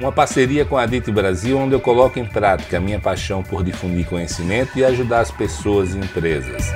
Uma 0.00 0.12
parceria 0.12 0.64
com 0.64 0.76
a 0.76 0.86
DIT 0.86 1.10
Brasil 1.10 1.58
onde 1.58 1.74
eu 1.74 1.80
coloco 1.80 2.20
em 2.20 2.24
prática 2.24 2.76
a 2.76 2.80
minha 2.80 3.00
paixão 3.00 3.42
por 3.42 3.64
difundir 3.64 4.06
conhecimento 4.06 4.78
e 4.78 4.84
ajudar 4.84 5.20
as 5.20 5.32
pessoas 5.32 5.92
e 5.92 5.98
empresas. 5.98 6.72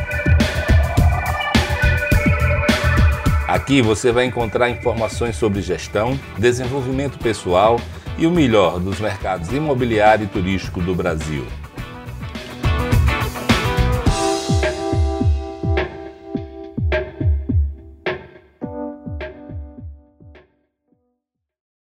Aqui 3.46 3.80
você 3.80 4.10
vai 4.10 4.24
encontrar 4.24 4.70
informações 4.70 5.36
sobre 5.36 5.62
gestão, 5.62 6.18
desenvolvimento 6.36 7.16
pessoal 7.18 7.80
e 8.18 8.26
o 8.26 8.30
melhor 8.30 8.80
dos 8.80 8.98
mercados 8.98 9.52
imobiliário 9.52 10.24
e 10.24 10.28
turístico 10.28 10.80
do 10.80 10.92
Brasil. 10.92 11.46